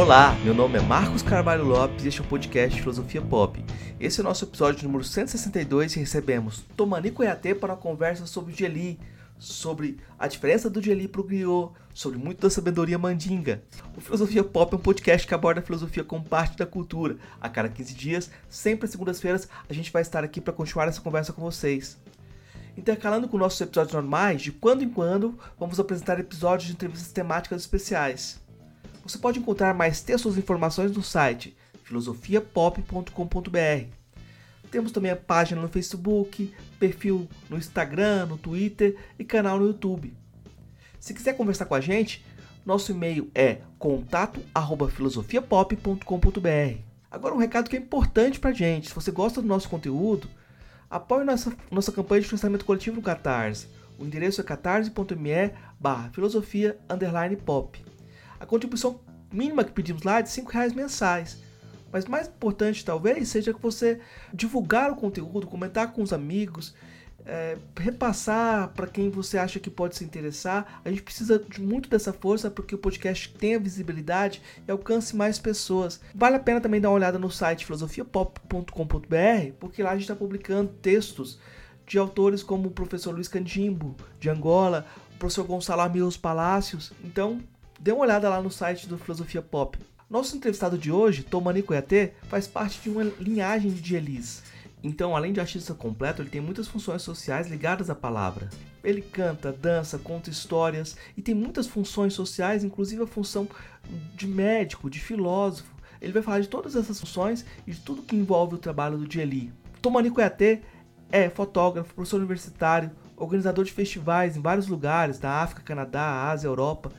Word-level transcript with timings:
Olá, 0.00 0.34
meu 0.42 0.54
nome 0.54 0.78
é 0.78 0.80
Marcos 0.80 1.20
Carvalho 1.20 1.62
Lopes 1.62 2.06
e 2.06 2.08
este 2.08 2.22
é 2.22 2.24
o 2.24 2.26
podcast 2.26 2.80
Filosofia 2.80 3.20
Pop. 3.20 3.62
Esse 4.00 4.18
é 4.18 4.22
o 4.22 4.24
nosso 4.24 4.46
episódio 4.46 4.84
número 4.84 5.04
162 5.04 5.94
e 5.94 5.98
recebemos 5.98 6.64
Tomanico 6.74 7.22
EAT 7.22 7.56
para 7.56 7.74
uma 7.74 7.78
conversa 7.78 8.24
sobre 8.24 8.50
o 8.50 8.56
Geli, 8.56 8.98
sobre 9.38 9.98
a 10.18 10.26
diferença 10.26 10.70
do 10.70 10.80
Geli 10.80 11.06
para 11.06 11.20
o 11.20 11.24
Griot, 11.24 11.72
sobre 11.92 12.18
muito 12.18 12.40
da 12.40 12.48
sabedoria 12.48 12.98
mandinga. 12.98 13.62
O 13.94 14.00
Filosofia 14.00 14.42
Pop 14.42 14.72
é 14.72 14.78
um 14.78 14.80
podcast 14.80 15.28
que 15.28 15.34
aborda 15.34 15.60
a 15.60 15.62
filosofia 15.62 16.02
como 16.02 16.24
parte 16.24 16.56
da 16.56 16.64
cultura. 16.64 17.18
A 17.38 17.50
cada 17.50 17.68
15 17.68 17.92
dias, 17.92 18.30
sempre 18.48 18.86
às 18.86 18.92
segundas-feiras, 18.92 19.50
a 19.68 19.72
gente 19.74 19.92
vai 19.92 20.00
estar 20.00 20.24
aqui 20.24 20.40
para 20.40 20.54
continuar 20.54 20.88
essa 20.88 21.02
conversa 21.02 21.34
com 21.34 21.42
vocês. 21.42 21.98
Intercalando 22.74 23.28
com 23.28 23.36
nossos 23.36 23.60
episódios 23.60 23.92
normais, 23.92 24.40
de 24.40 24.50
quando 24.50 24.82
em 24.82 24.88
quando, 24.88 25.38
vamos 25.58 25.78
apresentar 25.78 26.18
episódios 26.18 26.68
de 26.68 26.72
entrevistas 26.72 27.12
temáticas 27.12 27.60
especiais. 27.60 28.40
Você 29.02 29.18
pode 29.18 29.38
encontrar 29.38 29.74
mais 29.74 30.00
textos 30.00 30.36
e 30.36 30.40
informações 30.40 30.92
no 30.92 31.02
site 31.02 31.54
filosofiapop.com.br. 31.84 34.00
Temos 34.70 34.92
também 34.92 35.10
a 35.10 35.16
página 35.16 35.60
no 35.60 35.68
Facebook, 35.68 36.54
perfil 36.78 37.28
no 37.48 37.58
Instagram, 37.58 38.26
no 38.26 38.38
Twitter 38.38 38.96
e 39.18 39.24
canal 39.24 39.58
no 39.58 39.66
YouTube. 39.66 40.14
Se 41.00 41.12
quiser 41.12 41.36
conversar 41.36 41.64
com 41.64 41.74
a 41.74 41.80
gente, 41.80 42.24
nosso 42.64 42.92
e-mail 42.92 43.28
é 43.34 43.62
contato@filosofiapop.com.br. 43.78 46.78
Agora 47.10 47.34
um 47.34 47.38
recado 47.38 47.68
que 47.68 47.76
é 47.76 47.80
importante 47.80 48.38
pra 48.38 48.52
gente. 48.52 48.86
Se 48.88 48.94
você 48.94 49.10
gosta 49.10 49.42
do 49.42 49.48
nosso 49.48 49.68
conteúdo, 49.68 50.28
apoie 50.88 51.24
nossa, 51.24 51.52
nossa 51.70 51.90
campanha 51.90 52.20
de 52.20 52.28
financiamento 52.28 52.64
coletivo 52.64 52.94
no 52.96 53.02
Catarse. 53.02 53.66
O 53.98 54.04
endereço 54.04 54.40
é 54.40 54.44
catarse.me 54.44 55.50
barra 55.78 56.10
filosofia 56.10 56.78
pop. 57.44 57.89
A 58.40 58.46
contribuição 58.46 59.00
mínima 59.30 59.62
que 59.62 59.70
pedimos 59.70 60.02
lá 60.02 60.18
é 60.18 60.22
de 60.22 60.40
R$ 60.40 60.46
reais 60.50 60.72
mensais. 60.72 61.38
Mas 61.92 62.06
mais 62.06 62.26
importante 62.26 62.84
talvez 62.84 63.28
seja 63.28 63.52
que 63.52 63.60
você 63.60 64.00
divulgar 64.32 64.90
o 64.90 64.96
conteúdo, 64.96 65.46
comentar 65.46 65.92
com 65.92 66.02
os 66.02 66.12
amigos, 66.12 66.74
é, 67.26 67.58
repassar 67.76 68.68
para 68.68 68.86
quem 68.86 69.10
você 69.10 69.38
acha 69.38 69.60
que 69.60 69.70
pode 69.70 69.96
se 69.96 70.04
interessar. 70.04 70.80
A 70.84 70.88
gente 70.88 71.02
precisa 71.02 71.38
de 71.38 71.60
muito 71.60 71.88
dessa 71.88 72.12
força 72.12 72.50
para 72.50 72.64
que 72.64 72.74
o 72.74 72.78
podcast 72.78 73.28
tenha 73.34 73.58
visibilidade 73.58 74.40
e 74.66 74.70
alcance 74.70 75.14
mais 75.14 75.38
pessoas. 75.38 76.00
Vale 76.14 76.36
a 76.36 76.40
pena 76.40 76.60
também 76.60 76.80
dar 76.80 76.88
uma 76.90 76.96
olhada 76.96 77.18
no 77.18 77.30
site 77.30 77.66
filosofiapop.com.br, 77.66 79.52
porque 79.58 79.82
lá 79.82 79.90
a 79.90 79.94
gente 79.94 80.02
está 80.02 80.16
publicando 80.16 80.72
textos 80.80 81.38
de 81.86 81.98
autores 81.98 82.42
como 82.42 82.68
o 82.68 82.72
professor 82.72 83.12
Luiz 83.12 83.26
Candimbo, 83.26 83.96
de 84.18 84.30
Angola, 84.30 84.86
o 85.14 85.18
professor 85.18 85.44
Gonçalo 85.44 85.82
Amilos 85.82 86.16
Palácios. 86.16 86.92
Então, 87.04 87.40
Dê 87.80 87.92
uma 87.92 88.02
olhada 88.02 88.28
lá 88.28 88.42
no 88.42 88.50
site 88.50 88.86
do 88.86 88.98
Filosofia 88.98 89.40
Pop. 89.40 89.78
Nosso 90.10 90.36
entrevistado 90.36 90.76
de 90.76 90.92
hoje, 90.92 91.22
Tomani 91.22 91.62
Koyate, 91.62 92.12
faz 92.28 92.46
parte 92.46 92.78
de 92.78 92.90
uma 92.90 93.04
linhagem 93.18 93.70
de 93.70 93.96
Elis. 93.96 94.42
Então, 94.82 95.16
além 95.16 95.32
de 95.32 95.40
artista 95.40 95.72
completo, 95.72 96.20
ele 96.20 96.28
tem 96.28 96.42
muitas 96.42 96.68
funções 96.68 97.00
sociais 97.00 97.48
ligadas 97.48 97.88
à 97.88 97.94
palavra. 97.94 98.50
Ele 98.84 99.00
canta, 99.00 99.50
dança, 99.50 99.98
conta 99.98 100.28
histórias 100.28 100.94
e 101.16 101.22
tem 101.22 101.34
muitas 101.34 101.66
funções 101.66 102.12
sociais, 102.12 102.62
inclusive 102.62 103.02
a 103.02 103.06
função 103.06 103.48
de 104.14 104.26
médico, 104.26 104.90
de 104.90 105.00
filósofo. 105.00 105.74
Ele 106.02 106.12
vai 106.12 106.20
falar 106.20 106.40
de 106.40 106.48
todas 106.48 106.76
essas 106.76 107.00
funções 107.00 107.46
e 107.66 107.70
de 107.70 107.80
tudo 107.80 108.02
que 108.02 108.14
envolve 108.14 108.56
o 108.56 108.58
trabalho 108.58 108.98
do 108.98 109.08
Dieli. 109.08 109.54
Tomani 109.80 110.10
Koyate 110.10 110.60
é 111.10 111.30
fotógrafo, 111.30 111.94
professor 111.94 112.18
universitário, 112.18 112.90
organizador 113.16 113.64
de 113.64 113.72
festivais 113.72 114.36
em 114.36 114.42
vários 114.42 114.66
lugares, 114.66 115.18
da 115.18 115.40
África, 115.40 115.62
Canadá, 115.62 116.28
Ásia, 116.30 116.46
Europa 116.46 116.92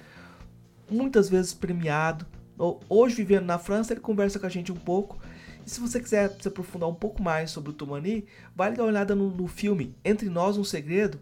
muitas 0.92 1.30
vezes 1.30 1.54
premiado. 1.54 2.26
Hoje, 2.88 3.16
vivendo 3.16 3.46
na 3.46 3.58
França, 3.58 3.94
ele 3.94 4.02
conversa 4.02 4.40
com 4.40 4.46
a 4.46 4.50
gente 4.50 4.72
um 4.72 4.76
pouco. 4.76 5.18
E 5.66 5.70
se 5.70 5.80
você 5.80 6.00
quiser 6.00 6.36
se 6.40 6.48
aprofundar 6.48 6.90
um 6.90 6.94
pouco 6.94 7.22
mais 7.22 7.50
sobre 7.52 7.72
o 7.72 7.74
Tomani, 7.74 8.26
vale 8.56 8.76
dar 8.76 8.84
uma 8.84 8.90
olhada 8.90 9.16
no, 9.16 9.32
no 9.32 9.48
filme 9.48 9.96
Entre 10.04 10.30
Nós 10.30 10.58
um 10.58 10.64
Segredo, 10.64 11.20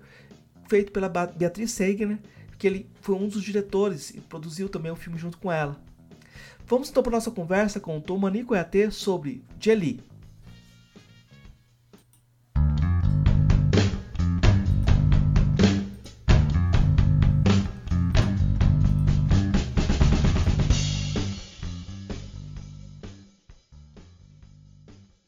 feito 0.67 0.91
pela 0.91 1.07
Beatriz 1.07 1.71
Seigner, 1.71 2.19
que 2.57 2.67
ele 2.67 2.89
foi 3.01 3.15
um 3.15 3.27
dos 3.27 3.43
diretores 3.43 4.09
e 4.11 4.19
produziu 4.19 4.67
também 4.67 4.91
o 4.91 4.95
filme 4.95 5.17
junto 5.17 5.37
com 5.37 5.51
ela. 5.51 5.79
Vamos 6.67 6.89
então 6.89 7.01
para 7.01 7.13
nossa 7.13 7.31
conversa 7.31 7.79
com 7.79 7.97
o 7.97 8.01
Tomani 8.01 8.43
Koyate 8.43 8.91
sobre 8.91 9.43
Jelly, 9.59 10.01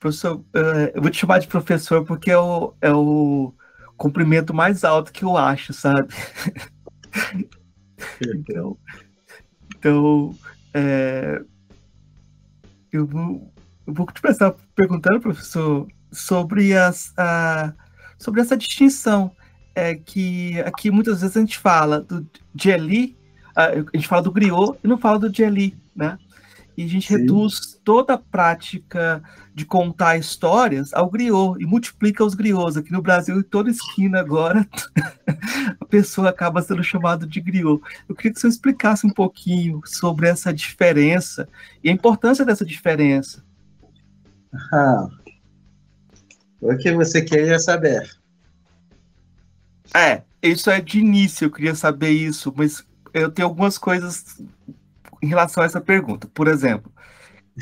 Professor, 0.01 0.43
eh, 0.55 0.93
eu 0.95 1.01
vou 1.03 1.11
te 1.11 1.19
chamar 1.19 1.37
de 1.37 1.47
professor 1.47 2.03
porque 2.03 2.31
é 2.31 2.37
o, 2.37 2.73
é 2.81 2.91
o 2.91 3.53
cumprimento 3.95 4.51
mais 4.51 4.83
alto 4.83 5.13
que 5.13 5.23
eu 5.23 5.37
acho, 5.37 5.73
sabe? 5.73 6.07
então, 8.19 8.77
então 9.77 10.35
é, 10.73 11.39
eu, 12.91 13.05
vou, 13.05 13.53
eu 13.85 13.93
vou 13.93 14.07
te 14.07 14.19
começar 14.19 14.55
perguntando, 14.73 15.21
professor, 15.21 15.87
sobre, 16.11 16.75
as, 16.75 17.13
a, 17.15 17.71
sobre 18.17 18.41
essa 18.41 18.57
distinção 18.57 19.31
é, 19.75 19.93
que 19.93 20.59
aqui 20.61 20.89
muitas 20.89 21.21
vezes 21.21 21.37
a 21.37 21.41
gente 21.41 21.59
fala 21.59 22.01
do 22.01 22.27
jelly, 22.55 23.15
a, 23.55 23.65
a 23.65 23.75
gente 23.93 24.07
fala 24.07 24.23
do 24.23 24.31
griot 24.31 24.79
e 24.83 24.87
não 24.87 24.97
fala 24.97 25.19
do 25.19 25.31
jelly, 25.31 25.77
né? 25.95 26.17
E 26.77 26.83
a 26.83 26.87
gente 26.87 27.07
Sim. 27.07 27.17
reduz 27.17 27.79
toda 27.83 28.13
a 28.13 28.17
prática 28.17 29.21
de 29.53 29.65
contar 29.65 30.17
histórias 30.17 30.93
ao 30.93 31.09
griot 31.09 31.61
e 31.61 31.65
multiplica 31.65 32.23
os 32.23 32.33
griots. 32.33 32.77
Aqui 32.77 32.91
no 32.91 33.01
Brasil, 33.01 33.37
em 33.37 33.43
toda 33.43 33.69
esquina 33.69 34.19
agora, 34.19 34.67
a 35.79 35.85
pessoa 35.85 36.29
acaba 36.29 36.61
sendo 36.61 36.83
chamada 36.83 37.27
de 37.27 37.41
griot. 37.41 37.81
Eu 38.07 38.15
queria 38.15 38.33
que 38.33 38.39
você 38.39 38.47
explicasse 38.47 39.05
um 39.05 39.11
pouquinho 39.11 39.81
sobre 39.85 40.27
essa 40.27 40.53
diferença 40.53 41.47
e 41.83 41.89
a 41.89 41.93
importância 41.93 42.45
dessa 42.45 42.65
diferença. 42.65 43.43
Ah, 44.73 45.07
o 46.61 46.77
que 46.77 46.91
você 46.91 47.21
queria 47.21 47.57
saber? 47.57 48.07
É, 49.95 50.21
isso 50.41 50.69
é 50.69 50.79
de 50.79 50.99
início, 50.99 51.45
eu 51.45 51.51
queria 51.51 51.73
saber 51.73 52.11
isso, 52.11 52.53
mas 52.55 52.85
eu 53.13 53.31
tenho 53.31 53.47
algumas 53.47 53.77
coisas 53.77 54.41
em 55.21 55.27
relação 55.27 55.63
a 55.63 55.65
essa 55.65 55.81
pergunta. 55.81 56.27
Por 56.33 56.47
exemplo, 56.47 56.91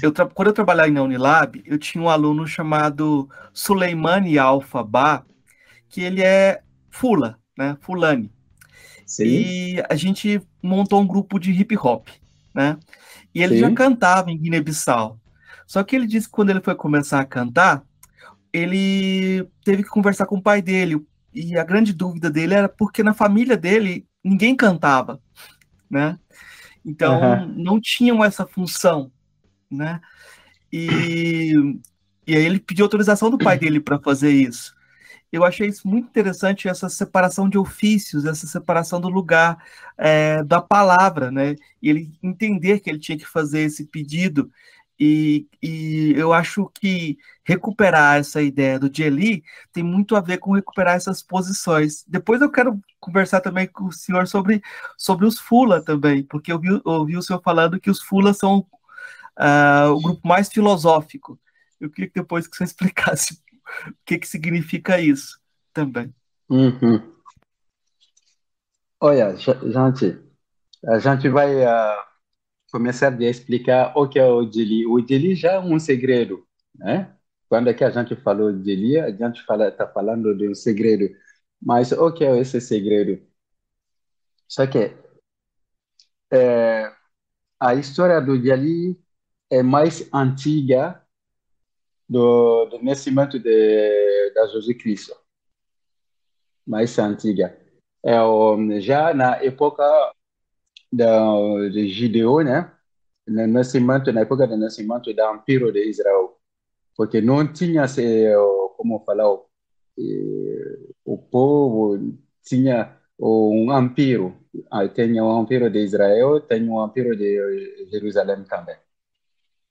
eu 0.02 0.14
quando 0.34 0.48
eu 0.48 0.54
trabalhava 0.54 0.90
na 0.90 1.02
Unilab, 1.02 1.62
eu 1.66 1.78
tinha 1.78 2.04
um 2.04 2.10
aluno 2.10 2.48
chamado 2.48 3.30
Suleimani 3.54 4.38
Alfa 4.38 4.84
Ba, 4.84 5.26
que 5.90 6.02
ele 6.02 6.22
é 6.22 6.62
Fula, 6.90 7.38
né? 7.58 7.78
Fulani. 7.82 8.32
Sim. 9.06 9.24
E 9.26 9.84
a 9.90 9.96
gente 9.96 10.42
montou 10.62 11.02
um 11.02 11.08
grupo 11.08 11.40
de 11.40 11.52
hip 11.52 11.76
hop, 11.78 12.08
né? 12.54 12.78
E 13.34 13.42
ele 13.42 13.56
Sim. 13.56 13.62
já 13.62 13.72
cantava 13.72 14.32
em 14.32 14.38
Guiné-Bissau. 14.38 15.20
Só 15.66 15.84
que 15.84 15.96
ele 15.96 16.08
disse 16.08 16.28
que 16.28 16.32
quando 16.32 16.50
ele 16.52 16.62
foi 16.62 16.76
começar 16.76 17.20
a 17.20 17.26
cantar, 17.26 17.84
ele 18.54 19.48
teve 19.64 19.84
que 19.84 19.90
conversar 19.90 20.26
com 20.26 20.38
o 20.38 20.42
pai 20.42 20.62
dele. 20.62 21.04
E 21.34 21.58
a 21.58 21.64
grande 21.64 21.94
dúvida 21.94 22.30
dele 22.30 22.54
era 22.54 22.68
porque 22.70 23.04
na 23.04 23.14
família 23.14 23.56
dele 23.56 24.06
ninguém 24.24 24.56
cantava, 24.56 25.20
né? 25.90 26.18
Então, 26.86 27.22
uhum. 27.22 27.54
não 27.56 27.80
tinham 27.80 28.24
essa 28.24 28.46
função, 28.46 29.12
né? 29.70 30.00
E, 30.72 31.54
e 32.26 32.36
aí 32.36 32.46
ele 32.46 32.60
pediu 32.60 32.86
autorização 32.86 33.30
do 33.30 33.38
pai 33.38 33.58
dele 33.58 33.80
para 33.80 34.00
fazer 34.00 34.32
isso. 34.32 34.74
Eu 35.32 35.44
achei 35.44 35.68
isso 35.68 35.88
muito 35.88 36.08
interessante, 36.08 36.68
essa 36.68 36.90
separação 36.90 37.48
de 37.48 37.58
ofícios, 37.58 38.26
essa 38.26 38.48
separação 38.48 39.00
do 39.00 39.10
lugar 39.10 39.64
é, 39.96 40.44
da 40.44 40.60
palavra, 40.60 41.30
né? 41.30 41.56
E 41.82 41.90
ele 41.90 42.12
entender 42.24 42.80
que 42.80 42.90
ele 42.90 43.00
tinha 43.00 43.18
que 43.18 43.28
fazer 43.28 43.62
esse 43.62 43.86
pedido 43.86 44.52
e, 45.00 45.48
e, 45.64 46.14
eu 46.18 46.34
acho 46.34 46.70
que 46.74 47.18
recuperar 47.44 48.18
essa 48.18 48.42
ideia 48.42 48.78
do 48.78 48.94
Jelly 48.94 49.44
tem 49.72 49.82
muito 49.82 50.16
a 50.16 50.20
ver 50.20 50.40
com 50.40 50.52
recuperar 50.52 50.96
essas 50.96 51.24
posições. 51.24 52.04
Depois 52.06 52.42
eu 52.42 52.52
quero 52.52 52.78
conversar 53.00 53.40
também 53.40 53.66
com 53.66 53.86
o 53.86 53.94
senhor 53.94 54.28
sobre, 54.28 54.62
sobre 54.98 55.26
os 55.26 55.40
Fula 55.40 55.82
também, 55.82 56.24
porque 56.24 56.52
eu 56.52 56.60
vi, 56.60 56.82
ouvi 56.84 57.16
o 57.16 57.22
senhor 57.22 57.42
falando 57.42 57.80
que 57.80 57.90
os 57.90 58.02
Fula 58.02 58.34
são 58.34 58.60
uh, 59.40 59.90
o 59.92 60.02
grupo 60.02 60.28
mais 60.28 60.50
filosófico. 60.50 61.40
Eu 61.80 61.90
queria 61.90 62.10
que 62.10 62.20
depois 62.20 62.46
que 62.46 62.58
você 62.58 62.66
explicasse 62.66 63.36
o 63.88 63.94
que, 64.06 64.18
que 64.18 64.28
significa 64.28 65.00
isso 65.00 65.40
também. 65.74 66.14
Uhum. 66.50 67.02
Olha, 69.00 69.34
gente, 69.38 70.20
a 70.86 71.00
gente 71.00 71.30
vai 71.30 71.56
uh, 71.56 72.09
começar 72.72 73.14
a 73.14 73.24
explicar 73.24 73.94
o 73.96 74.08
que 74.08 74.20
é 74.20 74.26
o 74.26 74.46
Dili. 74.46 74.86
O 74.86 75.02
Dili 75.02 75.36
já 75.36 75.54
é 75.54 75.60
um 75.60 75.80
segredo, 75.80 76.46
né? 76.76 77.16
Quando 77.48 77.70
é 77.70 77.74
que 77.74 77.84
a 77.84 77.90
gente 77.90 78.16
falou 78.16 78.52
de 78.52 78.62
Dili, 78.62 79.00
a 79.00 79.10
gente 79.10 79.44
fala, 79.46 79.70
está 79.70 79.88
falando 79.88 80.36
de 80.38 80.48
um 80.48 80.56
segredo. 80.56 81.10
Mas 81.62 81.92
o 81.92 82.12
que 82.12 82.24
é 82.24 82.38
esse 82.40 82.62
segredo? 82.62 83.22
Só 84.48 84.66
que 84.68 84.96
é, 86.32 86.92
a 87.60 87.76
história 87.76 88.22
do 88.22 88.42
Jali 88.42 89.00
é 89.50 89.64
mais 89.64 90.08
antiga 90.14 91.04
do, 92.08 92.66
do 92.66 92.84
nascimento 92.84 93.40
de, 93.40 94.32
da 94.34 94.48
Jesus 94.48 94.78
Cristo. 94.78 95.16
Mais 96.66 96.98
antiga. 97.00 97.58
É, 98.04 98.16
já 98.80 99.14
na 99.14 99.36
época 99.38 99.84
da, 100.92 101.70
de 101.72 101.88
Gideon, 101.88 102.44
né? 102.44 102.72
No 103.28 103.46
nascimento, 103.48 104.12
na 104.12 104.22
época 104.22 104.48
do 104.48 104.58
nascimento 104.58 105.14
do 105.14 105.36
Império 105.36 105.72
de 105.72 105.88
Israel. 105.90 106.38
Porque 106.96 107.22
não 107.22 107.52
tinha, 107.52 107.86
como 108.76 109.04
falar, 109.06 109.30
o 111.06 111.18
povo 111.18 112.18
tinha 112.44 112.98
um 113.20 113.72
império. 113.78 114.36
Tinha 114.96 115.24
o 115.24 115.42
império 115.42 115.70
de 115.70 115.80
Israel, 115.80 116.42
tem 116.42 116.68
o 116.68 116.86
império 116.86 117.16
de 117.16 117.88
Jerusalém 117.92 118.44
também. 118.44 118.76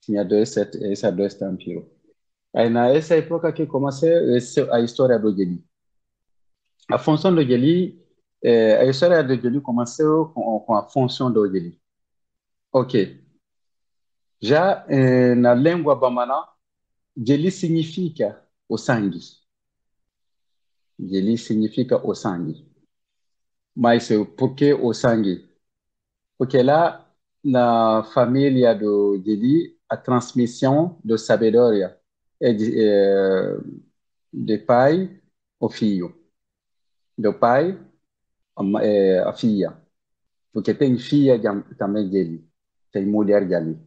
Tinha 0.00 0.25
dois, 0.25 0.56
esses 0.56 1.12
dois 1.12 1.35
impérios. 1.43 1.85
Aí, 2.55 2.71
nessa 2.71 3.17
época 3.17 3.53
que 3.53 3.67
começou 3.67 4.09
a 4.73 4.81
história 4.81 5.19
do 5.19 5.37
Geli. 5.37 5.62
A 6.91 6.99
função 6.99 7.35
do 7.35 7.43
Geli, 7.43 8.03
é, 8.43 8.76
a 8.81 8.85
história 8.85 9.23
do 9.23 9.35
Geli 9.35 9.61
começou 9.61 10.29
com, 10.31 10.61
com, 10.61 10.75
a 10.75 10.88
função 10.88 11.32
do 11.32 11.50
Geli. 11.50 11.81
Ok. 12.73 13.25
Já 14.40 14.85
é, 14.88 15.35
na 15.35 15.55
língua 15.55 15.96
bamana, 15.96 16.46
Geli 17.17 17.50
significa 17.50 18.44
o 18.69 18.79
sangue. 18.79 19.20
Geli 20.99 21.37
significa 21.37 21.96
o 21.96 22.14
sangue. 22.14 22.67
Mas 23.75 24.08
por 24.37 24.55
que 24.55 24.73
o 24.75 24.93
sangue? 24.93 25.49
Porque 26.37 26.62
lá, 26.62 27.08
na 27.43 28.05
família 28.14 28.75
do 28.75 29.20
Geli, 29.25 29.76
a 29.88 29.96
transmissão 29.96 31.00
da 31.05 31.19
sabedoria 31.19 31.99
é 32.40 32.52
de, 32.52 32.75
é, 32.81 33.56
de 34.32 34.58
pai 34.58 35.20
ao 35.61 35.69
filho. 35.69 36.14
Do 37.17 37.35
pai 37.35 37.79
a, 38.58 38.84
é, 38.84 39.20
a 39.20 39.32
filha. 39.32 39.76
Porque 40.52 40.75
tem 40.75 40.99
filha 40.99 41.38
de, 41.38 41.75
também 41.76 42.08
dele. 42.08 42.49
Tem 42.90 43.06
mulher 43.06 43.46
dele. 43.46 43.78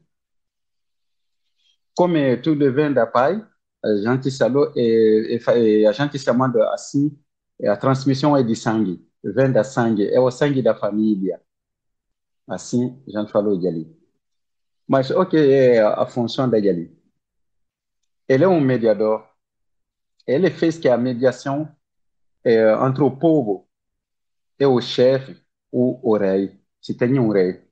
Como 1.95 2.15
é, 2.15 2.37
tudo 2.37 2.71
vem 2.71 2.93
da 2.93 3.05
pai, 3.05 3.45
a 3.83 3.95
gente 3.95 4.31
falou, 4.37 4.71
é, 4.75 5.35
é, 5.35 5.85
a 5.85 5.91
gente 5.91 6.17
chamando 6.17 6.61
assim, 6.63 7.17
a 7.67 7.75
transmissão 7.75 8.35
é 8.37 8.43
de 8.43 8.55
sangue. 8.55 9.05
Vem 9.23 9.51
da 9.51 9.63
sangue, 9.63 10.07
é 10.07 10.19
o 10.19 10.31
sangue 10.31 10.61
da 10.61 10.73
família. 10.75 11.41
Assim, 12.47 13.01
a 13.07 13.19
gente 13.19 13.31
falou 13.31 13.59
dele. 13.59 13.95
Mas 14.87 15.09
o 15.11 15.25
que 15.25 15.37
é 15.37 15.81
a 15.81 16.05
função 16.05 16.49
dele? 16.49 16.97
Ele 18.27 18.43
é 18.43 18.47
um 18.47 18.61
mediador. 18.61 19.27
Ele 20.25 20.49
fez 20.49 20.77
que 20.77 20.87
a 20.87 20.97
mediação 20.97 21.75
é, 22.43 22.73
entre 22.85 23.03
o 23.03 23.11
povo 23.11 23.67
e 24.61 24.65
o 24.65 24.79
chefe, 24.81 25.41
o 25.71 26.17
rei, 26.17 26.59
se 26.81 26.93
tem 26.93 27.19
um 27.19 27.29
rei. 27.31 27.63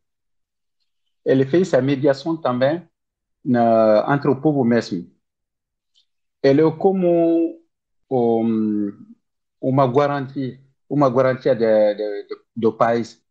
Ele 1.26 1.46
fez 1.46 1.74
a 1.74 1.82
mediação 1.82 2.36
também 2.36 2.88
na, 3.44 4.06
entre 4.14 4.30
o 4.30 4.42
povo 4.42 4.64
mesmo. 4.64 5.10
Ele 6.42 6.62
é 6.62 6.72
como 6.72 7.62
um, 8.10 9.06
uma 9.62 9.88
garantia, 9.92 10.60
uma 10.90 11.10
garantia 11.10 11.56
de, 11.56 11.94
de, 11.96 12.28
de, 12.28 12.42
do 12.56 12.74
país, 12.74 13.22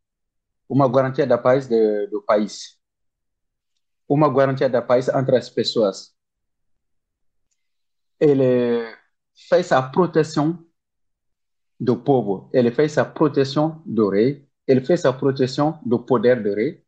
uma 0.68 0.88
garantia 0.90 1.26
da 1.26 1.38
paz 1.38 1.66
do 1.66 2.22
país, 2.26 2.78
uma 4.08 4.32
garantia 4.32 4.68
da 4.68 4.82
paz 4.82 5.08
entre 5.08 5.36
as 5.36 5.48
pessoas 5.50 6.16
ele 8.20 8.96
fez 9.48 9.70
a 9.72 9.82
proteção 9.82 10.64
do 11.78 11.96
povo, 11.96 12.50
ele 12.52 12.70
fez 12.70 12.98
a 12.98 13.04
proteção 13.04 13.82
do 13.86 14.10
rei, 14.10 14.46
ele 14.66 14.80
fez 14.80 15.04
a 15.04 15.12
proteção 15.12 15.80
do 15.84 15.98
poder 15.98 16.42
do 16.42 16.54
rei, 16.54 16.82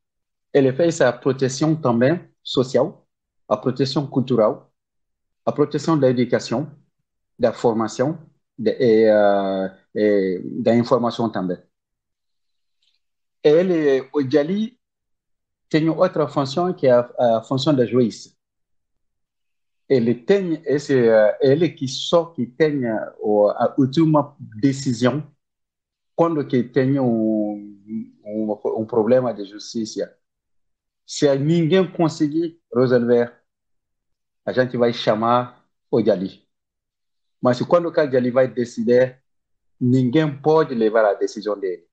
ele 0.53 0.73
fez 0.73 1.01
a 1.01 1.13
proteção 1.13 1.77
também 1.77 2.29
social, 2.43 3.07
a 3.49 3.57
proteção 3.57 4.07
cultural, 4.07 4.73
a 5.47 5.53
proteção 5.53 5.99
da 5.99 6.09
educação, 6.09 6.71
da 7.39 7.53
formação 7.53 8.19
de, 8.59 8.73
e, 8.73 9.11
uh, 9.11 9.77
e, 9.95 10.43
da 10.63 10.75
informação 10.75 11.31
também. 11.31 11.59
Ele, 13.43 14.09
o 14.13 14.23
Jali 14.29 14.79
tem 15.69 15.89
outra 15.89 16.29
função 16.29 16.75
que 16.75 16.87
é 16.87 16.93
a, 16.93 17.39
a 17.39 17.43
função 17.43 17.75
da 17.75 17.87
juiz 17.87 18.37
ele 19.91 20.15
tem 20.15 20.63
esse 20.65 20.95
ele 21.41 21.69
que 21.69 21.89
só 21.89 22.27
que 22.27 22.47
tenha 22.47 22.95
a 22.95 23.75
última 23.77 24.37
decisão 24.39 25.29
quando 26.15 26.47
que 26.47 26.63
tem 26.63 27.01
um, 27.01 27.77
um, 28.25 28.53
um 28.77 28.87
problema 28.87 29.35
de 29.35 29.45
justiça. 29.45 30.17
Se 31.05 31.35
ninguém 31.37 31.91
conseguir 31.91 32.61
resolver 32.73 33.35
a 34.47 34.53
gente 34.53 34.77
vai 34.77 34.93
chamar 34.93 35.67
o 35.91 36.01
Jali. 36.01 36.47
Mas 37.43 37.61
quando 37.63 37.89
o 37.89 37.93
Jali 37.93 38.31
vai 38.31 38.47
decidir 38.47 39.21
ninguém 39.81 40.41
pode 40.41 40.73
levar 40.73 41.05
a 41.05 41.15
decisão 41.15 41.59
dele. 41.59 41.85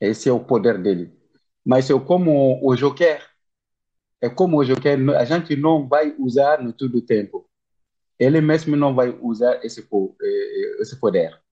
Esse 0.00 0.28
é 0.28 0.32
o 0.32 0.44
poder 0.44 0.80
dele. 0.80 1.18
Mas 1.64 1.90
eu 1.90 2.00
como 2.00 2.60
o 2.64 2.76
Joker 2.76 3.31
é 4.22 4.30
como 4.30 4.56
hoje, 4.56 4.76
que 4.76 4.88
a 4.88 5.24
gente 5.24 5.56
não 5.56 5.88
vai 5.88 6.14
usar 6.16 6.62
no 6.62 6.72
todo 6.72 6.98
o 6.98 7.02
tempo. 7.02 7.44
Ele 8.16 8.40
mesmo 8.40 8.76
não 8.76 8.94
vai 8.94 9.10
usar 9.20 9.64
esse, 9.64 9.80
eh, 9.80 10.76
esse 10.80 10.94
poder. 11.00 11.42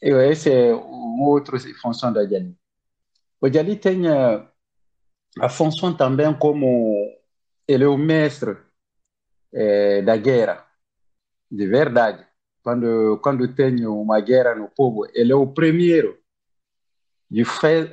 Essa 0.00 0.50
é 0.50 0.72
uma 0.72 1.30
outra 1.30 1.58
função 1.82 2.12
da 2.12 2.24
Jali. 2.24 2.56
O 3.40 3.52
Jali 3.52 3.74
tem 3.74 4.06
a, 4.06 5.48
função 5.48 5.96
também 5.96 6.32
como 6.38 6.94
ele 7.66 7.82
é 7.82 7.88
o 7.88 7.98
mestre 7.98 8.56
é, 9.52 10.00
da 10.02 10.16
guerra, 10.16 10.64
de 11.50 11.66
verdade. 11.66 12.24
Quando, 12.62 13.18
quando 13.20 13.52
tem 13.52 13.84
uma 13.84 14.20
guerra 14.20 14.54
no 14.54 14.68
povo, 14.68 15.08
ele 15.12 15.32
é 15.32 15.36
o 15.36 15.46
primeiro 15.46 16.16
de, 17.28 17.42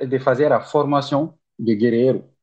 de 0.08 0.18
fazer 0.20 0.52
a 0.52 0.60
formação 0.60 1.36
de 1.58 1.74
guerreiro 1.74 2.35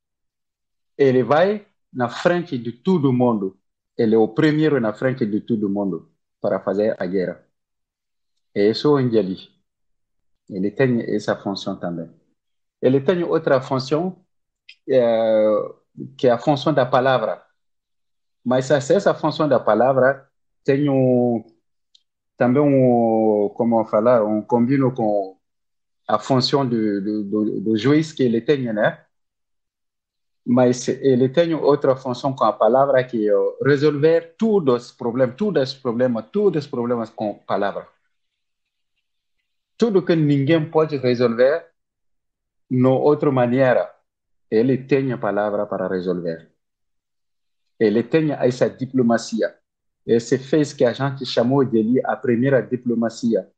ele 0.97 1.23
vai 1.23 1.65
na 1.91 2.09
frente 2.09 2.57
de 2.57 2.71
todo 2.71 3.13
mundo. 3.13 3.57
Ele 3.97 4.15
é 4.15 4.17
o 4.17 4.27
primeiro 4.27 4.79
na 4.79 4.93
frente 4.93 5.25
de 5.25 5.41
todo 5.41 5.69
mundo 5.69 6.11
para 6.41 6.59
fazer 6.59 6.95
a 6.99 7.05
guerra. 7.05 7.45
É 8.55 8.69
isso 8.69 8.91
o 8.91 8.97
Angeli. 8.97 9.49
Ele 10.49 10.71
tem 10.71 11.01
essa 11.15 11.35
função 11.35 11.75
também. 11.79 12.09
Ele 12.81 12.99
tem 12.99 13.23
outra 13.23 13.61
função, 13.61 14.23
é, 14.89 15.45
que 16.17 16.27
é 16.27 16.31
a 16.31 16.37
função 16.37 16.73
da 16.73 16.85
palavra. 16.85 17.43
Mas 18.43 18.69
essa 18.69 19.13
função 19.13 19.47
da 19.47 19.59
palavra 19.59 20.27
tem 20.63 20.89
um, 20.89 21.43
também 22.37 22.61
um, 22.61 23.49
como 23.55 23.85
falar, 23.85 24.23
um 24.25 24.41
combino 24.41 24.93
com 24.93 25.37
a 26.07 26.19
função 26.19 26.67
do, 26.67 27.01
do, 27.01 27.23
do, 27.23 27.61
do 27.61 27.77
juiz 27.77 28.11
que 28.11 28.23
ele 28.23 28.41
tem, 28.41 28.73
né? 28.73 29.05
Mas 30.45 30.87
ele 30.87 31.29
tem 31.29 31.53
outra 31.53 31.95
função 31.95 32.33
com 32.35 32.43
a 32.43 32.51
palavra 32.51 33.03
que 33.03 33.29
é 33.29 33.33
resolver 33.65 34.35
todos 34.37 34.87
os 34.87 34.91
problemas, 34.91 35.35
todos 35.37 35.69
os 35.69 35.75
problemas, 35.75 36.25
todos 36.31 36.65
os 36.65 36.69
problemas 36.69 37.09
com 37.09 37.35
palavra. 37.35 37.87
Tudo 39.77 40.05
que 40.05 40.15
ninguém 40.15 40.69
pode 40.69 40.97
resolver 40.97 41.65
de 42.69 42.85
outra 42.85 43.31
maneira, 43.31 43.93
ele 44.49 44.77
tem 44.77 45.11
a 45.13 45.17
palavra 45.17 45.65
para 45.65 45.87
resolver. 45.87 46.51
Ele 47.79 48.03
tem 48.03 48.31
essa 48.31 48.69
diplomacia. 48.69 49.55
Esse 50.05 50.37
fez 50.37 50.73
que 50.73 50.83
a 50.83 50.93
gente 50.93 51.25
chamou 51.25 51.65
dele 51.65 52.01
a 52.05 52.15
primeira 52.15 52.61
diplomacia 52.61 53.49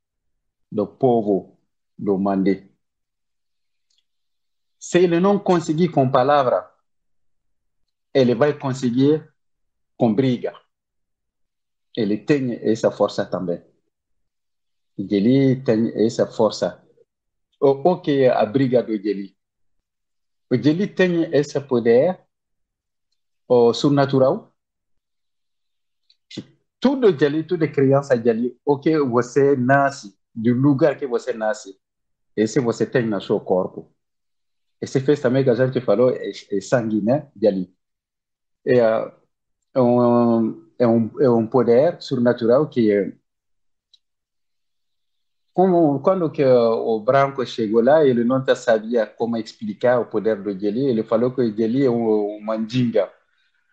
do 0.72 0.86
povo 0.86 1.58
do 1.98 2.18
Mandé. 2.18 2.68
Se 4.78 5.00
ele 5.00 5.20
não 5.20 5.40
conseguir 5.40 5.90
com 5.90 6.10
palavra, 6.10 6.70
ele 8.16 8.34
vai 8.34 8.58
conseguir 8.58 9.30
com 9.98 10.16
briga. 10.16 10.54
Ele 11.96 12.18
tem 12.18 12.54
essa 12.64 12.90
força 12.90 13.26
também. 13.26 13.62
Ele 14.98 15.58
tem 15.58 15.92
essa 16.06 16.26
força. 16.26 16.82
O, 17.60 18.00
que 18.00 18.24
é 18.24 18.30
a 18.30 18.46
briga 18.46 18.82
do 18.82 18.96
Geli? 18.96 19.36
O 20.50 20.56
Geli 20.56 20.88
tem 20.88 21.24
esse 21.36 21.60
poder 21.60 22.22
o 23.48 23.74
sobrenatural. 23.74 24.54
Tudo 26.80 27.18
Geli, 27.18 27.44
toda 27.44 27.68
criança 27.68 28.22
Geli, 28.22 28.58
o 28.64 28.80
que 28.80 28.98
você 29.00 29.58
nasce, 29.58 30.18
do 30.34 30.54
lugar 30.54 30.98
que 30.98 31.08
você 31.08 31.34
nasce, 31.34 31.78
esse 32.36 32.60
você 32.62 32.86
tem 32.86 33.06
no 33.06 33.22
seu 33.22 33.40
corpo. 33.42 33.94
esse 34.82 35.00
fez 35.02 35.20
também 35.20 35.44
que 35.44 35.50
a 35.50 35.56
gente 35.56 35.82
falou 35.82 36.12
é, 36.12 36.30
é 36.30 36.62
sangue, 36.62 37.02
né, 37.02 37.30
de 37.36 37.48
ali. 37.48 37.76
É, 38.68 38.78
é, 39.76 39.82
um, 39.82 40.70
é, 40.80 40.88
um, 40.88 41.12
é 41.22 41.30
um 41.30 41.48
poder 41.48 42.02
sobrenatural 42.02 42.68
que 42.70 43.14
como, 45.54 46.00
quando 46.02 46.30
que 46.32 46.44
o 46.44 47.00
branco 47.00 47.46
chegou 47.46 47.82
lá, 47.82 48.06
ele 48.06 48.24
não 48.26 48.44
sabia 48.56 49.06
como 49.08 49.38
explicar 49.38 50.00
o 50.02 50.06
poder 50.08 50.42
do 50.42 50.58
Jeli. 50.60 50.86
Ele 50.88 51.04
falou 51.04 51.32
que 51.34 51.42
o 51.42 51.56
Jeli 51.56 51.86
é 51.86 51.90
um, 51.90 52.38
um 52.38 52.42
mandinga, 52.42 53.10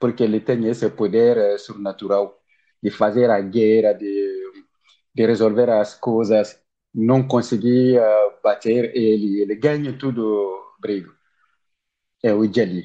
porque 0.01 0.23
ele 0.23 0.41
tem 0.41 0.67
esse 0.69 0.89
poder 0.91 1.37
eh, 1.39 1.59
sobrenatural 1.59 2.41
de 2.83 2.91
fazer 2.91 3.31
a 3.31 3.41
guerra, 3.41 3.95
de, 3.95 4.07
de 5.15 5.27
resolver 5.27 5.71
as 5.71 5.95
coisas. 5.95 6.61
Não 6.95 7.27
conseguia 7.27 8.03
bater 8.45 8.95
ele, 8.97 9.43
ele 9.43 9.57
ganha 9.57 9.97
tudo 9.99 10.75
brigo. 10.81 11.13
É 12.23 12.33
o 12.35 12.45
Jeli. 12.53 12.85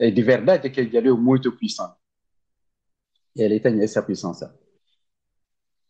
É 0.00 0.10
de 0.10 0.22
verdade 0.22 0.70
que 0.70 0.80
o 0.80 0.90
Jeli 0.90 1.08
é 1.08 1.12
muito 1.12 1.52
puissant. 1.52 1.94
Ele 3.36 3.60
tem 3.60 3.80
essa 3.82 4.02
puissância. 4.02 4.52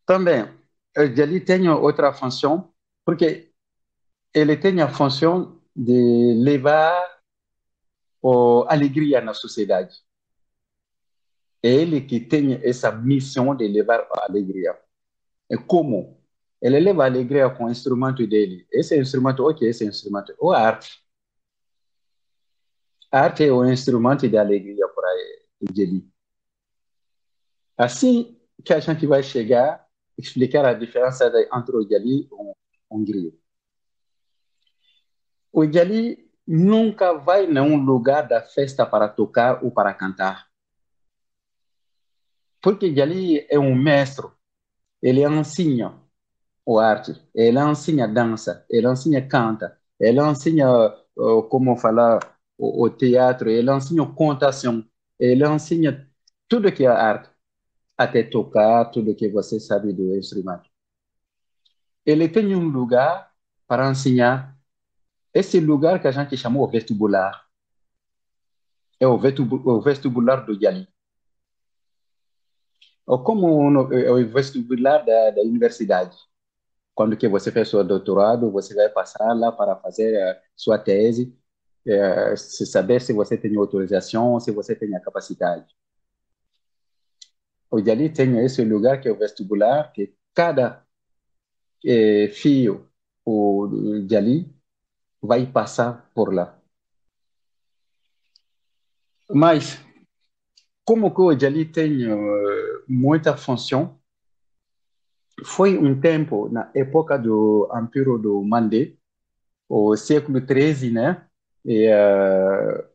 Também, 0.04 0.48
ele 0.96 1.40
tem 1.40 1.68
outra 1.68 2.12
função, 2.12 2.72
porque 3.04 3.52
ele 4.34 4.56
tem 4.56 4.80
a 4.80 4.88
função 4.88 5.62
de 5.74 6.34
levar 6.42 6.92
a 8.24 8.72
alegria 8.74 9.20
na 9.20 9.32
sociedade. 9.32 9.96
É 11.62 11.68
ele 11.68 12.00
que 12.00 12.18
tem 12.18 12.54
essa 12.64 12.90
missão 12.90 13.54
de 13.54 13.68
levar 13.68 14.08
alegria. 14.22 14.76
E 15.48 15.56
como? 15.56 16.20
Ele 16.60 16.80
leva 16.80 17.04
alegria 17.04 17.48
com 17.48 17.66
o 17.66 17.70
instrumento 17.70 18.26
dele. 18.26 18.66
Esse 18.72 18.98
instrumento, 18.98 19.46
o 19.46 19.54
que 19.54 19.64
é 19.66 19.68
esse 19.68 19.84
instrumento? 19.86 20.34
O 20.40 20.50
arte. 20.50 21.00
Arte 23.10 23.44
é 23.44 23.52
o 23.52 23.64
instrumento 23.64 24.28
de 24.28 24.36
alegria 24.36 24.86
para 24.88 25.08
ele. 25.60 26.08
Assim 27.76 28.38
que 28.64 28.72
a 28.72 28.80
gente 28.80 29.06
vai 29.06 29.22
chegar 29.22 29.84
explicar 30.20 30.64
a 30.64 30.74
diferença 30.74 31.32
entre 31.52 31.76
o 31.76 31.88
Jali 31.88 32.22
e 32.22 32.28
o 32.30 32.54
Hungria. 32.90 33.32
O 35.52 35.64
Jali 35.64 36.30
nunca 36.46 37.14
vai 37.14 37.46
num 37.46 37.82
lugar 37.82 38.28
da 38.28 38.42
festa 38.42 38.86
para 38.86 39.08
tocar 39.08 39.64
ou 39.64 39.70
para 39.70 39.94
cantar. 39.94 40.46
Porque 42.60 42.94
Jali 42.94 43.46
é 43.48 43.58
um 43.58 43.74
mestre, 43.74 44.26
ele 45.02 45.26
ensina 45.26 45.98
o 46.64 46.78
arte, 46.78 47.20
ele 47.34 47.58
ensina 47.58 48.06
dança, 48.06 48.64
ele 48.68 48.86
ensina 48.86 49.26
canta, 49.26 49.78
ele 49.98 50.20
ensina 50.20 50.94
uh, 51.16 51.42
como 51.44 51.76
falar 51.76 52.20
o, 52.60 52.84
o 52.84 52.90
teatro, 52.90 53.48
ele 53.48 53.72
ensina 53.72 54.06
contação, 54.06 54.84
ele 55.18 55.46
ensina 55.48 56.06
tudo 56.46 56.70
que 56.70 56.84
é 56.84 56.88
arte 56.88 57.30
até 57.96 58.22
tocar 58.22 58.86
tudo 58.86 59.14
que 59.14 59.28
você 59.28 59.58
sabe 59.58 59.92
do 59.92 60.14
instrumento. 60.16 60.68
Ele 62.04 62.28
tem 62.28 62.54
um 62.54 62.68
lugar 62.68 63.32
para 63.66 63.90
ensinar. 63.90 64.58
Esse 65.32 65.60
lugar 65.60 66.00
que 66.00 66.08
a 66.08 66.10
gente 66.10 66.36
chamou 66.36 66.68
vestibular 66.68 67.46
é 68.98 69.06
o 69.06 69.18
vestibular 69.18 70.44
do 70.44 70.52
Yali. 70.52 70.88
Ou 73.06 73.22
como 73.22 73.92
é 73.92 74.10
o 74.10 74.28
vestibular 74.28 74.98
da, 75.04 75.30
da 75.30 75.42
universidade. 75.42 76.16
Quando 76.94 77.16
que 77.16 77.28
você 77.28 77.50
fez 77.50 77.68
seu 77.68 77.82
doutorado, 77.84 78.50
você 78.50 78.74
vai 78.74 78.88
passar 78.88 79.32
lá 79.34 79.50
para 79.52 79.76
fazer 79.76 80.20
a 80.22 80.40
sua 80.56 80.78
tese, 80.78 81.38
é, 81.86 82.36
se 82.36 82.66
saber 82.66 83.00
se 83.00 83.12
você 83.12 83.36
tem 83.36 83.56
autorização, 83.56 84.38
se 84.40 84.50
você 84.50 84.74
tem 84.74 84.94
a 84.96 85.00
capacidade 85.00 85.66
o 87.70 87.80
Jali 87.80 88.10
tem 88.10 88.38
esse 88.44 88.64
lugar 88.64 89.00
que 89.00 89.08
é 89.08 89.12
o 89.12 89.18
vestibular, 89.18 89.92
que 89.92 90.12
cada 90.34 90.84
é, 91.84 92.28
filho 92.28 92.88
o 93.24 93.68
Jali 94.08 94.52
vai 95.22 95.46
passar 95.46 96.10
por 96.14 96.34
lá. 96.34 96.58
Mas, 99.32 99.78
como 100.84 101.14
que 101.14 101.20
o 101.20 101.38
Jali 101.38 101.64
tem 101.64 102.12
uh, 102.12 102.84
muita 102.88 103.36
função, 103.36 104.00
foi 105.44 105.78
um 105.78 106.00
tempo, 106.00 106.48
na 106.48 106.70
época 106.74 107.16
do 107.16 107.70
Império 107.80 108.18
do 108.18 108.42
Mandé, 108.42 108.94
o 109.68 109.96
século 109.96 110.40
XIII, 110.40 110.90
né? 110.90 111.29
E, 111.64 111.88
uh, 111.88 112.88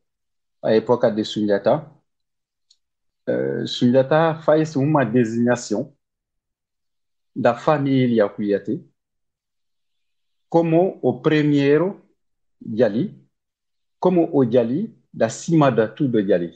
a 0.63 0.73
época 0.73 1.11
de 1.11 1.23
Sunjata, 1.23 1.91
uh, 3.29 4.41
faz 4.43 4.75
uma 4.75 5.03
designação 5.03 5.95
da 7.35 7.53
família 7.53 8.29
Kuyate 8.29 8.83
como 10.49 10.99
o 11.01 11.21
primeiro 11.21 12.01
Jali, 12.65 13.21
como 13.99 14.29
o 14.33 14.49
Jali 14.49 14.97
da 15.13 15.29
cima 15.29 15.69
de 15.69 15.87
tudo 15.89 16.25
Jali. 16.25 16.51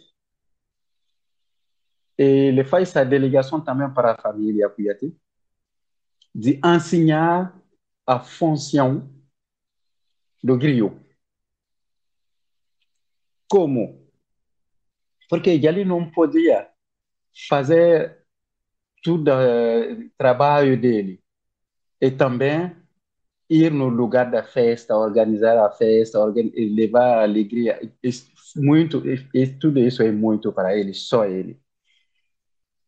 Ele 2.17 2.63
faz 2.63 2.95
a 2.95 3.03
delegação 3.03 3.61
também 3.61 3.93
para 3.93 4.13
a 4.13 4.21
família 4.21 4.69
Kuyate 4.69 5.15
de 6.33 6.59
ensinar 6.63 7.57
a 8.05 8.19
função 8.19 9.09
do 10.43 10.57
griot. 10.57 11.08
Como 13.49 13.99
porque 15.29 15.51
ele 15.51 15.85
não 15.85 16.09
podia 16.09 16.67
fazer 17.47 18.17
tudo 19.03 19.31
o 19.31 20.09
trabalho 20.17 20.79
dele 20.79 21.23
e 22.01 22.09
também 22.09 22.75
ir 23.49 23.71
no 23.71 23.87
lugar 23.87 24.29
da 24.29 24.43
festa, 24.43 24.97
organizar 24.97 25.57
a 25.57 25.71
festa, 25.71 26.19
levar 26.25 27.23
alegria, 27.23 27.79
muito, 28.55 29.01
tudo 29.59 29.79
isso 29.79 30.01
é 30.01 30.11
muito 30.11 30.51
para 30.51 30.75
ele, 30.77 30.93
só 30.93 31.25
ele. 31.25 31.59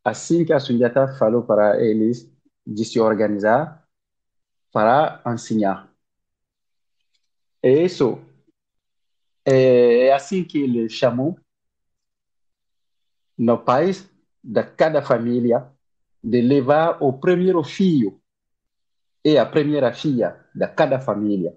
Assim 0.04 0.44
que 0.44 0.52
a 0.52 0.58
Sunjata 0.58 1.16
falou 1.16 1.44
para 1.44 1.80
eles 1.80 2.30
de 2.66 2.84
se 2.84 2.98
organizar 2.98 3.86
para 4.72 5.22
ensinar. 5.26 5.92
E 7.62 7.84
isso 7.84 8.20
é, 9.44 10.06
é 10.06 10.12
assim 10.12 10.44
que 10.44 10.58
ele 10.58 10.88
chamou 10.88 11.38
no 13.36 13.58
país 13.58 14.08
de 14.42 14.62
cada 14.62 15.02
família 15.02 15.70
de 16.22 16.40
levar 16.40 17.02
o 17.02 17.12
primeiro 17.18 17.62
filho 17.64 18.20
e 19.24 19.38
a 19.38 19.46
primeira 19.46 19.92
filha 19.92 20.44
de 20.54 20.66
cada 20.68 21.00
família 21.00 21.56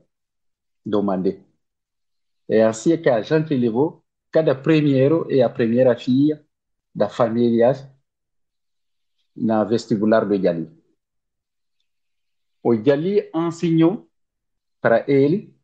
do. 0.86 1.04
É 2.48 2.64
assim 2.64 2.98
que 2.98 3.10
a 3.10 3.22
gente 3.22 3.56
levou 3.56 4.04
cada 4.32 4.54
primeiro 4.56 5.32
e 5.32 5.42
a 5.42 5.50
primeira 5.50 5.96
filha 5.96 6.46
da 6.94 7.10
família 7.10 7.74
na 9.36 9.64
vestibular 9.64 10.26
do 10.26 10.42
Jali. 10.42 10.70
O 12.64 12.76
Jali 12.76 13.30
ensinou 13.34 14.10
para 14.80 15.04
ele 15.10 15.55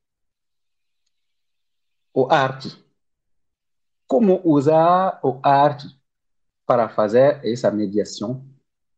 o 2.14 2.32
arte. 2.32 2.70
Como 4.08 4.42
usar 4.44 5.20
o 5.24 5.40
arte 5.44 5.88
para 6.66 6.90
fazer 6.90 7.46
essa 7.46 7.72
mediação, 7.72 8.46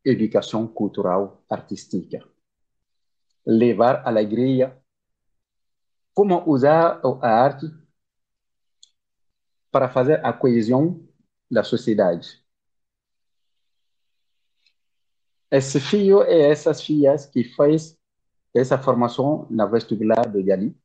educação 0.04 0.66
cultural 0.66 1.42
artística. 1.48 2.26
Levar 3.46 4.06
alegria, 4.06 4.76
como 6.12 6.48
usar 6.48 7.00
a 7.22 7.28
arte 7.28 7.66
para 9.70 9.88
fazer 9.88 10.24
a 10.24 10.32
coesão 10.32 11.06
da 11.50 11.64
sociedade. 11.64 12.42
Esse 15.50 15.80
filho 15.80 16.22
e 16.22 16.42
essas 16.42 16.80
filhas 16.80 17.26
que 17.26 17.44
faz 17.44 17.98
essa 18.54 18.78
formação 18.78 19.46
na 19.50 19.66
vestibular 19.66 20.28
do 20.28 20.42
Gali, 20.44 20.76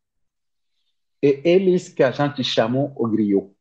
e 1.21 1.41
eles 1.43 1.89
que 1.89 2.03
a 2.03 2.11
gente 2.11 2.43
chamou 2.43 2.93
o 2.95 3.07
griot. 3.07 3.51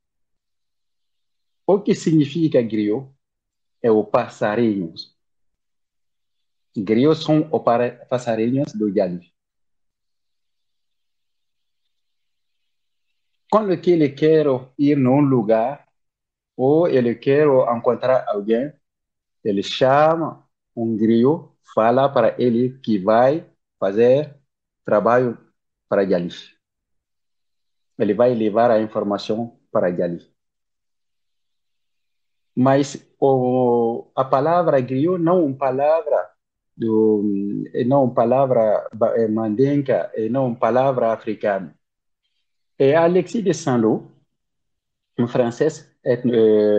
O 1.67 1.81
que 1.81 1.95
significa 1.95 2.63
griot? 2.63 3.09
é 3.83 3.91
o 3.91 4.05
passarinhos. 4.05 5.17
Griots 6.77 7.25
são 7.25 7.49
os 7.51 8.09
passarinhos 8.09 8.73
do 8.73 8.89
Yali. 8.89 9.33
Quando 13.51 13.73
ele 13.73 14.11
quer 14.11 14.47
ir 14.79 14.97
num 14.97 15.21
lugar 15.21 15.89
ou 16.57 16.87
ele 16.87 17.15
quer 17.15 17.47
encontrar 17.75 18.29
alguém, 18.29 18.73
ele 19.43 19.63
chama 19.63 20.47
um 20.77 20.97
griot, 20.97 21.49
fala 21.75 22.09
para 22.09 22.41
ele 22.41 22.79
que 22.81 22.99
vai 22.99 23.49
fazer 23.79 24.37
trabalho 24.85 25.39
para 25.89 26.03
Yali. 26.03 26.58
Ele 27.99 28.15
vai 28.15 28.35
levar 28.35 28.71
a 28.71 28.81
informação 28.81 29.59
para 29.73 29.91
Gali. 29.91 30.25
Mas 32.55 33.05
o, 33.21 34.07
a 34.15 34.25
palavra 34.25 34.81
griot 34.81 35.21
não 35.23 35.45
uma 35.45 35.57
palavra 35.57 36.31
do, 36.77 37.23
não 37.87 38.05
uma 38.05 38.15
palavra 38.15 38.89
mandenca, 39.31 40.11
não 40.31 40.47
uma 40.47 40.57
palavra 40.57 41.13
africana. 41.13 41.75
É 42.79 42.97
Alexis 42.97 43.43
de 43.43 43.53
Saint-Lô, 43.53 44.05
um 45.19 45.27
francês 45.27 45.91
etno, 46.05 46.33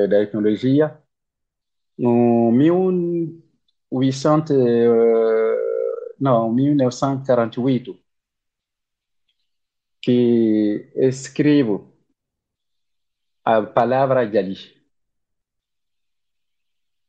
da 0.08 0.22
etnologia, 0.22 0.98
em 1.98 2.52
1800, 2.54 4.56
não, 6.20 6.52
1948, 6.54 7.98
que 10.01 10.91
escreve 10.96 11.84
a 13.44 13.62
palavra 13.63 14.25
Gali. 14.25 14.58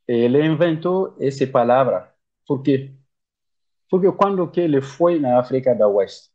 Ele 0.06 0.44
inventou 0.44 1.16
essa 1.20 1.46
palavra 1.46 2.12
por 2.46 2.62
quê? 2.62 2.92
Porque 3.88 4.10
quando 4.10 4.50
que 4.50 4.60
ele 4.60 4.80
foi 4.80 5.20
na 5.20 5.38
África 5.38 5.72
do 5.72 5.86
Oeste, 5.88 6.30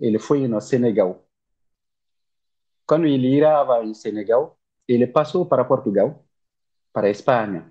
ele 0.00 0.18
foi 0.18 0.48
no 0.48 0.60
Senegal. 0.60 1.26
Quando 2.86 3.06
ele 3.06 3.28
irava 3.28 3.84
em 3.84 3.92
Senegal, 3.92 4.58
ele 4.86 5.06
passou 5.06 5.44
para 5.44 5.64
Portugal, 5.64 6.24
para 6.90 7.10
Espanha, 7.10 7.70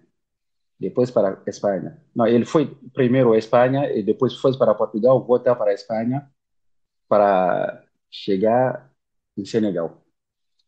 depois 0.80 1.10
para 1.10 1.42
Espanha. 1.48 2.00
Não, 2.16 2.28
ele 2.28 2.46
foi 2.46 2.68
primeiro 2.94 3.34
à 3.34 3.38
Espanha 3.38 3.92
e 3.92 4.04
depois 4.04 4.36
foi 4.36 4.56
para 4.56 4.76
Portugal, 4.76 5.24
voltar 5.26 5.56
para 5.56 5.72
a 5.72 5.74
Espanha 5.74 6.32
para 7.08 7.84
chegar 8.12 8.92
em 9.38 9.46
Senegal. 9.46 10.04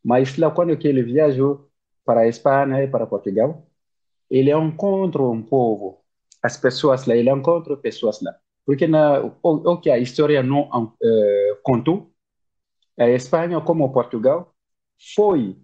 Mas 0.03 0.37
lá 0.37 0.51
quando 0.51 0.71
ele 0.85 1.03
viajou 1.03 1.69
para 2.05 2.21
a 2.21 2.27
Espanha 2.27 2.83
e 2.83 2.87
para 2.87 3.07
Portugal, 3.07 3.67
ele 4.29 4.51
encontrou 4.51 5.33
um 5.33 5.43
povo, 5.43 6.03
as 6.41 6.57
pessoas 6.57 7.05
lá, 7.05 7.15
ele 7.15 7.29
encontrou 7.29 7.77
pessoas 7.77 8.21
lá. 8.21 8.35
Porque 8.65 8.87
na, 8.87 9.21
o, 9.21 9.33
o 9.43 9.77
que 9.81 9.89
a 9.89 9.97
história 9.97 10.43
não 10.43 10.69
uh, 10.69 11.61
contou, 11.63 12.11
a 12.97 13.09
Espanha 13.09 13.59
como 13.61 13.91
Portugal 13.91 14.53
foi, 15.15 15.57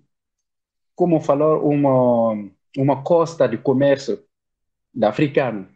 como 0.95 1.19
falar, 1.19 1.59
uma, 1.59 2.33
uma 2.77 3.03
costa 3.03 3.47
de 3.47 3.57
comércio 3.57 4.23
da 4.93 5.09
africano. 5.09 5.67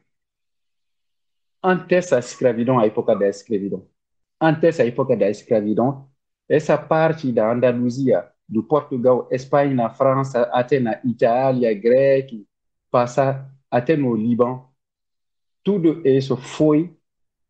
Antes 1.61 2.09
da 2.09 2.19
escravidão, 2.19 2.79
a 2.79 2.85
época 2.85 3.15
da 3.15 3.27
escravidão. 3.27 3.85
Antes 4.41 4.77
da 4.77 4.85
época 4.85 5.17
da 5.17 5.29
escravidão, 5.29 6.09
essa 6.47 6.77
parte 6.77 7.31
da 7.31 7.51
Andaluzia, 7.51 8.31
do 8.47 8.63
Portugal, 8.63 9.27
Espanha, 9.31 9.89
França, 9.89 10.43
até 10.51 10.79
na 10.79 10.99
Itália, 11.03 11.73
Grécia, 11.73 12.41
passar 12.89 13.53
até 13.69 13.95
no 13.95 14.15
Líbano, 14.15 14.73
tudo 15.63 16.07
isso 16.07 16.35
foi 16.35 16.97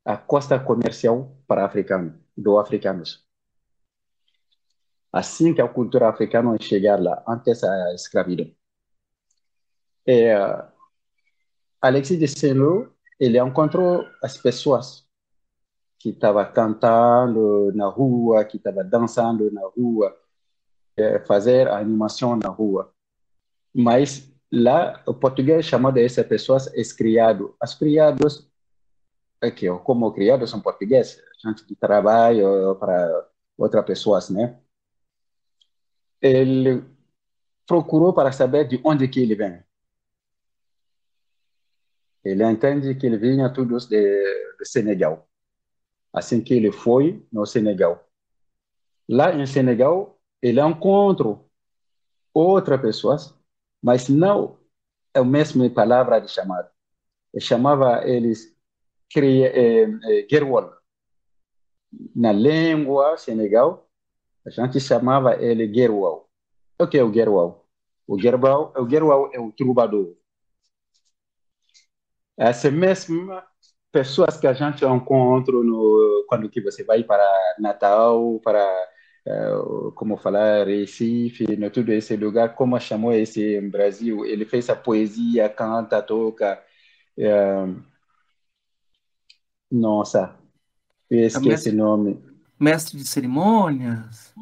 a 0.03 0.17
costa 0.17 0.59
comercial 0.59 1.37
para 1.47 1.65
africanos, 1.65 2.13
do 2.35 2.57
africanos. 2.57 3.25
Assim 5.11 5.53
que 5.53 5.61
a 5.61 5.67
cultura 5.67 6.09
africana 6.09 6.55
chegar 6.59 7.01
lá, 7.01 7.23
antes 7.27 7.61
da 7.61 7.93
escravidão. 7.93 8.51
É, 10.05 10.35
Alexis 11.81 12.19
de 12.19 12.27
Seno, 12.27 12.93
ele 13.19 13.39
encontrou 13.39 14.05
as 14.23 14.37
pessoas 14.37 15.08
que 15.99 16.09
estavam 16.09 16.51
cantando 16.53 17.71
na 17.75 17.87
rua, 17.87 18.45
que 18.45 18.57
estavam 18.57 18.87
dançando 18.87 19.51
na 19.51 19.67
rua, 19.67 20.17
é, 20.97 21.19
fazer 21.19 21.67
animação 21.67 22.37
na 22.37 22.47
rua. 22.49 22.93
Mas 23.73 24.31
lá, 24.51 25.03
o 25.05 25.13
português 25.13 25.65
chamou 25.65 25.91
dessas 25.91 26.25
pessoas 26.25 26.67
escriado. 26.73 27.55
As 27.59 27.75
criados, 27.75 28.49
aqui, 29.41 29.67
como 29.83 30.11
criados 30.13 30.49
são 30.49 30.61
portugueses, 30.61 31.21
gente 31.43 31.65
que 31.65 31.75
trabalha 31.75 32.43
para 32.79 33.29
outras 33.57 33.85
pessoas, 33.85 34.29
né? 34.29 34.57
Ele 36.21 36.83
procurou 37.67 38.13
para 38.13 38.31
saber 38.31 38.67
de 38.67 38.81
onde 38.83 39.07
que 39.07 39.19
ele 39.19 39.35
vem. 39.35 39.63
Ele 42.23 42.43
entende 42.43 42.95
que 42.95 43.05
ele 43.05 43.17
vinha 43.17 43.51
todos 43.53 43.85
de, 43.85 43.97
de 44.57 44.65
Senegal. 44.65 45.28
Assim 46.13 46.41
que 46.41 46.53
ele 46.53 46.71
foi 46.71 47.25
no 47.31 47.45
Senegal. 47.45 48.03
Lá 49.07 49.33
em 49.33 49.45
Senegal, 49.45 50.19
ele 50.41 50.61
encontrou 50.61 51.49
outras 52.33 52.81
pessoas, 52.81 53.35
mas 53.81 54.09
não 54.09 54.57
é 55.13 55.19
a 55.19 55.23
mesma 55.23 55.69
palavra 55.69 56.19
de 56.19 56.29
chamar. 56.29 56.69
Ele 57.33 57.41
chamava 57.41 58.07
eles 58.07 58.55
é, 59.15 59.83
é, 59.83 60.27
Gerwal. 60.29 60.73
Na 62.15 62.31
língua 62.31 63.17
Senegal, 63.17 63.87
a 64.45 64.49
gente 64.49 64.79
chamava 64.79 65.35
ele 65.35 65.71
Gerwal. 65.73 66.29
O 66.79 66.87
que 66.87 66.97
é 66.97 67.03
o 67.03 67.13
Gerwal? 67.13 67.67
O 68.07 68.19
Gerwal, 68.19 68.73
o 68.75 69.29
é 69.33 69.39
o 69.39 69.51
troubadour 69.51 70.19
essa 72.39 72.71
mesma 72.71 73.45
pessoas 73.91 74.37
que 74.37 74.47
a 74.47 74.53
gente 74.53 74.85
encontra 74.85 75.53
no, 75.53 76.25
quando 76.27 76.49
que 76.49 76.61
você 76.61 76.83
vai 76.83 77.03
para 77.03 77.25
Natal, 77.59 78.39
para 78.43 78.65
uh, 79.27 79.91
como 79.93 80.17
falar 80.17 80.67
Recife, 80.67 81.55
no 81.57 81.69
todo 81.69 81.89
esse 81.89 82.15
lugar, 82.15 82.55
como 82.55 82.79
chamou 82.79 83.13
esse 83.13 83.59
Brasil, 83.61 84.25
ele 84.25 84.45
fez 84.45 84.69
a 84.69 84.75
poesia, 84.75 85.49
canta, 85.49 86.01
toca. 86.01 86.61
Uh, 87.17 87.81
nossa, 89.71 90.35
eu 91.09 91.25
esqueci 91.25 91.69
o 91.69 91.75
nome. 91.75 92.23
Mestre 92.59 92.97
de 92.97 93.07
cerimônias? 93.07 94.33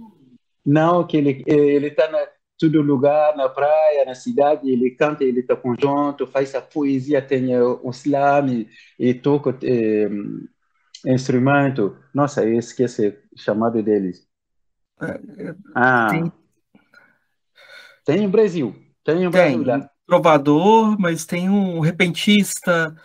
Não, 0.65 1.05
que 1.05 1.17
ele 1.17 1.43
ele 1.47 1.88
está 1.88 2.10
na 2.10 2.19
todo 2.58 2.82
lugar, 2.82 3.36
na 3.36 3.48
praia, 3.48 4.06
na 4.06 4.15
cidade, 4.15 4.70
ele 4.70 4.91
canta, 4.91 5.24
ele 5.24 5.41
está 5.41 5.56
conjunto, 5.56 6.26
faz 6.26 6.56
a 6.56 6.62
poesia, 6.62 7.22
tem 7.22 7.56
o 7.58 7.89
slam 7.91 8.65
e 9.00 9.13
toca 9.13 9.56
eh, 9.63 10.10
instrumento. 11.06 11.98
Nossa, 12.13 12.43
eu 12.43 12.58
esqueci 12.58 13.10
o 13.32 13.39
chamado 13.39 13.82
deles. 13.84 14.28
É, 15.02 15.56
ah, 15.76 16.08
tem, 16.10 16.32
tem 18.04 18.22
no 18.24 18.30
Brasil, 18.30 18.76
tem 19.04 19.24
no 19.24 19.30
Brasil 19.30 19.58
tem, 19.58 19.65
lá. 19.65 19.89
Trovador, 20.08 21.00
mas 21.00 21.26
tem 21.26 21.50
um 21.50 21.80
repentista. 21.80 22.96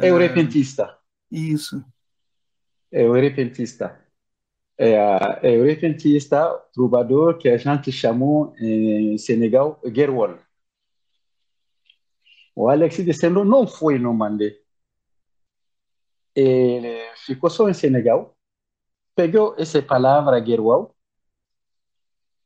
É 0.00 0.12
o 0.12 0.18
repentista. 0.18 0.96
Isso. 1.30 1.84
É 2.90 3.04
o 3.04 3.12
repentista 3.12 4.05
é, 4.78 4.94
é 5.42 5.58
o 5.58 5.64
repentista, 5.64 6.52
trovador, 6.72 7.38
que 7.38 7.48
a 7.48 7.56
gente 7.56 7.90
chamou 7.90 8.54
em 8.58 9.16
Senegal 9.16 9.80
Gerwal. 9.84 10.38
O 12.54 12.68
Alex 12.68 12.96
de 12.96 13.12
Sendo 13.12 13.44
não 13.44 13.66
foi 13.66 13.98
no 13.98 14.12
Mandé. 14.14 14.58
Ele 16.34 16.98
ficou 17.24 17.48
só 17.48 17.68
em 17.68 17.74
Senegal, 17.74 18.36
pegou 19.14 19.54
essa 19.58 19.80
palavra 19.82 20.44
Gerwal, 20.44 20.94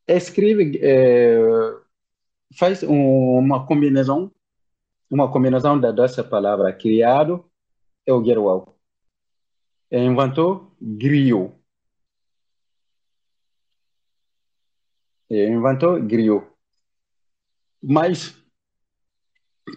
escreve, 0.07 0.79
é, 0.83 1.37
faz 2.57 2.83
uma 2.85 3.67
combinação, 3.67 4.33
uma 5.11 5.31
combinação 5.33 5.81
dessa 5.81 6.23
palavra, 6.23 6.73
criado, 6.73 7.45
é 8.07 8.13
o 8.13 8.25
Gerwal. 8.25 8.77
Inventou 9.91 10.73
griot 10.81 11.60
inventou 15.31 16.03
griot. 16.03 16.47
Mas, 17.83 18.37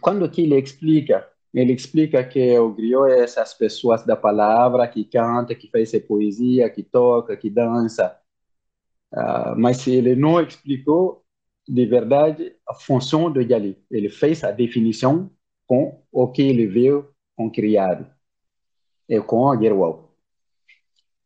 quando 0.01 0.29
ele 0.37 0.59
explica, 0.59 1.27
ele 1.53 1.73
explica 1.73 2.23
que 2.23 2.57
o 2.57 2.73
griot 2.73 3.11
é 3.11 3.19
essas 3.19 3.53
pessoas 3.53 4.03
da 4.05 4.15
palavra 4.15 4.87
que 4.87 5.05
canta, 5.05 5.53
que 5.53 5.69
faz 5.69 5.91
poesia, 6.07 6.69
que 6.69 6.81
toca, 6.83 7.37
que 7.37 7.49
dança. 7.49 8.19
Uh, 9.11 9.55
mas 9.55 9.85
ele 9.87 10.15
não 10.15 10.41
explicou 10.41 11.23
de 11.67 11.85
verdade 11.85 12.55
a 12.67 12.73
função 12.73 13.31
do 13.31 13.41
Yali. 13.41 13.77
Ele 13.91 14.09
fez 14.09 14.43
a 14.43 14.51
definição 14.51 15.31
com 15.67 16.03
o 16.11 16.27
que 16.27 16.41
ele 16.41 16.65
viu 16.65 17.07
com 17.35 17.49
criado 17.49 18.07
e 19.07 19.21
com 19.21 19.49
a 19.49 19.57
Gerwal. 19.57 20.11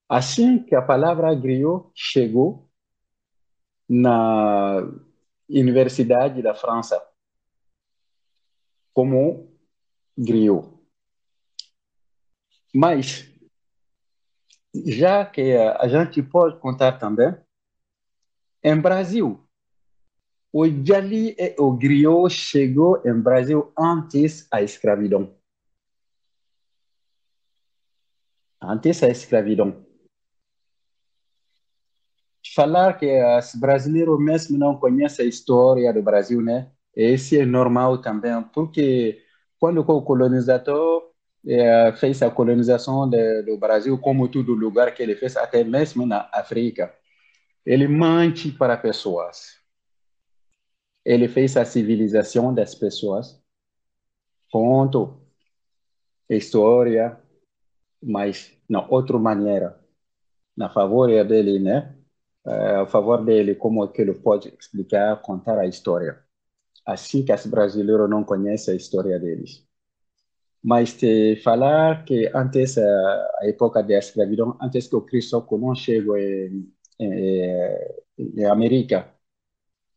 Assim 0.09 0.59
que 0.59 0.75
a 0.75 0.81
palavra 0.81 1.33
griot 1.33 1.89
chegou, 1.93 2.66
na 3.89 4.81
Universidade 5.49 6.41
da 6.41 6.53
França 6.53 7.01
como 8.93 9.49
griot. 10.17 10.67
Mas, 12.73 13.29
já 14.85 15.25
que 15.25 15.55
a 15.55 15.87
gente 15.87 16.21
pode 16.21 16.59
contar 16.59 16.93
também 16.93 17.33
Em 18.63 18.81
Brasil, 18.81 19.47
o 20.51 20.65
Jali 20.65 21.35
e 21.39 21.55
o 21.57 21.71
griot 21.71 22.29
chegou 22.29 23.01
em 23.05 23.17
Brasil 23.21 23.71
antes 23.79 24.45
da 24.49 24.61
escravidão. 24.61 25.33
Antes 28.61 28.99
da 28.99 29.07
escravidão. 29.07 29.86
Falar 32.57 32.97
que 32.97 33.05
os 33.37 33.53
brasileiros 33.53 34.19
mesmo 34.19 34.57
não 34.57 34.75
conhecem 34.75 35.23
a 35.23 35.29
história 35.29 35.93
do 35.93 36.01
Brasil, 36.01 36.41
né? 36.41 36.71
Esse 36.95 37.39
é 37.39 37.45
normal 37.45 37.99
também, 37.99 38.41
porque 38.51 39.23
quando 39.59 39.81
o 39.81 40.01
colonizador 40.01 41.11
é, 41.47 41.93
fez 41.97 42.19
a 42.23 42.31
colonização 42.31 43.07
do 43.07 43.57
Brasil, 43.59 43.95
como 43.99 44.27
todo 44.27 44.55
lugar 44.55 44.91
que 44.95 45.03
ele 45.03 45.15
fez, 45.15 45.37
até 45.37 45.63
mesmo 45.63 46.03
na 46.03 46.27
África, 46.33 46.91
ele 47.63 47.87
mente 47.87 48.51
para 48.51 48.75
pessoas. 48.75 49.59
Ele 51.05 51.27
fez 51.27 51.55
a 51.57 51.63
civilização 51.63 52.51
das 52.51 52.73
pessoas, 52.73 53.39
ponto, 54.51 55.21
história, 56.27 57.21
mas 58.01 58.51
na 58.67 58.83
outra 58.89 59.19
maneira, 59.19 59.79
na 60.57 60.71
favor 60.71 61.07
dele, 61.23 61.59
né? 61.59 61.96
É, 62.47 62.75
a 62.77 62.85
favor 62.85 63.25
dele, 63.25 63.55
como 63.55 63.85
que 63.89 64.01
ele 64.01 64.13
pode 64.13 64.53
explicar, 64.57 65.21
contar 65.21 65.59
a 65.59 65.65
história. 65.67 66.17
Assim 66.85 67.25
que 67.25 67.33
os 67.33 67.45
brasileiros 67.45 68.09
não 68.09 68.23
conhecem 68.23 68.73
a 68.73 68.77
história 68.77 69.19
deles. 69.19 69.67
Mas 70.63 70.93
te 70.93 71.35
falar 71.43 72.05
que 72.05 72.31
antes, 72.33 72.77
a 72.77 73.39
época 73.43 73.83
da 73.83 73.97
escravidão, 73.97 74.57
antes 74.61 74.87
que 74.87 74.95
o 74.95 75.01
Cristo 75.01 75.41
Colón 75.41 75.75
chegou 75.75 76.17
em, 76.17 76.71
em, 76.99 77.43
em 78.17 78.45
América, 78.45 79.13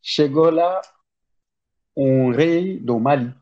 chegou 0.03 0.51
lá 0.51 0.81
um 1.97 2.33
rei 2.33 2.81
do 2.81 2.99
Mali, 2.99 3.33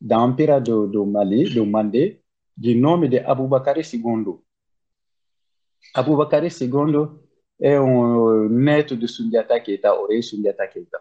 da 0.00 0.24
Império 0.24 0.60
do, 0.60 0.86
do 0.86 1.06
Mali, 1.06 1.52
do 1.52 1.66
Mandé, 1.66 2.20
de 2.56 2.74
nome 2.76 3.08
de 3.08 3.18
Abubakar 3.18 3.76
II. 3.78 4.38
Abubakar 5.94 6.44
II 6.44 7.29
é 7.60 7.80
um 7.80 8.48
neto 8.48 8.96
de 8.96 9.06
Sundiata 9.06 9.60
Keita, 9.60 9.92
o 9.92 10.06
rei 10.06 10.22
Sundiata 10.22 10.66
Keita. 10.66 10.98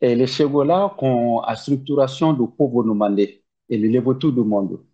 Ele 0.00 0.26
chegou 0.26 0.62
lá 0.62 0.88
com 0.90 1.42
a 1.44 1.52
estruturação 1.54 2.34
do 2.34 2.46
povo 2.46 2.82
no 2.82 2.94
Mandé. 2.94 3.40
Ele 3.68 3.88
levou 3.88 4.14
todo 4.14 4.44
mundo. 4.44 4.86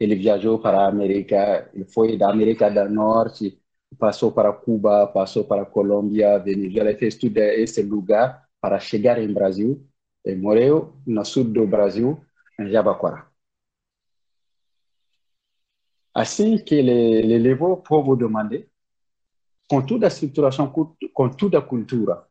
Ele 0.00 0.14
viajou 0.14 0.58
para 0.58 0.80
a 0.80 0.88
América, 0.88 1.70
ele 1.74 1.84
foi 1.84 2.16
da 2.16 2.30
América 2.30 2.70
do 2.70 2.88
Norte, 2.88 3.60
passou 3.98 4.30
para 4.30 4.52
Cuba, 4.52 5.08
passou 5.08 5.44
para 5.44 5.66
Colômbia, 5.66 6.38
Venezuela, 6.38 6.94
fez 6.94 7.16
todo 7.16 7.36
esse 7.38 7.82
lugar 7.82 8.48
para 8.60 8.78
chegar 8.78 9.20
em 9.20 9.32
Brasil. 9.32 9.84
Ele 10.24 10.40
morreu 10.40 10.94
no 11.06 11.24
sul 11.24 11.44
do 11.44 11.66
Brasil, 11.66 12.18
em 12.60 12.70
Jabaquara. 12.70 13.26
Assim 16.18 16.58
que 16.58 16.74
ele, 16.74 16.90
ele 16.90 17.38
levou 17.38 17.72
o 17.74 17.76
povo 17.76 18.16
do 18.16 18.28
Mandé, 18.28 18.66
com 19.70 19.86
toda 19.86 20.06
a 20.06 20.08
estruturação, 20.08 20.68
com 20.68 21.28
toda 21.30 21.58
a 21.58 21.62
cultura. 21.62 22.26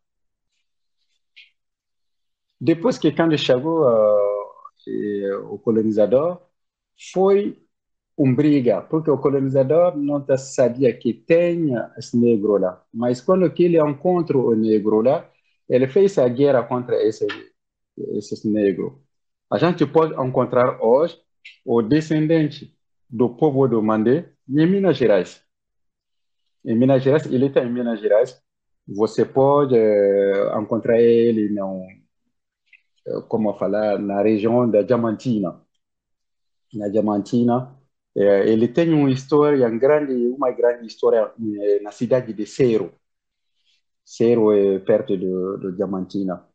Depois 2.60 2.97
que 2.97 3.13
quando 3.13 3.38
chegou 3.38 3.88
uh, 3.88 5.54
o 5.54 5.58
colonizador, 5.60 6.41
foi 7.13 7.65
uma 8.17 8.36
briga, 8.36 8.82
porque 8.82 9.10
o 9.10 9.17
colonizador 9.19 9.95
não 9.95 10.26
sabia 10.38 10.93
que 10.93 11.13
tem 11.13 11.69
esse 11.97 12.17
negro 12.17 12.58
lá. 12.58 12.84
Mas 12.93 13.21
quando 13.21 13.50
que 13.54 13.63
ele 13.63 13.80
encontra 13.80 14.38
o 14.38 14.54
negro 14.54 15.00
lá, 15.02 15.32
ele 15.69 15.88
fez 15.88 16.17
a 16.17 16.28
guerra 16.28 16.62
contra 16.63 17.02
esse, 17.02 17.26
esses 18.17 18.43
negros. 18.43 18.91
A 19.50 19.58
gente 19.58 19.86
pode 19.86 20.13
encontrar 20.13 20.84
hoje 20.84 21.17
o 21.63 21.82
descendente 21.82 22.76
do 23.09 23.29
povo 23.35 23.67
do 23.67 23.81
Mandé 23.81 24.31
em 24.49 24.65
Minas 24.67 24.97
Gerais. 24.97 25.43
Em 26.65 26.75
Minas 26.77 27.03
Gerais, 27.03 27.25
ele 27.25 27.47
está 27.47 27.61
em 27.63 27.71
Minas 27.71 27.99
Gerais. 27.99 28.41
Você 28.87 29.25
pode 29.25 29.75
é, 29.75 30.57
encontrar 30.59 30.99
ele, 31.01 31.49
não, 31.49 31.85
eh, 33.07 33.21
como 33.27 33.53
falar, 33.57 33.99
na 33.99 34.21
região 34.21 34.69
da 34.69 34.81
Diamantina. 34.81 35.61
Na 36.73 36.87
Diamantina, 36.89 37.75
ele 38.15 38.67
tem 38.67 38.93
uma 38.93 39.11
história 39.11 39.69
grande, 39.69 40.13
uma 40.29 40.51
grande 40.51 40.87
história 40.87 41.31
na 41.81 41.91
cidade 41.91 42.33
de 42.33 42.45
Cero. 42.45 42.93
Cero 44.05 44.51
é 44.51 44.79
perto 44.79 45.17
do, 45.17 45.57
do 45.57 45.71
Diamantina. 45.75 46.45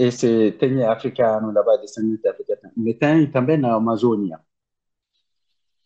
Esse 0.00 0.52
tem 0.52 0.82
africano 0.82 1.52
da 1.52 1.76
descendente 1.76 2.26
africana, 2.26 2.72
mas 2.74 2.96
tem 2.96 3.30
também 3.30 3.58
na 3.58 3.74
Amazônia. 3.74 4.40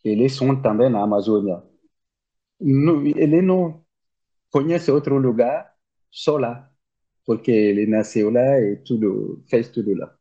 Eles 0.04 0.36
são 0.36 0.60
também 0.62 0.88
na 0.88 1.02
Amazônia. 1.02 1.62
ele 2.60 3.42
não 3.42 3.84
conhece 4.52 4.90
outro 4.92 5.18
lugar 5.18 5.74
só 6.12 6.36
lá, 6.38 6.70
porque 7.26 7.50
ele 7.50 7.86
nasceu 7.86 8.30
lá 8.30 8.60
e 8.60 8.76
tudo 8.76 9.42
fez 9.48 9.68
tudo 9.68 9.92
lá. 9.94 10.16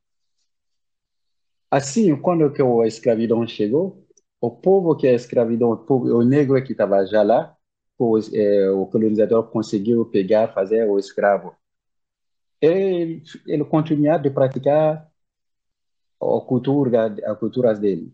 Assim, 1.69 2.15
quando 2.19 2.51
que 2.51 2.63
a 2.63 2.87
escravidão 2.87 3.45
chegou, 3.47 4.07
o 4.41 4.49
povo 4.49 4.95
que 4.95 5.05
é 5.07 5.13
escravidão, 5.13 5.71
o, 5.71 5.77
povo, 5.77 6.07
o 6.17 6.23
negro 6.23 6.61
que 6.63 6.71
estava 6.71 7.05
já 7.05 7.21
lá, 7.21 7.55
o, 7.99 8.17
é, 8.33 8.71
o 8.71 8.87
colonizador 8.87 9.49
conseguiu 9.51 10.03
pegar, 10.05 10.51
fazer 10.53 10.89
o 10.89 10.97
escravo 10.97 11.55
ele, 12.65 13.23
ele 13.45 13.65
continuar 13.65 14.19
de 14.19 14.29
praticar 14.29 15.11
a 16.21 16.41
cultura, 16.41 17.13
a 17.25 17.35
cultura 17.35 17.73
dele. 17.73 18.13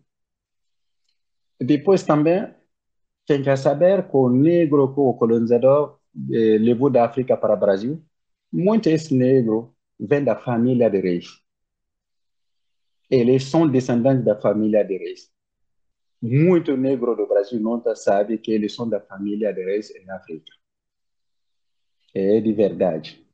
Depois 1.60 2.04
também 2.04 2.54
tem 3.28 3.44
que 3.44 3.56
saber 3.58 4.10
que 4.10 4.18
o 4.18 4.30
negro, 4.30 4.94
que 4.94 5.00
o 5.00 5.14
colonizador 5.14 6.00
eh, 6.34 6.58
levou 6.58 6.90
da 6.90 7.06
África 7.06 7.38
para 7.38 7.54
o 7.54 7.60
Brasil, 7.60 8.04
muitos 8.52 9.12
negros 9.12 9.70
vêm 10.00 10.24
da 10.24 10.36
família 10.36 10.90
de 10.90 11.00
reis. 11.00 11.28
Eles 13.10 13.44
são 13.44 13.68
descendentes 13.68 14.26
da 14.26 14.40
família 14.40 14.84
de 14.84 14.98
reis. 14.98 15.30
Muito 16.22 16.76
negro 16.76 17.16
do 17.16 17.28
Brasil 17.28 17.60
não 17.60 17.84
sabe 17.96 18.38
que 18.38 18.52
eles 18.52 18.74
são 18.74 18.90
da 18.90 19.00
família 19.00 19.54
de 19.54 19.64
reis 19.64 19.92
em 19.92 20.10
África. 20.10 20.52
É 22.14 22.42
de 22.42 22.54
verdade. 22.54 23.29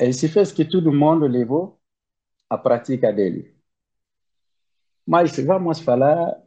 Esse 0.00 0.28
fez 0.28 0.50
que 0.50 0.64
todo 0.64 0.90
mundo 0.92 1.26
levou 1.26 1.78
a 2.48 2.56
prática 2.56 3.12
dele. 3.12 3.54
Mas 5.06 5.36
vamos 5.38 5.78
falar 5.80 6.42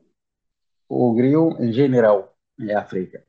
o 0.90 1.14
griot 1.14 1.62
em 1.62 1.72
geral 1.72 2.36
em 2.60 2.74
África. 2.74 3.24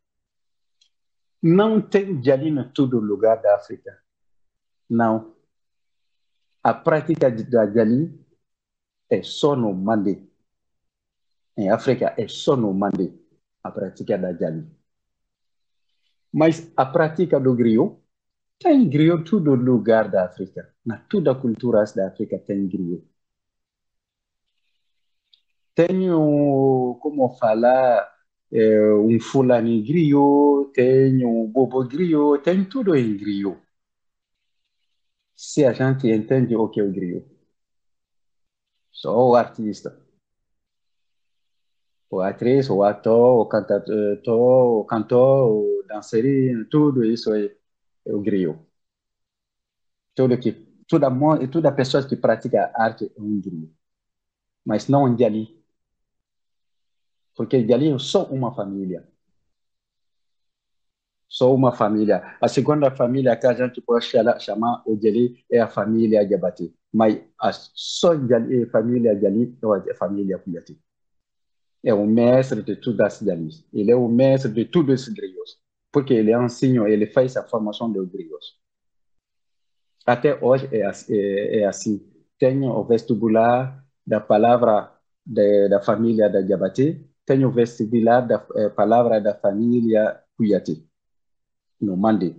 Não 1.43 1.79
tem 1.79 2.25
jali 2.25 2.49
em 2.49 2.69
todo 2.71 2.99
lugar 2.99 3.43
da 3.43 3.55
África. 3.55 4.03
Não. 4.89 5.37
A 6.63 6.73
prática 6.73 7.31
da 7.31 7.71
jali 7.71 8.19
é 9.11 9.23
só 9.23 9.55
no 9.55 9.75
Mandé. 9.75 10.23
Em 11.55 11.69
África 11.69 12.15
é 12.17 12.27
só 12.29 12.57
no 12.57 12.73
Mandé 12.73 13.13
a 13.63 13.71
prática 13.71 14.17
da 14.17 14.33
jali. 14.33 14.67
Mas 16.33 16.73
a 16.75 16.87
prática 16.87 17.39
do 17.39 17.55
griot 17.55 18.04
tem 18.59 18.89
griot 18.89 19.25
todo 19.31 19.55
lugar 19.55 20.11
da 20.11 20.25
África. 20.27 20.75
Na 20.85 20.99
toda 20.99 21.33
a 21.33 21.35
cultura 21.35 21.85
da 21.95 22.09
África 22.09 22.39
tem 22.39 22.67
griot. 22.69 23.05
Tenho, 25.75 26.99
como 27.01 27.29
falar, 27.37 28.09
é, 28.53 28.95
um 28.95 29.19
fulani 29.21 29.83
griot, 29.83 30.73
tem 30.73 31.25
um 31.27 31.47
bobo 31.51 31.85
griot, 31.87 32.43
tem 32.43 32.65
tudo 32.65 32.95
em 32.95 33.17
griot. 33.17 33.59
Se 35.37 35.65
a 35.65 35.73
gente 35.73 36.09
entende 36.09 36.57
o 36.57 36.69
que 36.69 36.81
é 36.81 36.85
o 36.85 36.93
griot. 36.93 37.27
Só 38.93 39.15
o 39.31 39.35
artista. 39.35 40.01
O 42.11 42.21
atriz, 42.21 42.71
o 42.71 42.83
ator, 42.83 43.41
o 43.41 43.47
cantor, 43.47 43.83
o 44.81 44.85
cantor, 44.85 45.51
o 45.51 45.85
dançarino, 45.87 46.65
tudo 46.67 47.05
isso 47.05 47.35
é 47.35 47.55
o 48.07 48.21
griot. 48.21 48.59
Tudo 50.15 50.39
que, 50.39 50.53
toda, 50.89 51.09
toda 51.49 51.73
pessoa 51.73 52.07
que 52.07 52.17
pratica 52.17 52.73
arte 52.75 53.13
é 53.17 53.21
um 53.21 53.41
griot. 53.41 53.73
Mas 54.65 54.89
não 54.89 55.05
um 55.05 55.15
Djali. 55.15 55.63
Porque 57.37 57.63
Djali 57.63 57.91
é 57.91 57.99
só 57.99 58.25
uma 58.27 58.55
família. 58.55 59.07
Só 61.29 61.53
uma 61.55 61.73
família. 61.73 62.37
A 62.41 62.49
segunda 62.49 62.91
família 62.91 63.37
que 63.37 63.47
a 63.47 63.53
gente 63.55 63.81
pode 63.83 64.07
chamar 64.07 64.83
o 64.87 64.97
Djali 64.97 65.45
é 65.51 65.61
a 65.61 65.69
família 65.69 66.27
Jabati. 66.29 66.75
Mas 66.93 67.21
a 67.41 67.51
só 67.53 68.13
a 68.13 68.71
família 68.71 69.17
Djali 69.17 69.59
é 69.89 69.91
a 69.93 69.95
família 69.97 70.39
Kuyati. 70.39 70.81
é 71.85 71.93
o 71.95 72.07
mestre 72.07 72.63
de 72.63 72.77
todas 72.77 73.15
as 73.15 73.27
Jalis. 73.27 73.65
Ele 73.73 73.91
é 73.91 73.97
o 73.97 74.09
mestre 74.09 74.51
de 74.53 74.65
todos 74.65 75.03
os 75.03 75.09
griots, 75.15 75.59
porque 75.95 76.13
ele 76.13 76.37
ensina, 76.37 76.89
ele 76.89 77.07
faz 77.07 77.37
a 77.37 77.45
formação 77.45 77.91
dos 77.91 78.09
griots. 78.09 78.59
Até 80.05 80.39
hoje 80.45 80.69
é, 80.73 80.81
é, 80.81 81.61
é 81.61 81.65
assim. 81.65 82.05
Tem 82.39 82.63
o 82.69 82.85
vestibular 82.85 83.83
da 84.07 84.21
palavra 84.21 84.93
de, 85.25 85.69
da 85.69 85.81
família 85.81 86.29
da 86.29 86.43
Jabate, 86.43 87.09
tem 87.25 87.45
o 87.45 87.51
vestibular 87.51 88.21
da 88.21 88.45
é, 88.57 88.69
palavra 88.69 89.21
da 89.21 89.35
família 89.35 90.21
Cuyati, 90.37 90.87
no 91.81 91.97
Mandi. 91.97 92.37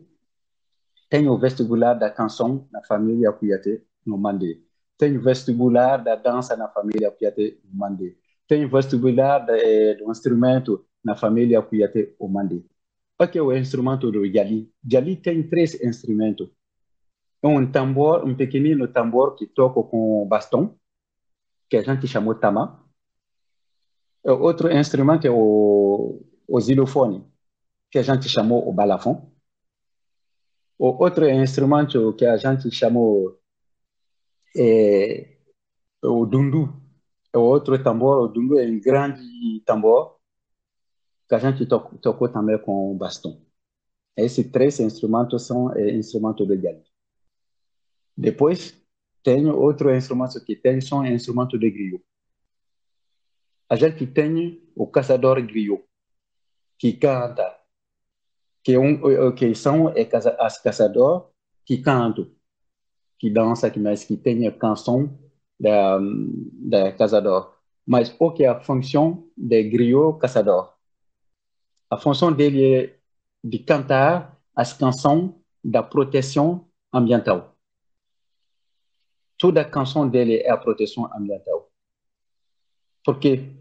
Tem 1.10 1.28
o 1.28 1.38
vestibular 1.38 1.94
da 1.96 2.12
canção 2.12 2.68
na 2.72 2.84
família 2.84 3.32
Cuyati, 3.32 3.82
no 4.06 4.18
Mandi. 4.18 4.62
Tem 4.98 5.18
o 5.18 5.22
vestibular 5.22 5.98
da 5.98 6.16
dança 6.16 6.58
na 6.58 6.68
família 6.68 7.10
Cuyati, 7.10 7.60
no 7.64 7.80
Mandi 7.80 8.18
tem 8.48 8.68
vestibular 8.68 9.40
de, 9.40 9.96
do 9.96 10.12
instrumento 10.12 10.86
na 11.04 11.16
família 11.16 11.62
Kuyate 11.62 12.16
Omandi. 12.20 12.64
O 13.18 13.28
que 13.28 13.38
é 13.38 13.42
o 13.42 13.56
instrumento 13.56 14.12
do 14.12 14.30
Jali? 14.30 14.70
Jali 14.86 15.16
tem 15.16 15.42
três 15.42 15.82
instrumentos. 15.82 16.50
Um 17.42 17.66
tambor, 17.72 18.26
um 18.26 18.36
pequenino 18.36 18.88
tambor 18.90 19.36
que 19.36 19.48
toca 19.48 19.82
com 19.84 20.28
bastão, 20.28 20.78
que 21.70 21.78
a 21.78 21.82
gente 21.82 22.08
chamou 22.08 22.36
tama. 22.36 22.84
Outro 24.24 24.70
instrumento 24.70 25.26
é 25.26 25.32
o, 25.32 26.22
o 26.48 26.60
xilofone, 26.60 27.24
que 27.90 28.00
a 28.00 28.02
gente 28.02 28.28
chamou 28.28 28.68
o 28.68 28.74
balafon. 28.74 29.32
O 30.78 30.88
outro 31.02 31.30
instrumento 31.30 32.12
que 32.14 32.26
a 32.26 32.36
gente 32.36 32.70
chamou 32.70 33.40
é 34.58 35.38
o 36.04 36.26
dundu, 36.26 36.74
é 37.32 37.38
outro 37.38 37.82
tambor, 37.82 38.24
o 38.24 38.28
dungu 38.28 38.60
é 38.60 38.66
um 38.66 38.80
grande 38.80 39.62
tambor 39.66 40.15
que 41.28 41.36
a 41.36 41.40
gente 41.40 41.66
tocou, 41.66 41.98
tocou 42.00 42.30
também 42.30 42.58
com 42.60 42.92
o 42.92 42.96
bastão. 42.96 43.42
Esses 44.16 44.50
três 44.50 44.80
instrumentos 44.80 45.46
são 45.46 45.74
é, 45.76 45.92
instrumentos 45.92 46.48
de 46.48 46.58
galho. 46.58 46.84
Depois, 48.16 48.82
tem 49.24 49.48
outro 49.48 49.94
instrumento 49.94 50.44
que 50.46 50.56
tem, 50.56 50.80
são 50.80 51.06
instrumentos 51.06 51.60
de 51.60 51.70
griot. 51.70 52.04
A 53.68 53.76
gente 53.76 54.06
tem 54.08 54.64
o 54.76 54.88
caçador 54.88 55.42
griot, 55.42 55.84
que 56.78 56.94
canta, 56.94 57.58
que, 58.64 58.74
é 58.74 58.80
um, 58.80 59.34
que 59.34 59.54
são 59.56 59.90
é, 59.90 60.08
as 60.40 60.62
caçadores 60.62 61.24
que 61.66 61.80
cantam, 61.80 62.32
que 63.18 63.30
dançam, 63.30 63.72
mas 63.78 64.04
que 64.04 64.16
tem 64.16 64.50
canção 64.58 65.20
da, 65.60 66.00
da 66.00 66.92
caçador. 66.94 67.54
Mas 67.86 68.16
o 68.20 68.32
que 68.32 68.44
é 68.44 68.48
a 68.48 68.60
função 68.60 69.28
de 69.36 69.64
griot 69.64 70.20
caçador? 70.20 70.75
A 71.90 71.98
função 71.98 72.32
dele 72.32 72.96
de 73.44 73.60
cantar 73.60 74.40
as 74.56 74.74
canções 74.74 75.32
da 75.64 75.84
proteção 75.84 76.68
ambiental. 76.94 77.56
Toda 79.38 79.62
a 79.62 79.70
canção 79.70 80.08
dele 80.08 80.38
é 80.38 80.50
a 80.50 80.58
proteção 80.58 81.10
ambiental. 81.14 81.70
Porque 83.04 83.52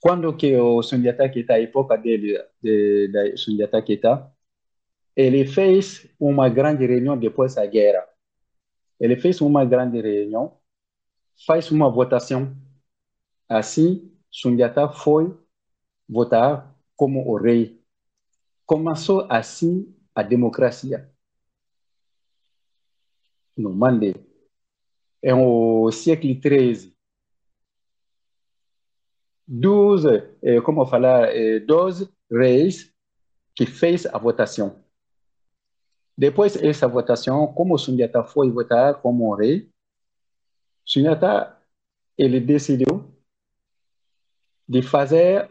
quando 0.00 0.34
que 0.36 0.56
o 0.56 0.82
Sundiata 0.82 1.28
Keita, 1.28 1.54
a 1.54 1.60
época 1.62 1.96
de, 1.96 2.44
Sundiata 3.36 3.80
Keita, 3.82 4.32
ele 5.14 5.46
fez 5.46 6.08
uma 6.18 6.48
grande 6.48 6.86
reunião 6.86 7.16
depois 7.16 7.54
da 7.54 7.66
guerra 7.66 8.06
ele 9.02 9.16
fez 9.16 9.40
uma 9.40 9.64
grande 9.64 10.00
reunião, 10.00 10.56
faz 11.44 11.72
uma 11.72 11.90
votação. 11.90 12.56
Assim, 13.48 14.16
Sundiata 14.30 14.88
foi 14.88 15.36
votar 16.08 16.71
como 17.02 17.28
o 17.28 17.36
rei. 17.36 17.82
Começou 18.64 19.26
assim 19.28 19.92
a 20.14 20.22
democracia. 20.22 21.12
No 23.56 23.74
Mande, 23.74 24.14
em 25.20 25.32
o 25.32 25.90
século 25.90 26.32
XIII, 26.40 26.96
12, 29.48 30.08
eh, 30.44 30.60
como 30.60 30.86
falar, 30.86 31.36
eh, 31.36 31.58
12 31.58 32.08
reis 32.30 32.94
que 33.56 33.66
fez 33.66 34.06
a 34.06 34.16
votação. 34.16 34.84
Depois 36.16 36.54
dessa 36.54 36.86
votação, 36.86 37.52
como 37.52 37.76
Sundiata 37.76 38.22
foi 38.22 38.48
votar 38.48 39.02
como 39.02 39.34
rei, 39.34 39.68
Sundiata 40.84 41.60
ele 42.16 42.38
decidiu 42.38 43.12
de 44.68 44.82
fazer 44.82 45.50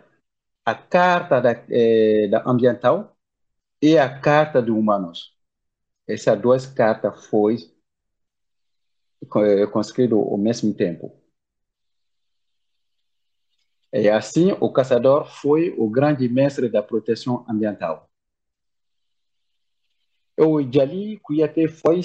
a 0.66 0.76
carta 0.76 1.40
da, 1.42 1.52
eh, 1.70 2.28
da 2.30 2.44
ambiental 2.46 3.16
e 3.82 3.98
a 3.98 4.20
carta 4.20 4.62
dos 4.62 4.76
humanos. 4.76 5.36
Essas 6.08 6.40
duas 6.40 6.66
cartas 6.66 7.26
foram 7.28 7.58
eh, 9.38 9.68
construídas 9.68 10.18
ao 10.18 10.38
mesmo 10.38 10.74
tempo. 10.74 11.18
E 13.94 14.10
assim, 14.10 14.52
o 14.60 14.72
caçador 14.72 15.26
foi 15.28 15.76
o 15.78 15.90
grande 15.90 16.28
mestre 16.30 16.70
da 16.70 16.82
proteção 16.82 17.46
ambiental 17.50 18.12
o 20.38 20.62
Jali 20.62 21.20
Kuyate 21.20 21.68
foi 21.68 22.02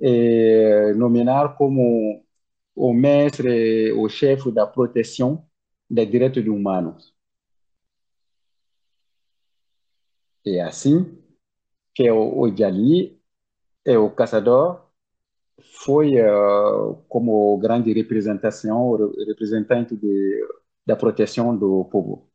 é, 0.00 0.92
nomeado 0.94 1.56
como 1.56 2.24
o 2.74 2.92
mestre, 2.92 3.92
o 3.92 4.08
chefe 4.08 4.52
da 4.52 4.66
proteção 4.66 5.44
dos 5.90 6.10
direitos 6.10 6.46
humanos. 6.46 7.14
É 10.56 10.62
assim 10.62 11.18
que 11.94 12.10
o, 12.10 12.40
o 12.40 12.56
Jali, 12.56 13.20
é, 13.84 13.98
o 13.98 14.10
caçador, 14.10 14.88
foi 15.84 16.14
uh, 16.20 16.94
como 17.08 17.58
grande 17.58 17.92
representação, 17.92 18.96
representante 19.26 19.96
de, 19.96 20.48
da 20.86 20.96
proteção 20.96 21.56
do 21.56 21.84
povo. 21.86 22.30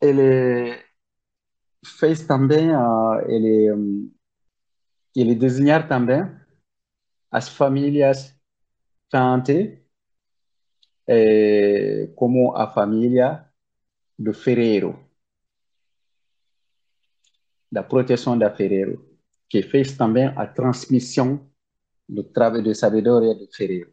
Ele 0.00 0.82
fez 1.84 2.26
também, 2.26 2.70
uh, 2.74 3.20
ele, 3.28 4.10
ele 5.14 5.34
desenhar 5.34 5.88
também 5.88 6.22
as 7.30 7.48
famílias 7.48 8.34
Tante, 9.10 9.84
é, 11.06 12.08
como 12.16 12.56
a 12.56 12.72
família 12.72 13.48
do 14.18 14.32
Ferreiro, 14.34 15.03
da 17.74 17.82
proteção 17.82 18.38
da 18.38 18.54
Ferreiro, 18.54 19.04
que 19.48 19.60
fez 19.60 19.96
também 19.96 20.26
a 20.26 20.46
transmissão 20.46 21.50
do 22.08 22.22
trabalho 22.22 22.62
de 22.62 22.72
sabedoria 22.72 23.34
do 23.34 23.48
Ferreiro. 23.52 23.92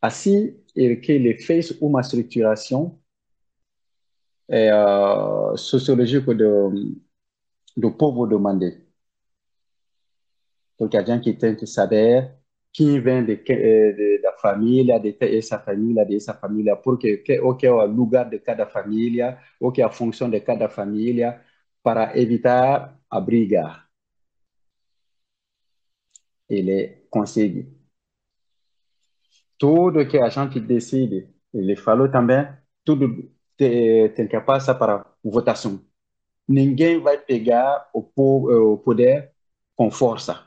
Assim, 0.00 0.58
ele, 0.74 0.96
que 0.96 1.12
ele 1.12 1.36
fez 1.36 1.70
uma 1.72 2.00
estruturação 2.00 2.98
é, 4.48 4.70
sociológico 5.58 6.34
do, 6.34 6.96
do 7.76 7.92
povo 7.92 8.26
do 8.26 8.40
Mandé. 8.40 8.80
Porque 10.78 10.96
a 10.96 11.04
gente 11.04 11.34
tem 11.34 11.54
que 11.54 11.66
saber 11.66 12.34
quem 12.72 12.98
vem 12.98 13.26
de, 13.26 13.36
de, 13.36 14.22
da 14.22 14.32
família, 14.38 14.98
de 14.98 15.14
essa 15.20 15.58
família, 15.58 16.06
dessa 16.06 16.32
família, 16.32 16.76
porque 16.76 17.18
que, 17.18 17.38
o 17.40 17.54
que 17.54 17.66
é 17.66 17.70
o 17.70 17.84
lugar 17.84 18.30
de 18.30 18.38
cada 18.38 18.64
família, 18.66 19.38
o 19.60 19.70
que 19.70 19.82
é 19.82 19.84
a 19.84 19.90
função 19.90 20.30
de 20.30 20.40
cada 20.40 20.70
família, 20.70 21.38
para 21.82 22.16
evitar 22.18 22.98
a 23.10 23.20
briga. 23.20 23.84
Ele 26.48 27.06
consegue. 27.10 27.76
Tudo 29.58 30.06
que 30.06 30.18
a 30.18 30.28
gente 30.28 30.60
decide, 30.60 31.28
ele 31.52 31.76
falou 31.76 32.10
também, 32.10 32.46
tudo 32.84 33.32
tem 33.56 34.26
que 34.28 34.40
passar 34.40 34.74
para 34.74 35.06
votação. 35.22 35.84
Ninguém 36.48 37.00
vai 37.00 37.18
pegar 37.18 37.88
o, 37.94 38.02
poder 38.78 39.32
com 39.76 39.90
força. 39.90 40.46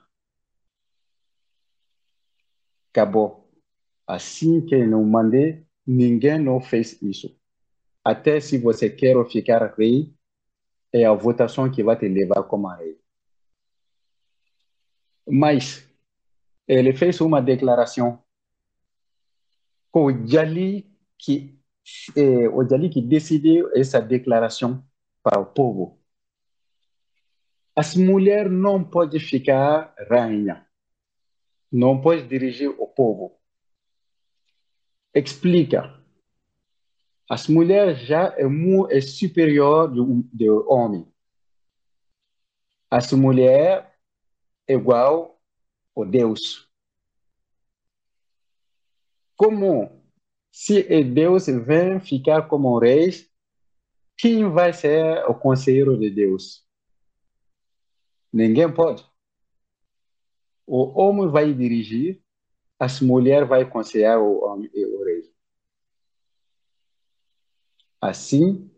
Acabou. 2.91 3.49
Assim 4.05 4.65
que 4.65 4.85
não 4.85 5.03
mandei, 5.03 5.65
ninguém 5.85 6.39
não 6.39 6.59
fez 6.61 7.01
isso. 7.01 7.39
Até 8.03 8.39
se 8.39 8.57
você 8.57 8.89
quer 8.89 9.15
ficar 9.27 9.73
rei, 9.75 10.13
é 10.95 11.03
a 11.05 11.13
votação 11.13 11.69
que 11.69 11.83
vai 11.83 11.97
te 11.97 12.07
levar 12.07 12.43
como 12.43 12.69
rei. 12.69 12.97
Mas 15.27 15.85
ele 16.65 16.95
fez 16.95 17.19
uma 17.19 17.41
declaração 17.41 18.23
com 19.91 20.05
o 20.05 20.27
Jali 20.27 20.89
que 21.17 21.59
é, 22.15 22.47
o 22.47 22.65
Jali 22.67 22.89
que 22.89 23.01
decidiu 23.01 23.69
essa 23.75 24.01
declaração 24.01 24.85
para 25.21 25.39
o 25.39 25.45
povo. 25.45 25.99
As 27.75 27.93
mulheres 27.93 28.51
não 28.51 28.81
podem 28.81 29.19
ficar 29.19 29.93
rainha, 30.09 30.65
não 31.69 31.99
pode 31.99 32.25
dirigir 32.25 32.69
o 32.69 32.87
povo. 32.87 33.37
explica. 35.13 36.04
As 37.29 37.47
mulheres 37.47 37.99
já 37.99 38.35
é, 38.37 38.43
é 38.89 39.01
superior 39.01 39.87
do, 39.87 40.23
do 40.31 40.69
homem. 40.69 41.07
As 42.89 43.11
mulheres 43.13 43.85
é 44.67 44.73
igual 44.73 45.41
a 45.97 46.03
Deus. 46.03 46.69
Como 49.35 50.01
se 50.51 50.83
Deus 51.03 51.47
vem 51.47 51.99
ficar 51.99 52.47
como 52.47 52.79
rei, 52.79 53.09
quem 54.17 54.49
vai 54.49 54.71
ser 54.71 55.25
o 55.29 55.33
conselheiro 55.33 55.97
de 55.97 56.09
Deus? 56.09 56.65
Ninguém 58.31 58.71
pode. 58.73 59.05
O 60.65 60.99
homem 60.99 61.27
vai 61.29 61.53
dirigir, 61.53 62.23
as 62.79 63.01
mulheres 63.01 63.47
vai 63.47 63.63
aconselhar 63.63 64.19
o 64.19 64.43
homem 64.45 64.69
e 64.73 64.85
o 64.85 65.03
rei. 65.03 65.34
Assim 68.05 68.69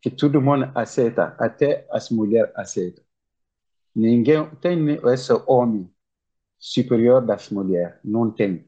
que 0.00 0.10
todo 0.10 0.40
mundo 0.40 0.72
aceita, 0.74 1.36
até 1.38 1.86
as 1.90 2.08
mulheres 2.08 2.50
aceitam. 2.56 3.04
Ninguém 3.94 4.48
tem 4.56 4.98
esse 5.12 5.30
homem 5.46 5.92
superior 6.58 7.20
das 7.20 7.50
mulheres, 7.50 8.00
não 8.02 8.30
tem. 8.30 8.66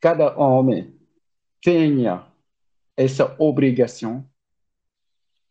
Cada 0.00 0.38
homem 0.38 0.96
tenha 1.60 2.24
essa 2.96 3.34
obrigação 3.36 4.24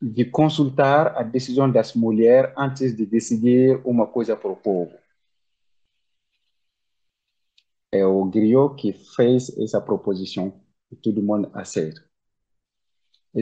de 0.02 0.24
consultar 0.24 1.18
a 1.18 1.24
decisão 1.24 1.70
das 1.70 1.94
mulheres 1.94 2.54
antes 2.58 2.96
de 2.96 3.06
decidir 3.06 3.82
uma 3.84 4.08
coisa 4.08 4.38
para 4.38 4.50
o 4.50 4.56
povo. 4.56 4.98
É 7.92 8.06
o 8.06 8.24
Griot 8.24 8.76
que 8.76 8.94
fez 8.94 9.50
essa 9.58 9.82
proposição 9.82 10.66
e 10.92 10.96
todo 10.96 11.22
mundo 11.22 11.50
aceita. 11.54 12.04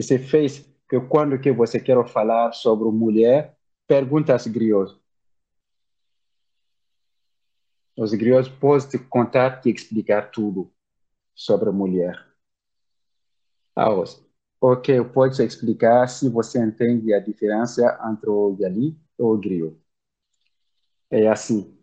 Se 0.00 0.18
fez 0.18 0.60
que 0.88 1.00
quando 1.00 1.40
que 1.40 1.50
você 1.52 1.80
quer 1.80 2.06
falar 2.08 2.52
sobre 2.52 2.88
mulher, 2.90 3.56
pergunta 3.86 4.32
aos 4.32 4.46
griots. 4.46 4.96
Os 7.96 8.12
griots 8.12 8.48
podem 8.48 8.88
te 8.88 8.98
contar 8.98 9.62
e 9.64 9.70
explicar 9.70 10.30
tudo 10.30 10.70
sobre 11.34 11.70
mulher. 11.70 12.26
Ah, 13.74 13.90
Ok, 14.60 15.04
pode 15.12 15.42
explicar 15.42 16.08
se 16.08 16.28
você 16.30 16.58
entende 16.64 17.12
a 17.12 17.20
diferença 17.20 17.98
entre 18.10 18.30
o 18.30 18.56
Yali 18.58 18.98
e 19.18 19.22
o 19.22 19.36
griot. 19.36 19.78
É 21.10 21.28
assim. 21.28 21.76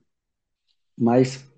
Mas 0.97 1.52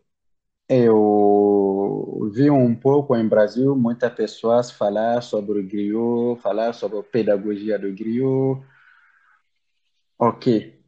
eu 0.69 2.29
vi 2.33 2.49
um 2.49 2.75
pouco 2.75 3.15
em 3.15 3.27
Brasil 3.27 3.75
muitas 3.75 4.13
pessoas 4.13 4.71
falar 4.71 5.21
sobre 5.21 5.59
o 5.59 5.67
griot, 5.67 6.41
falar 6.41 6.73
sobre 6.73 6.99
a 6.99 7.03
pedagogia 7.03 7.77
do 7.79 7.93
griot. 7.93 8.61
Ok. 10.17 10.81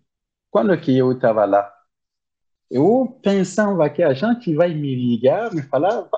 Quando 0.50 0.80
que 0.80 0.98
eu 0.98 1.12
estava 1.12 1.46
lá, 1.46 1.72
eu 2.70 3.20
pensava 3.22 3.90
que 3.90 4.04
a 4.04 4.14
gente 4.14 4.54
vai 4.56 4.74
me 4.74 4.96
ligar, 4.96 5.54
me 5.54 5.62
falar, 5.62 6.10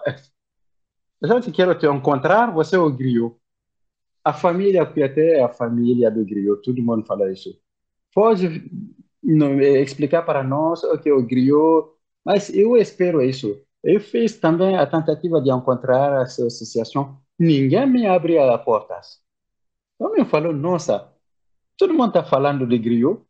a 1.24 1.28
gente 1.28 1.52
quer 1.52 1.78
te 1.78 1.88
encontrar, 1.88 2.52
você 2.52 2.76
é 2.76 2.80
o 2.80 2.92
griot 2.92 3.40
a 4.24 4.34
família, 4.34 4.86
porque 4.86 5.04
até 5.04 5.42
a 5.42 5.50
família 5.50 6.12
do 6.12 6.26
griot, 6.26 6.62
todo 6.62 6.84
mundo 6.84 7.06
fala 7.06 7.32
isso. 7.32 7.58
Pode 8.14 8.70
não, 9.24 9.60
explicar 9.62 10.24
para 10.24 10.44
nós 10.44 10.84
o 10.84 10.98
que 10.98 11.10
é 11.10 11.14
o 11.14 11.26
griot, 11.26 11.90
mas 12.26 12.50
eu 12.50 12.78
espero 12.78 13.22
isso. 13.22 13.62
Eu 13.84 14.00
fiz 14.00 14.38
também 14.38 14.78
a 14.78 14.86
tentativa 14.86 15.42
de 15.42 15.50
encontrar 15.52 16.22
essa 16.24 16.46
associação. 16.46 17.20
Ninguém 17.38 17.88
me 17.88 18.06
abria 18.08 18.54
as 18.54 18.64
portas. 18.64 19.22
Então 19.96 20.14
me 20.14 20.26
falou, 20.26 20.54
nossa, 20.54 21.14
todo 21.78 21.94
mundo 21.94 22.10
está 22.10 22.24
falando 22.24 22.68
de 22.68 22.78
griot, 22.78 23.22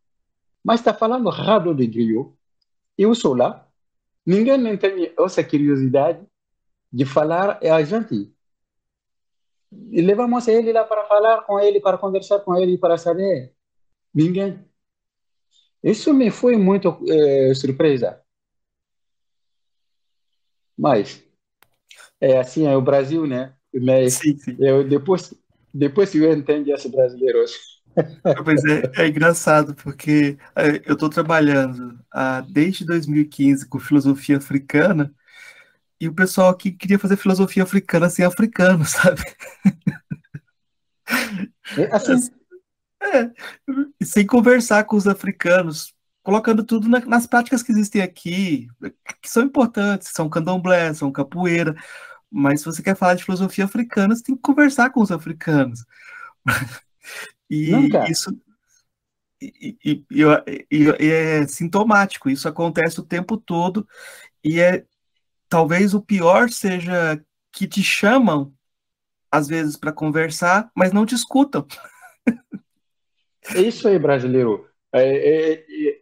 mas 0.64 0.80
está 0.80 0.92
falando 0.92 1.28
errado 1.28 1.74
de 1.74 1.86
griot. 1.86 2.32
Eu 2.98 3.14
sou 3.14 3.34
lá. 3.34 3.66
Ninguém 4.26 4.58
não 4.58 4.76
tem 4.76 5.12
essa 5.18 5.42
curiosidade 5.44 6.24
de 6.92 7.04
falar, 7.04 7.58
é 7.62 7.70
a 7.70 7.82
gente 7.82 8.32
e 9.72 10.00
levamos 10.00 10.48
ele 10.48 10.72
lá 10.72 10.84
para 10.84 11.04
falar 11.06 11.42
com 11.42 11.58
ele, 11.60 11.80
para 11.80 11.98
conversar 11.98 12.40
com 12.40 12.56
ele, 12.56 12.76
para 12.76 12.98
saber. 12.98 13.54
Ninguém. 14.12 14.64
Isso 15.82 16.12
me 16.12 16.30
foi 16.30 16.56
muito 16.56 16.98
é, 17.08 17.54
surpresa. 17.54 18.19
Mas 20.80 21.22
é 22.18 22.38
assim 22.38 22.66
é 22.66 22.74
o 22.74 22.80
Brasil, 22.80 23.26
né? 23.26 23.52
Mas 23.72 24.14
sim, 24.14 24.36
sim. 24.38 24.56
Eu, 24.58 24.82
depois, 24.88 25.34
depois 25.74 26.14
eu 26.14 26.32
entendo 26.32 26.72
os 26.72 26.86
brasileiros. 26.86 27.52
Pois 28.44 28.64
é, 28.64 29.02
é 29.02 29.08
engraçado, 29.08 29.74
porque 29.74 30.38
é, 30.56 30.80
eu 30.86 30.94
estou 30.94 31.10
trabalhando 31.10 31.98
ah, 32.10 32.40
desde 32.48 32.86
2015 32.86 33.68
com 33.68 33.78
filosofia 33.78 34.38
africana 34.38 35.12
e 36.00 36.08
o 36.08 36.14
pessoal 36.14 36.48
aqui 36.48 36.70
queria 36.72 36.98
fazer 36.98 37.16
filosofia 37.16 37.64
africana 37.64 38.08
sem 38.08 38.24
africano, 38.24 38.84
sabe? 38.86 39.22
É 41.76 41.94
assim. 41.94 42.30
É, 43.02 43.30
sem 44.04 44.26
conversar 44.26 44.84
com 44.84 44.96
os 44.96 45.06
africanos, 45.06 45.92
colocando 46.22 46.64
tudo 46.64 46.88
na, 46.88 47.00
nas 47.00 47.26
práticas 47.26 47.62
que 47.62 47.72
existem 47.72 48.02
aqui, 48.02 48.68
que 49.22 49.30
são 49.30 49.44
importantes, 49.44 50.08
são 50.12 50.28
candomblé, 50.28 50.92
são 50.94 51.10
capoeira, 51.12 51.74
mas 52.30 52.60
se 52.60 52.66
você 52.66 52.82
quer 52.82 52.96
falar 52.96 53.14
de 53.14 53.24
filosofia 53.24 53.64
africana, 53.64 54.14
você 54.14 54.22
tem 54.22 54.36
que 54.36 54.42
conversar 54.42 54.90
com 54.90 55.00
os 55.00 55.10
africanos. 55.10 55.84
E 57.52 57.72
Nunca. 57.72 58.08
isso 58.08 58.30
e, 59.42 59.76
e, 59.84 60.04
e, 60.12 60.84
e, 61.00 61.10
é 61.10 61.46
sintomático, 61.48 62.30
isso 62.30 62.46
acontece 62.46 63.00
o 63.00 63.04
tempo 63.04 63.36
todo, 63.36 63.88
e 64.44 64.60
é 64.60 64.84
talvez 65.48 65.94
o 65.94 66.00
pior 66.00 66.50
seja 66.50 67.20
que 67.50 67.66
te 67.66 67.82
chamam 67.82 68.54
às 69.30 69.48
vezes 69.48 69.76
para 69.76 69.92
conversar, 69.92 70.70
mas 70.74 70.92
não 70.92 71.06
te 71.06 71.14
escutam. 71.14 71.66
É 73.54 73.62
isso 73.62 73.88
aí, 73.88 73.98
brasileiro. 73.98 74.68
É, 74.92 75.02
é, 75.02 75.52
é, 75.54 75.99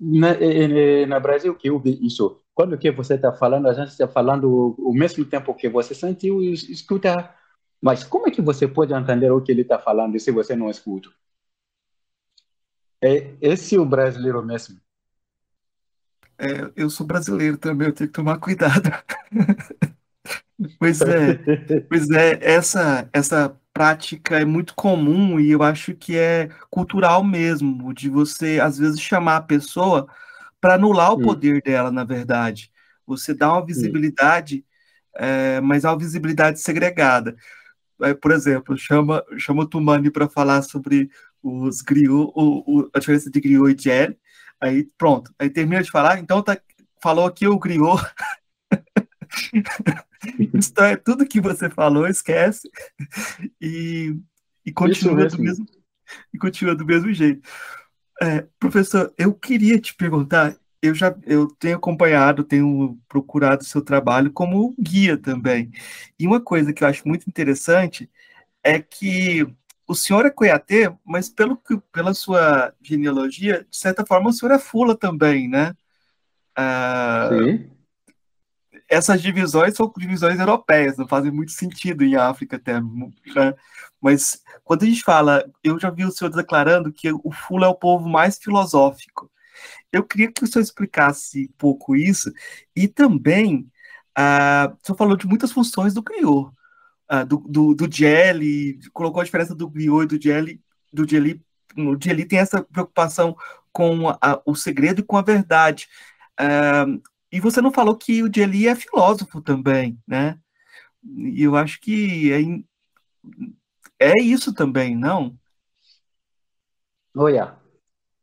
na, 0.00 0.30
é, 0.32 1.02
é, 1.02 1.06
na 1.06 1.18
Brasil 1.18 1.54
que 1.54 1.70
vi 1.78 1.98
isso. 2.06 2.40
Quando 2.54 2.78
que 2.78 2.90
você 2.90 3.14
está 3.14 3.32
falando, 3.32 3.68
a 3.68 3.72
gente 3.74 3.88
está 3.88 4.08
falando 4.08 4.74
o 4.78 4.92
mesmo 4.92 5.24
tempo 5.24 5.54
que 5.54 5.68
você 5.68 5.94
sentiu 5.94 6.42
e 6.42 6.52
escuta. 6.52 7.34
Mas 7.80 8.02
como 8.04 8.28
é 8.28 8.30
que 8.30 8.42
você 8.42 8.66
pode 8.66 8.92
entender 8.92 9.30
o 9.30 9.40
que 9.40 9.52
ele 9.52 9.62
está 9.62 9.78
falando 9.78 10.18
se 10.18 10.30
você 10.32 10.56
não 10.56 10.68
escuta? 10.68 11.08
É 13.00 13.36
esse 13.40 13.76
é 13.76 13.80
o 13.80 13.84
brasileiro 13.84 14.44
mesmo. 14.44 14.80
É, 16.36 16.70
eu 16.76 16.90
sou 16.90 17.06
brasileiro 17.06 17.56
também, 17.56 17.88
eu 17.88 17.94
tenho 17.94 18.08
que 18.08 18.14
tomar 18.14 18.38
cuidado. 18.38 18.90
Pois 20.76 21.00
é, 21.02 21.80
pois 21.88 22.10
é, 22.10 22.36
essa, 22.42 23.08
essa 23.12 23.56
prática 23.78 24.40
é 24.40 24.44
muito 24.44 24.74
comum 24.74 25.38
e 25.38 25.52
eu 25.52 25.62
acho 25.62 25.94
que 25.94 26.16
é 26.16 26.48
cultural 26.68 27.22
mesmo, 27.22 27.94
de 27.94 28.08
você, 28.08 28.58
às 28.60 28.76
vezes, 28.76 29.00
chamar 29.00 29.36
a 29.36 29.40
pessoa 29.40 30.08
para 30.60 30.74
anular 30.74 31.12
o 31.12 31.20
poder 31.20 31.62
dela, 31.62 31.92
na 31.92 32.02
verdade. 32.02 32.72
Você 33.06 33.32
dá 33.32 33.52
uma 33.52 33.64
visibilidade, 33.64 34.64
é, 35.14 35.60
mas 35.60 35.84
é 35.84 35.88
uma 35.88 35.96
visibilidade 35.96 36.58
segregada. 36.60 37.36
É, 38.02 38.12
por 38.14 38.32
exemplo, 38.32 38.76
chama, 38.76 39.24
chama 39.38 39.62
o 39.62 39.66
Tumani 39.66 40.10
para 40.10 40.28
falar 40.28 40.62
sobre 40.62 41.08
os 41.40 41.80
griot, 41.80 42.32
o, 42.34 42.80
o, 42.80 42.90
a 42.92 42.98
diferença 42.98 43.30
de 43.30 43.40
griot 43.40 43.80
e 43.80 43.80
gel, 43.80 44.16
Aí 44.60 44.88
pronto, 44.98 45.32
aí 45.38 45.48
termina 45.48 45.84
de 45.84 45.90
falar, 45.90 46.18
então 46.18 46.42
tá, 46.42 46.58
falou 47.00 47.26
aqui 47.26 47.46
o 47.46 47.56
griot. 47.56 48.02
Isso 50.54 50.72
é 50.80 50.96
tudo 50.96 51.26
que 51.26 51.40
você 51.40 51.70
falou, 51.70 52.06
esquece. 52.06 52.68
E, 53.60 54.16
e 54.64 54.72
continua 54.72 55.26
do 55.26 55.38
mesmo 55.38 55.66
e 56.32 56.38
continua 56.38 56.74
do 56.74 56.84
mesmo 56.84 57.12
jeito. 57.12 57.48
É, 58.20 58.46
professor, 58.58 59.12
eu 59.16 59.32
queria 59.32 59.78
te 59.80 59.94
perguntar, 59.94 60.56
eu 60.82 60.94
já 60.94 61.14
eu 61.24 61.48
tenho 61.58 61.76
acompanhado, 61.76 62.44
tenho 62.44 62.98
procurado 63.08 63.62
o 63.62 63.66
seu 63.66 63.82
trabalho 63.82 64.32
como 64.32 64.74
guia 64.80 65.16
também. 65.16 65.70
E 66.18 66.26
uma 66.26 66.40
coisa 66.40 66.72
que 66.72 66.82
eu 66.82 66.88
acho 66.88 67.06
muito 67.06 67.28
interessante 67.28 68.10
é 68.62 68.80
que 68.80 69.46
o 69.86 69.94
senhor 69.94 70.26
é 70.26 70.30
Coiatê, 70.30 70.92
mas 71.04 71.28
pelo 71.28 71.60
pela 71.92 72.12
sua 72.12 72.74
genealogia, 72.82 73.66
de 73.70 73.76
certa 73.76 74.04
forma, 74.04 74.30
o 74.30 74.32
senhor 74.32 74.52
é 74.52 74.58
Fula 74.58 74.96
também, 74.96 75.48
né? 75.48 75.74
Ah, 76.56 77.30
Sim. 77.32 77.70
Essas 78.88 79.20
divisões 79.20 79.76
são 79.76 79.92
divisões 79.96 80.38
europeias, 80.40 80.96
não 80.96 81.06
fazem 81.06 81.30
muito 81.30 81.52
sentido 81.52 82.04
em 82.04 82.16
África 82.16 82.56
até. 82.56 82.80
Né? 82.80 83.54
Mas 84.00 84.42
quando 84.64 84.84
a 84.84 84.86
gente 84.86 85.02
fala, 85.02 85.44
eu 85.62 85.78
já 85.78 85.90
vi 85.90 86.04
o 86.04 86.10
senhor 86.10 86.30
declarando 86.30 86.92
que 86.92 87.10
o 87.12 87.30
Fula 87.32 87.66
é 87.66 87.68
o 87.68 87.74
povo 87.74 88.08
mais 88.08 88.38
filosófico. 88.38 89.30
Eu 89.92 90.04
queria 90.04 90.32
que 90.32 90.44
o 90.44 90.46
senhor 90.46 90.62
explicasse 90.62 91.48
um 91.50 91.56
pouco 91.58 91.96
isso 91.96 92.32
e 92.74 92.88
também 92.88 93.70
Uh, 94.18 94.76
você 94.82 94.94
falou 94.96 95.16
de 95.16 95.28
muitas 95.28 95.52
funções 95.52 95.94
do 95.94 96.02
griot, 96.02 96.50
uh, 97.08 97.24
do, 97.24 97.36
do, 97.36 97.74
do 97.74 97.88
colocou 98.92 99.20
a 99.20 99.24
diferença 99.24 99.54
do 99.54 99.70
griot 99.70 100.02
e 100.02 100.18
do 100.18 100.20
jelly. 100.20 100.60
Do 100.92 101.08
jelly, 101.08 101.40
no 101.76 101.96
jelly 102.02 102.24
tem 102.24 102.40
essa 102.40 102.60
preocupação 102.60 103.36
com 103.70 104.08
a, 104.08 104.42
o 104.44 104.56
segredo 104.56 105.00
e 105.00 105.04
com 105.04 105.16
a 105.16 105.22
verdade. 105.22 105.86
Uh, 106.40 107.00
e 107.30 107.40
você 107.40 107.60
não 107.60 107.72
falou 107.72 107.96
que 107.96 108.22
o 108.22 108.32
jelly 108.32 108.68
é 108.68 108.74
filósofo 108.74 109.40
também, 109.40 109.98
né? 110.06 110.38
E 111.04 111.42
eu 111.42 111.56
acho 111.56 111.80
que 111.80 112.64
é, 113.98 114.10
é 114.10 114.22
isso 114.22 114.54
também, 114.54 114.96
não? 114.96 115.36
Olha, 117.16 117.56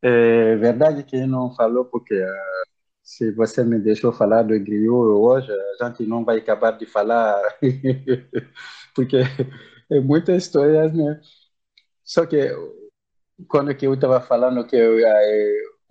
é 0.01 0.55
verdade 0.55 1.03
que 1.03 1.25
não 1.25 1.53
falou 1.55 1.85
porque 1.85 2.15
uh, 2.15 2.65
se 3.03 3.31
você 3.31 3.63
me 3.63 3.79
deixou 3.79 4.11
falar 4.11 4.43
do 4.43 4.59
griot 4.59 4.89
hoje, 4.89 5.51
a 5.81 5.87
gente 5.87 6.05
não 6.07 6.25
vai 6.25 6.37
acabar 6.37 6.71
de 6.71 6.85
falar, 6.85 7.39
porque 8.95 9.17
é 9.91 9.99
muita 9.99 10.35
história, 10.35 10.87
né? 10.89 11.21
Só 12.03 12.25
que 12.25 12.49
quando 13.47 13.75
que 13.75 13.85
eu 13.85 13.93
estava 13.93 14.21
falando 14.21 14.65
que 14.65 14.77
a, 14.77 15.17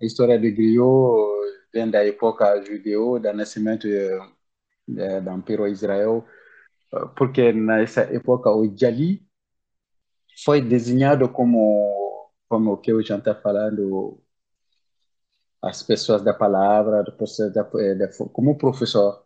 a, 0.01 0.05
história 0.05 0.37
do 0.37 0.51
griot 0.51 1.34
vem 1.75 1.91
da 1.91 2.05
época 2.05 2.63
judeu, 2.63 3.19
do 3.19 3.33
nascimento 3.33 3.85
é, 3.87 5.21
do 5.21 5.31
Império 5.31 5.67
Israel, 5.67 6.25
porque 7.17 7.51
nessa 7.51 8.01
época 8.03 8.49
o 8.51 8.65
Jali 8.77 9.27
foi 10.43 10.61
desenhado 10.61 11.29
como 11.29 12.31
como 12.47 12.73
o 12.73 12.77
que 12.77 12.93
o 12.93 13.01
Jean 13.01 13.17
está 13.17 13.35
falando 13.35 14.21
as 15.61 15.81
pessoas 15.83 16.21
da 16.23 16.33
palavra, 16.33 17.03
eh, 17.79 18.09
como 18.31 18.57
professor 18.57 19.25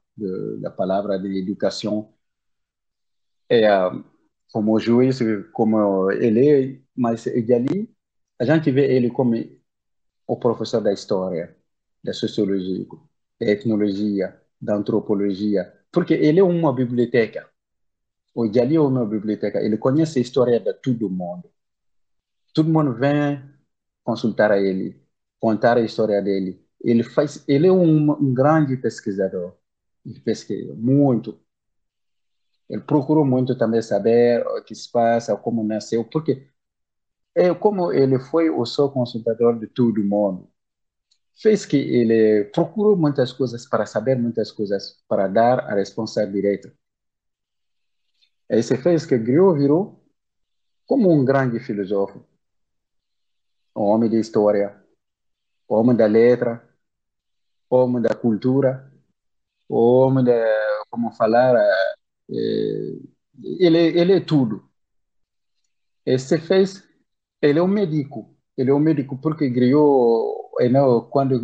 da 0.62 0.72
palavra 0.72 1.20
de 1.20 1.40
educação, 1.40 2.14
é, 3.50 3.68
como 4.52 4.80
juiz, 4.80 5.20
como 5.54 6.12
ele, 6.12 6.84
mas 6.96 7.28
ali 7.28 7.94
a 8.40 8.46
gente 8.46 8.72
vê 8.72 8.86
ele 8.96 9.10
como 9.12 9.36
o 10.28 10.38
professor 10.38 10.82
da 10.82 10.94
história, 10.94 11.59
da 12.04 12.14
sociologia, 12.14 12.86
da 13.40 13.48
etnologia, 13.48 14.42
da 14.62 14.76
antropologia, 14.76 15.74
porque 15.92 16.14
ele 16.14 16.40
é 16.40 16.44
uma 16.44 16.74
biblioteca. 16.74 17.50
O 18.36 18.52
Jali 18.52 18.76
é 18.76 18.82
uma 18.82 19.06
biblioteca, 19.06 19.60
ele 19.62 19.78
conhece 19.78 20.20
a 20.20 20.22
história 20.22 20.60
de 20.60 20.74
todo 20.74 21.10
mundo. 21.10 21.50
Todo 22.54 22.70
mundo 22.70 22.94
vem 22.94 23.44
consultar 24.04 24.52
a 24.52 24.60
ele 24.60 25.10
contar 25.40 25.78
a 25.78 25.82
história 25.82 26.22
dele. 26.22 26.64
Ele 26.82 27.04
faz, 27.04 27.44
ele 27.48 27.68
é 27.68 27.72
um, 27.72 28.12
um 28.12 28.34
grande 28.34 28.78
pesquisador. 28.78 29.56
Ele 30.06 30.20
pesquisa 30.20 30.76
muito. 30.76 31.40
Ele 32.70 32.82
procurou 32.82 33.26
muito 33.26 33.58
também 33.58 33.82
saber 33.82 34.46
o 34.46 34.62
que 34.64 34.76
se 34.76 34.92
passa, 34.92 35.36
como 35.36 35.64
nasceu, 35.64 36.06
porque 36.06 36.48
é 37.34 37.54
como 37.54 37.92
ele 37.92 38.20
foi 38.20 38.50
o 38.50 38.66
seu 38.66 38.90
consultador 38.90 39.58
de 39.58 39.68
todo 39.68 40.04
mundo. 40.04 40.48
Fez 41.42 41.66
que 41.66 41.78
ele 41.78 42.46
procurou 42.46 42.98
muitas 42.98 43.32
coisas 43.32 43.68
para 43.68 43.86
saber 43.86 44.18
muitas 44.18 44.52
coisas, 44.52 45.02
para 45.08 45.28
dar 45.28 45.60
a 45.62 45.76
resposta 45.76 46.26
direta. 46.28 46.74
Isso 48.50 48.76
fez 48.78 49.06
que 49.06 49.18
Griot 49.18 49.58
virou 49.58 50.04
como 50.86 51.12
um 51.12 51.24
grande 51.24 51.60
filósofo, 51.60 52.26
um 53.76 53.84
homem 53.84 54.10
de 54.10 54.20
história, 54.20 54.84
homem 55.68 55.96
da 55.96 56.08
letra, 56.08 56.68
homem 57.70 58.02
da 58.02 58.16
cultura, 58.16 58.92
homem 59.70 60.26
da, 60.26 60.34
como 60.90 61.12
falar, 61.12 61.56
é, 61.56 62.34
ele, 63.60 63.78
ele 63.78 64.14
é 64.14 64.20
tudo. 64.20 64.68
Esse 66.04 66.40
fez, 66.40 66.84
ele 67.40 67.60
é 67.60 67.62
um 67.62 67.68
médico, 67.68 68.36
ele 68.58 68.72
é 68.72 68.74
um 68.74 68.80
médico 68.80 69.16
porque 69.22 69.52
criou, 69.52 70.39
não, 70.68 71.02
quando 71.10 71.40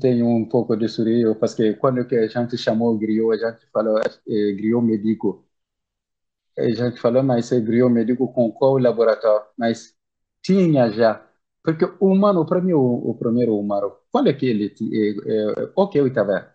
tem 0.00 0.22
um 0.22 0.48
pouco 0.48 0.76
de 0.76 0.88
surreal, 0.88 1.34
porque 1.36 1.74
quando 1.74 2.00
a 2.00 2.26
gente 2.26 2.56
chamou 2.56 2.96
griot, 2.98 3.44
a 3.44 3.50
gente 3.52 3.66
falou 3.72 3.98
é, 4.00 4.52
griot 4.52 4.82
médico. 4.84 5.46
A 6.58 6.70
gente 6.70 7.00
falou, 7.00 7.22
mas 7.22 7.50
é 7.52 7.60
griot 7.60 7.90
médico 7.92 8.32
com 8.32 8.52
qual 8.52 8.78
laboratório? 8.78 9.46
Mas 9.58 9.94
tinha 10.42 10.90
já 10.90 11.26
porque 11.62 11.84
o 12.00 12.08
humano, 12.08 12.44
para 12.44 12.60
mim, 12.60 12.72
o, 12.72 13.10
o 13.10 13.14
primeiro 13.14 13.56
humano, 13.56 13.96
quando 14.10 14.28
é 14.28 14.32
que 14.32 14.46
ele, 14.46 14.74
é, 14.92 15.62
é, 15.62 15.72
o 15.76 15.88
que 15.88 15.98
eu 15.98 16.06
estava 16.08 16.54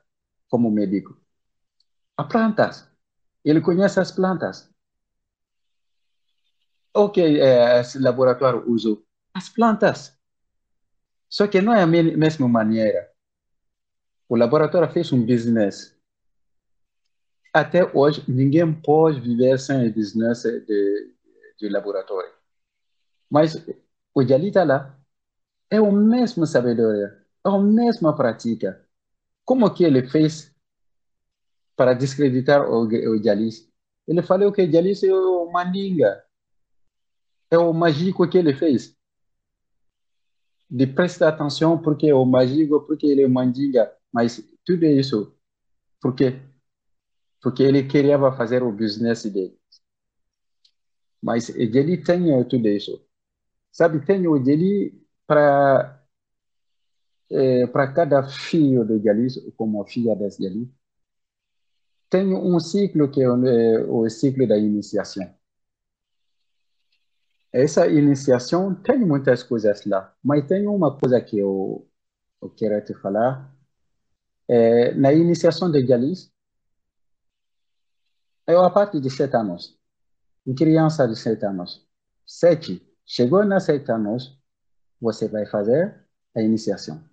como 0.49 0.69
médico? 0.69 1.17
As 2.17 2.27
plantas. 2.27 2.89
Ele 3.43 3.61
conhece 3.61 3.99
as 3.99 4.11
plantas. 4.11 4.69
O 6.93 7.09
que 7.09 7.21
é, 7.21 7.79
esse 7.79 7.99
laboratório 7.99 8.69
usa? 8.69 8.97
As 9.33 9.47
plantas. 9.49 10.16
Só 11.29 11.47
que 11.47 11.61
não 11.61 11.73
é 11.73 11.83
a 11.83 11.87
mesma 11.87 12.47
maneira. 12.47 13.11
O 14.29 14.35
laboratório 14.35 14.91
fez 14.91 15.11
um 15.11 15.25
business. 15.25 15.95
Até 17.53 17.83
hoje, 17.93 18.23
ninguém 18.27 18.73
pode 18.73 19.19
viver 19.19 19.59
sem 19.59 19.91
business 19.91 20.43
de, 20.43 21.13
de 21.59 21.69
laboratório. 21.69 22.31
Mas 23.29 23.65
o 24.13 24.23
Jali 24.23 24.47
está 24.47 24.63
lá, 24.63 24.97
é 25.69 25.77
a 25.77 25.91
mesma 25.91 26.45
sabedoria, 26.45 27.25
é 27.45 27.49
a 27.49 27.57
mesma 27.57 28.15
prática. 28.15 28.85
Como 29.45 29.73
que 29.73 29.83
ele 29.83 30.07
fez 30.07 30.53
para 31.75 31.93
descreditar 31.93 32.69
o, 32.69 32.87
o 32.87 33.23
Jalis? 33.23 33.71
Ele 34.07 34.21
falou 34.21 34.51
que 34.51 34.69
Jalis 34.69 35.03
é 35.03 35.13
o 35.13 35.51
mandinga, 35.51 36.23
é 37.51 37.57
o 37.57 37.73
mágico 37.73 38.27
que 38.27 38.37
ele 38.37 38.53
fez. 38.53 38.96
De 40.69 40.85
prestar 40.87 41.29
atenção 41.29 41.81
porque 41.81 42.07
é 42.07 42.13
o 42.13 42.25
mágico, 42.25 42.81
porque 42.81 43.07
ele 43.07 43.23
é 43.23 43.27
mandinga, 43.27 43.91
mas 44.11 44.43
tudo 44.65 44.85
isso 44.85 45.33
porque 46.01 46.41
porque 47.41 47.63
ele 47.63 47.83
queria 47.87 48.19
fazer 48.33 48.63
o 48.63 48.71
business 48.71 49.23
dele. 49.23 49.57
Mas 51.21 51.49
ele 51.49 51.97
tem 51.97 52.43
tudo 52.45 52.67
isso. 52.67 53.01
Sabe, 53.71 54.05
tem 54.05 54.27
o 54.27 54.39
dele 54.39 55.01
para 55.25 56.03
é, 57.29 57.67
para 57.67 57.91
cada 57.93 58.23
filho 58.23 58.85
de 58.85 58.99
Galis, 58.99 59.35
como 59.55 59.85
filha 59.85 60.15
das 60.15 60.37
Galis, 60.37 60.69
tem 62.09 62.33
um 62.33 62.59
ciclo 62.59 63.09
que 63.11 63.21
é 63.21 63.29
o, 63.29 63.45
é 63.45 63.85
o 63.85 64.09
ciclo 64.09 64.47
da 64.47 64.57
iniciação. 64.57 65.36
Essa 67.57 67.87
iniciação 67.87 68.75
tem 68.75 68.99
muitas 68.99 69.41
coisas 69.41 69.83
lá, 69.83 70.13
mas 70.23 70.45
tem 70.45 70.67
uma 70.67 70.95
coisa 70.95 71.19
que 71.19 71.39
eu, 71.39 71.89
eu 72.39 72.51
quero 72.51 72.85
te 72.85 72.93
falar. 72.93 73.51
É, 74.47 74.93
na 74.93 75.11
iniciação 75.11 75.71
de 75.71 75.81
Galis, 75.81 76.31
eu 78.45 78.63
a 78.63 78.69
partir 78.69 79.01
de 79.01 79.09
sete 79.09 79.35
anos, 79.35 79.75
em 80.45 80.53
criança 80.53 81.07
de 81.07 81.15
sete 81.15 81.47
anos, 81.47 81.83
sete, 82.27 82.87
chegou 83.03 83.43
nas 83.43 83.63
sete 83.63 83.91
anos, 83.91 84.39
você 85.01 85.27
vai 85.27 85.47
fazer 85.47 86.05
a 86.35 86.41
iniciação. 86.43 87.03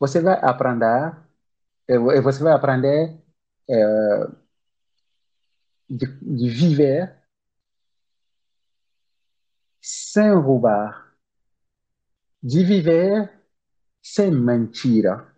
Você 0.00 0.22
vai 0.22 0.40
aprender, 0.42 1.14
eh, 1.86 2.20
você 2.22 2.42
vai 2.42 2.54
aprender 2.54 3.20
é, 3.68 4.26
de, 5.90 6.06
de 6.06 6.48
viver 6.48 7.21
sem 9.82 10.32
roubar, 10.32 11.14
de 12.42 12.64
viver 12.64 13.30
sem 14.02 14.30
mentira. 14.30 15.30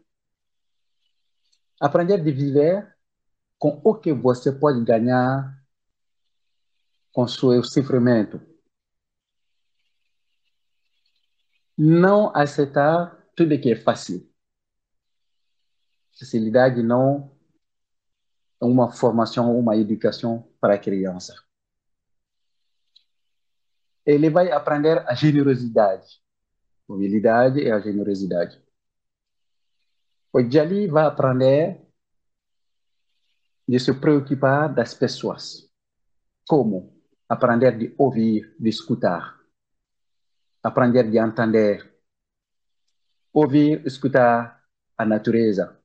Aprender 1.80 2.22
de 2.22 2.30
viver 2.30 2.96
com 3.58 3.80
o 3.82 3.94
que 3.96 4.12
você 4.12 4.52
pode 4.52 4.84
ganhar 4.84 5.60
com 7.12 7.26
seu 7.26 7.64
sofrimento. 7.64 8.54
não 11.76 12.34
aceitar 12.34 13.16
tudo 13.36 13.58
que 13.60 13.72
é 13.72 13.76
fácil. 13.76 14.28
Facilidade 16.18 16.82
não 16.82 17.36
é 18.60 18.64
uma 18.64 18.90
formação, 18.90 19.58
uma 19.58 19.76
educação 19.76 20.48
para 20.60 20.74
a 20.74 20.78
criança. 20.78 21.43
Ele 24.04 24.30
vai 24.30 24.50
aprender 24.52 24.98
a 25.08 25.14
generosidade. 25.14 26.20
Humildade 26.88 27.66
é 27.66 27.72
a 27.72 27.80
generosidade. 27.80 28.62
O 30.32 30.40
Jali 30.42 30.86
vai 30.86 31.06
aprender 31.06 31.86
de 33.66 33.78
se 33.78 33.94
preocupar 33.94 34.72
das 34.74 34.92
pessoas. 34.92 35.70
Como? 36.46 36.92
Aprender 37.28 37.78
de 37.78 37.94
ouvir, 37.96 38.54
de 38.58 38.68
escutar 38.68 39.44
aprender 40.64 41.10
de 41.10 41.18
entender, 41.18 41.94
ouvir, 43.32 43.86
escutar 43.86 44.64
a 44.96 45.04
natureza. 45.04 45.78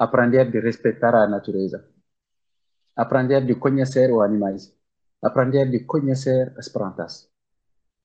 aprender 0.00 0.48
de 0.48 0.60
respeitar 0.60 1.12
a 1.16 1.26
natureza, 1.26 1.84
aprender 2.94 3.44
de 3.44 3.56
conhecer 3.56 4.12
os 4.12 4.22
animais, 4.22 4.72
aprender 5.22 5.70
de 5.70 5.80
conhecer 5.80 6.54
as 6.58 6.68
plantas, 6.68 7.30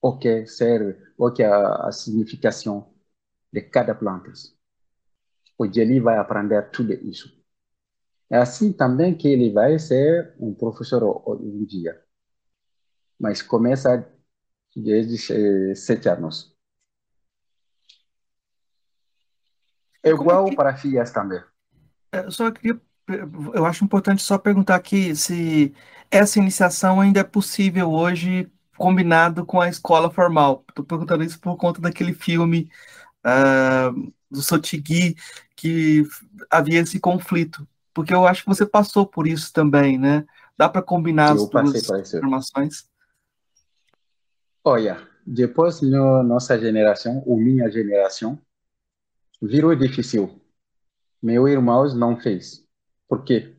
o 0.02 0.18
que 0.18 0.46
serve, 0.48 0.98
o 1.18 1.32
que 1.32 1.44
é 1.44 1.48
a, 1.48 1.92
significação 1.92 2.94
de 3.52 3.62
cada 3.62 3.96
planta. 3.96 4.32
O 5.58 5.72
Jeli 5.72 6.00
vai 6.00 6.18
aprender 6.18 6.70
tudo 6.72 6.94
isso. 6.94 7.42
É 8.30 8.38
assim 8.38 8.74
também 8.74 9.16
que 9.16 9.28
ele 9.28 9.52
vai 9.52 9.78
ser 9.78 10.36
um 10.40 10.54
professor 10.54 11.04
um 11.28 11.64
dia. 11.66 12.02
Mas 13.20 13.42
começa 13.42 14.12
desde 14.76 15.76
sete 15.76 16.10
anos. 16.10 16.54
É 20.02 20.10
igual 20.10 20.54
para 20.56 20.76
filhas 20.76 21.12
também. 21.12 21.42
Eu 22.12 22.30
só 22.30 22.52
queria, 22.52 22.80
eu 23.54 23.66
acho 23.66 23.84
importante 23.84 24.22
só 24.22 24.38
perguntar 24.38 24.76
aqui 24.76 25.16
se 25.16 25.74
essa 26.10 26.40
iniciação 26.40 27.02
ainda 27.02 27.20
é 27.20 27.24
possível 27.24 27.92
hoje 27.92 28.52
combinado 28.78 29.46
com 29.46 29.62
a 29.62 29.70
escola 29.70 30.10
formal. 30.10 30.64
Estou 30.70 30.86
perguntando 30.86 31.24
isso 31.24 31.40
por 31.40 31.58
conta 31.58 31.82
daquele 31.82 32.14
filme 32.14 32.70
uh, 33.26 34.14
do 34.30 34.42
Sotigui 34.42 35.16
que 35.56 36.04
havia 36.50 36.82
esse 36.82 37.00
conflito, 37.00 37.68
porque 37.94 38.14
eu 38.14 38.28
acho 38.28 38.44
que 38.44 38.50
você 38.50 38.66
passou 38.66 39.06
por 39.06 39.28
isso 39.28 39.54
também, 39.54 39.98
né? 39.98 40.26
Dá 40.58 40.68
para 40.70 40.82
combinar 40.82 41.36
eu 41.36 41.44
as 41.44 41.50
duas 41.50 42.14
informações? 42.14 42.90
Olha, 44.64 45.08
depois 45.26 45.82
no, 45.82 46.24
nossa 46.24 46.60
geração, 46.60 47.24
ou 47.26 47.38
minha 47.38 47.70
geração, 47.70 48.40
virou 49.42 49.76
difícil. 49.76 50.42
Meu 51.22 51.48
irmão 51.48 51.86
não 51.96 52.20
fez. 52.20 52.63
Por 53.14 53.24
quê? 53.24 53.56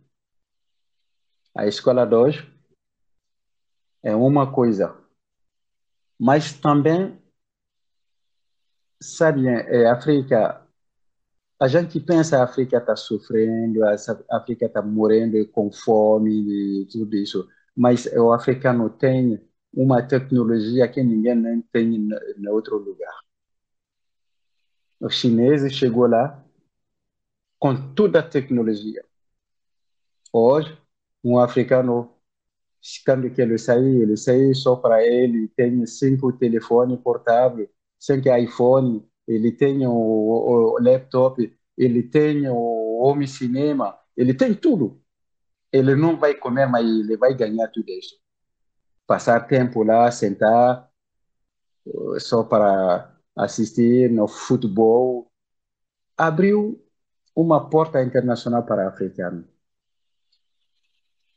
A 1.54 1.64
escola 1.64 2.04
hoje 2.12 2.52
é 4.02 4.12
uma 4.12 4.52
coisa, 4.52 5.00
mas 6.18 6.52
também, 6.54 7.16
sabe, 9.00 9.46
é 9.46 9.86
África, 9.88 10.66
a 11.60 11.68
gente 11.68 12.00
pensa 12.00 12.38
a 12.38 12.42
África 12.42 12.78
está 12.78 12.96
sofrendo, 12.96 13.84
a 13.84 13.94
África 14.32 14.66
está 14.66 14.82
morrendo 14.82 15.46
com 15.52 15.70
fome 15.70 16.32
e 16.82 16.86
tudo 16.86 17.14
isso, 17.14 17.48
mas 17.76 18.06
o 18.06 18.32
africano 18.32 18.90
tem 18.90 19.40
uma 19.72 20.02
tecnologia 20.02 20.88
que 20.88 21.00
ninguém 21.00 21.62
tem 21.70 21.94
em 21.94 22.48
outro 22.48 22.76
lugar. 22.76 23.20
Os 24.98 25.14
chineses 25.14 25.72
chegou 25.72 26.08
lá 26.08 26.44
com 27.64 27.94
toda 27.94 28.18
a 28.18 28.22
tecnologia. 28.22 29.02
Hoje, 30.36 30.76
um 31.22 31.38
africano, 31.38 32.12
quando 33.06 33.30
que 33.30 33.40
ele 33.40 33.56
sair, 33.56 34.02
ele 34.02 34.16
sair 34.16 34.52
só 34.56 34.74
para 34.74 35.00
ele, 35.06 35.46
tem 35.56 35.86
cinco 35.86 36.32
telefones 36.32 36.98
portáveis, 37.00 37.68
cinco 38.00 38.28
iPhone, 38.36 39.08
ele 39.28 39.52
tem 39.52 39.86
o, 39.86 39.92
o, 39.92 40.78
laptop, 40.82 41.56
ele 41.78 42.02
tem 42.02 42.48
o 42.48 42.98
home 43.00 43.28
cinema, 43.28 43.96
ele 44.16 44.34
tem 44.34 44.54
tudo. 44.54 45.00
Ele 45.72 45.94
não 45.94 46.18
vai 46.18 46.34
comer, 46.34 46.66
mas 46.66 46.84
ele 46.84 47.16
vai 47.16 47.34
ganhar 47.34 47.68
tudo 47.68 47.88
isso. 47.90 48.16
Passar 49.06 49.46
tempo 49.46 49.84
lá, 49.84 50.10
sentar, 50.10 50.90
só 52.18 52.42
para 52.44 53.16
assistir 53.36 54.10
no 54.10 54.26
futebol, 54.28 55.30
abriu 56.16 56.84
uma 57.36 57.70
porta 57.70 58.02
internacional 58.02 58.64
para 58.64 58.88
africano. 58.88 59.53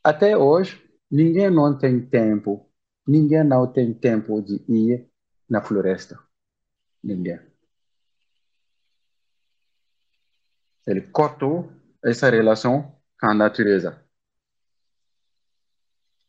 Até 0.08 0.34
hoje, 0.34 0.82
ninguém 1.10 1.50
não 1.50 1.76
tem 1.76 2.00
tempo, 2.00 2.66
ninguém 3.06 3.44
não 3.44 3.70
tem 3.70 3.92
tempo 3.92 4.40
de 4.40 4.54
ir 4.66 5.06
na 5.46 5.60
floresta. 5.60 6.18
Ninguém. 7.04 7.38
Ele 10.86 11.02
cortou 11.02 11.70
essa 12.02 12.30
relação 12.30 12.98
com 13.20 13.26
a 13.26 13.34
natureza. 13.34 14.02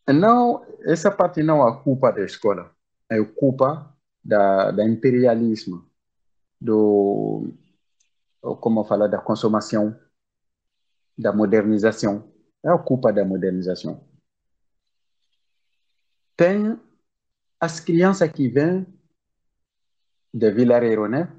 Não, 0.09 0.65
essa 0.81 1.09
parte 1.09 1.41
não 1.41 1.65
é 1.65 1.81
culpa 1.81 2.11
da 2.11 2.25
escola, 2.25 2.75
é 3.09 3.23
culpa 3.23 3.97
da, 4.21 4.71
da 4.71 4.83
imperialismo, 4.83 5.89
do 6.59 7.53
como 8.41 8.83
falar 8.83 9.07
da 9.07 9.21
consumação, 9.21 9.97
da 11.17 11.31
modernização. 11.31 12.29
É 12.63 12.69
a 12.69 12.77
culpa 12.77 13.11
da 13.11 13.23
modernização. 13.23 14.03
Tem 16.35 16.79
as 17.59 17.79
crianças 17.79 18.31
que 18.31 18.47
vêm 18.47 18.85
de 20.33 20.51
Vilareiro, 20.51 21.07
né? 21.07 21.31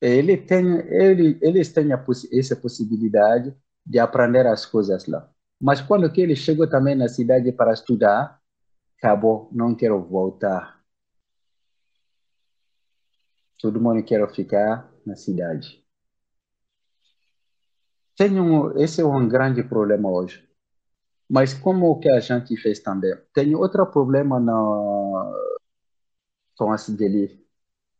Ele 0.00 0.36
tem, 0.36 0.78
ele, 0.88 1.38
eles 1.40 1.72
têm 1.72 1.92
a, 1.92 2.04
essa 2.32 2.54
possibilidade 2.54 3.54
de 3.84 3.98
aprender 3.98 4.46
as 4.46 4.64
coisas 4.64 5.06
lá. 5.06 5.30
Mas 5.60 5.80
quando 5.80 6.10
que 6.12 6.20
eles 6.20 6.38
chegam 6.38 6.68
também 6.68 6.94
na 6.94 7.08
cidade 7.08 7.50
para 7.52 7.72
estudar, 7.72 8.40
acabou, 8.96 9.48
não 9.52 9.74
quero 9.74 10.00
voltar 10.02 10.78
Todo 13.58 13.80
mundo 13.80 14.04
quer 14.04 14.26
ficar 14.32 14.88
na 15.04 15.16
cidade. 15.16 15.84
Tem 18.18 18.40
um, 18.40 18.76
esse 18.78 19.00
é 19.00 19.06
um 19.06 19.28
grande 19.28 19.62
problema 19.62 20.10
hoje. 20.10 20.46
Mas 21.30 21.54
como 21.54 21.98
que 22.00 22.10
a 22.10 22.20
gente 22.20 22.56
fez 22.56 22.80
também? 22.80 23.14
Tem 23.34 23.54
outro 23.54 23.86
problema 23.86 24.40
na 24.40 24.54
com 26.56 26.72
a 26.72 26.76
dele. 26.90 27.44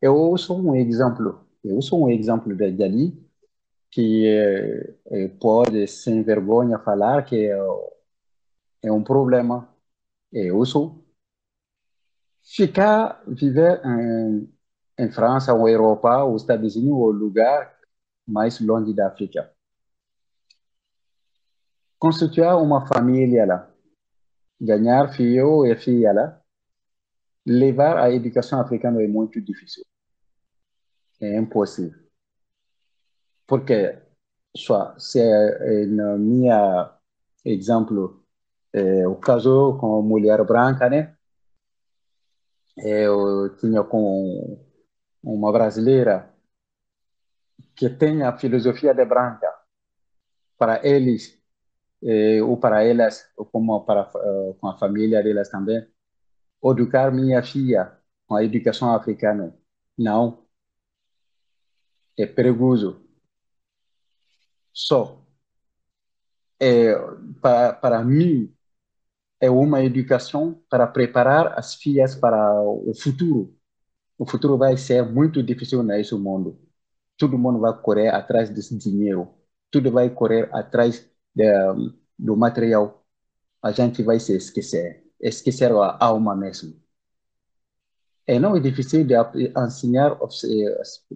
Eu 0.02 0.36
sou 0.38 0.58
um 0.60 0.74
exemplo. 0.74 1.46
Eu 1.64 1.82
sou 1.82 2.04
um 2.06 2.10
exemplo 2.10 2.54
de 2.56 2.72
dali 2.72 3.16
que 3.90 4.26
é, 4.28 5.28
pode 5.40 5.86
sem 5.88 6.22
vergonha 6.22 6.78
falar 6.80 7.24
que 7.24 7.46
é, 7.50 7.58
é 8.82 8.92
um 8.92 9.02
problema. 9.02 9.68
Eu 10.32 10.64
sou 10.66 11.04
ficar 12.42 13.22
viver 13.26 13.80
em 13.84 14.48
em 15.00 15.10
França, 15.12 15.54
ou 15.54 15.68
Europa, 15.68 16.24
ou 16.24 16.36
Estados 16.36 16.74
Unidos, 16.76 16.98
ou 16.98 17.10
lugar 17.12 17.72
mais 18.26 18.60
longe 18.60 18.92
da 18.92 19.06
África. 19.06 19.48
Constituir 21.98 22.54
uma 22.54 22.86
família 22.86 23.44
lá, 23.44 23.70
ganhar 24.60 25.12
filho 25.12 25.66
e 25.66 25.74
filha 25.76 26.12
lá, 26.12 26.40
levar 27.44 27.96
a 27.98 28.10
educação 28.10 28.60
africana 28.60 29.02
é 29.02 29.08
muito 29.08 29.40
difícil. 29.40 29.84
É 31.20 31.36
impossível. 31.36 31.98
Porque, 33.46 33.98
só, 34.56 34.96
se 34.98 35.20
é, 35.20 35.86
no 35.86 36.18
meu 36.18 36.90
exemplo, 37.44 38.24
é, 38.72 39.08
o 39.08 39.16
caso 39.16 39.76
com 39.80 40.02
mulher 40.02 40.44
branca, 40.44 40.88
né? 40.88 41.16
Eu 42.76 43.56
tinha 43.56 43.82
com 43.82 44.64
uma 45.22 45.50
brasileira 45.50 46.32
que 47.74 47.88
tem 47.88 48.22
a 48.22 48.36
filosofia 48.36 48.94
de 48.94 49.04
branca 49.04 49.52
para 50.56 50.86
eles 50.86 51.37
eh, 52.02 52.42
ou 52.42 52.56
para 52.56 52.84
elas 52.84 53.30
ou 53.36 53.46
como 53.46 53.80
para 53.84 54.02
uh, 54.14 54.54
com 54.54 54.68
a 54.68 54.78
família 54.78 55.22
delas 55.22 55.48
também 55.48 55.86
educar 56.64 57.12
minha 57.12 57.42
filha 57.42 57.98
com 58.26 58.36
a 58.36 58.44
educação 58.44 58.94
africana 58.94 59.54
não 59.96 60.46
é 62.16 62.26
perigoso 62.26 63.02
só 64.72 65.24
é, 66.60 66.94
para, 67.40 67.72
para 67.74 68.04
mim 68.04 68.54
é 69.40 69.50
uma 69.50 69.82
educação 69.84 70.62
para 70.68 70.86
preparar 70.86 71.58
as 71.58 71.74
filhas 71.74 72.14
para 72.14 72.60
o 72.62 72.92
futuro 72.94 73.58
o 74.18 74.26
futuro 74.26 74.58
vai 74.58 74.76
ser 74.76 75.04
muito 75.04 75.42
difícil 75.42 75.82
nesse 75.82 76.14
mundo. 76.16 76.58
Todo 77.16 77.38
mundo 77.38 77.60
vai 77.60 77.72
correr 77.80 78.08
atrás 78.08 78.50
desse 78.50 78.76
dinheiro. 78.76 79.28
Tudo 79.70 79.92
vai 79.92 80.10
correr 80.10 80.50
atrás 80.52 81.08
do 82.18 82.36
material. 82.36 83.04
A 83.62 83.72
gente 83.72 84.02
vai 84.02 84.20
se 84.20 84.36
esquecer. 84.36 85.04
Esquecer 85.20 85.72
a 85.72 86.04
alma 86.04 86.36
mesmo. 86.36 86.74
É 88.26 88.38
não 88.38 88.56
é 88.56 88.60
difícil 88.60 89.04
de 89.04 89.14
ensinar 89.56 90.18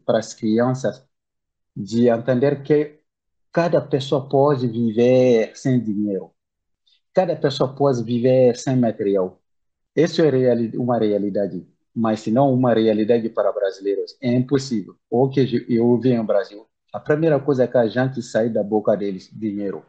para 0.04 0.18
as 0.18 0.34
crianças 0.34 1.04
de 1.76 2.08
entender 2.08 2.62
que 2.62 3.00
cada 3.52 3.80
pessoa 3.80 4.28
pode 4.28 4.66
viver 4.66 5.52
sem 5.56 5.82
dinheiro. 5.82 6.32
Cada 7.14 7.36
pessoa 7.36 7.74
pode 7.74 8.02
viver 8.02 8.56
sem 8.56 8.76
material. 8.76 9.40
Isso 9.94 10.22
é 10.22 10.54
uma 10.76 10.98
realidade 10.98 11.66
mas 11.94 12.20
se 12.20 12.30
não 12.30 12.50
uma 12.54 12.72
realidade 12.72 13.28
para 13.28 13.52
brasileiros. 13.52 14.16
É 14.18 14.32
impossível. 14.32 14.96
O 15.10 15.28
que 15.28 15.66
eu 15.68 15.98
vi 16.00 16.16
no 16.16 16.24
Brasil 16.24 16.66
a 16.92 17.00
primeira 17.00 17.40
coisa 17.40 17.66
que 17.66 17.78
a 17.78 17.86
gente 17.88 18.20
sai 18.22 18.50
da 18.50 18.62
boca 18.62 18.94
deles, 18.94 19.30
dinheiro. 19.32 19.84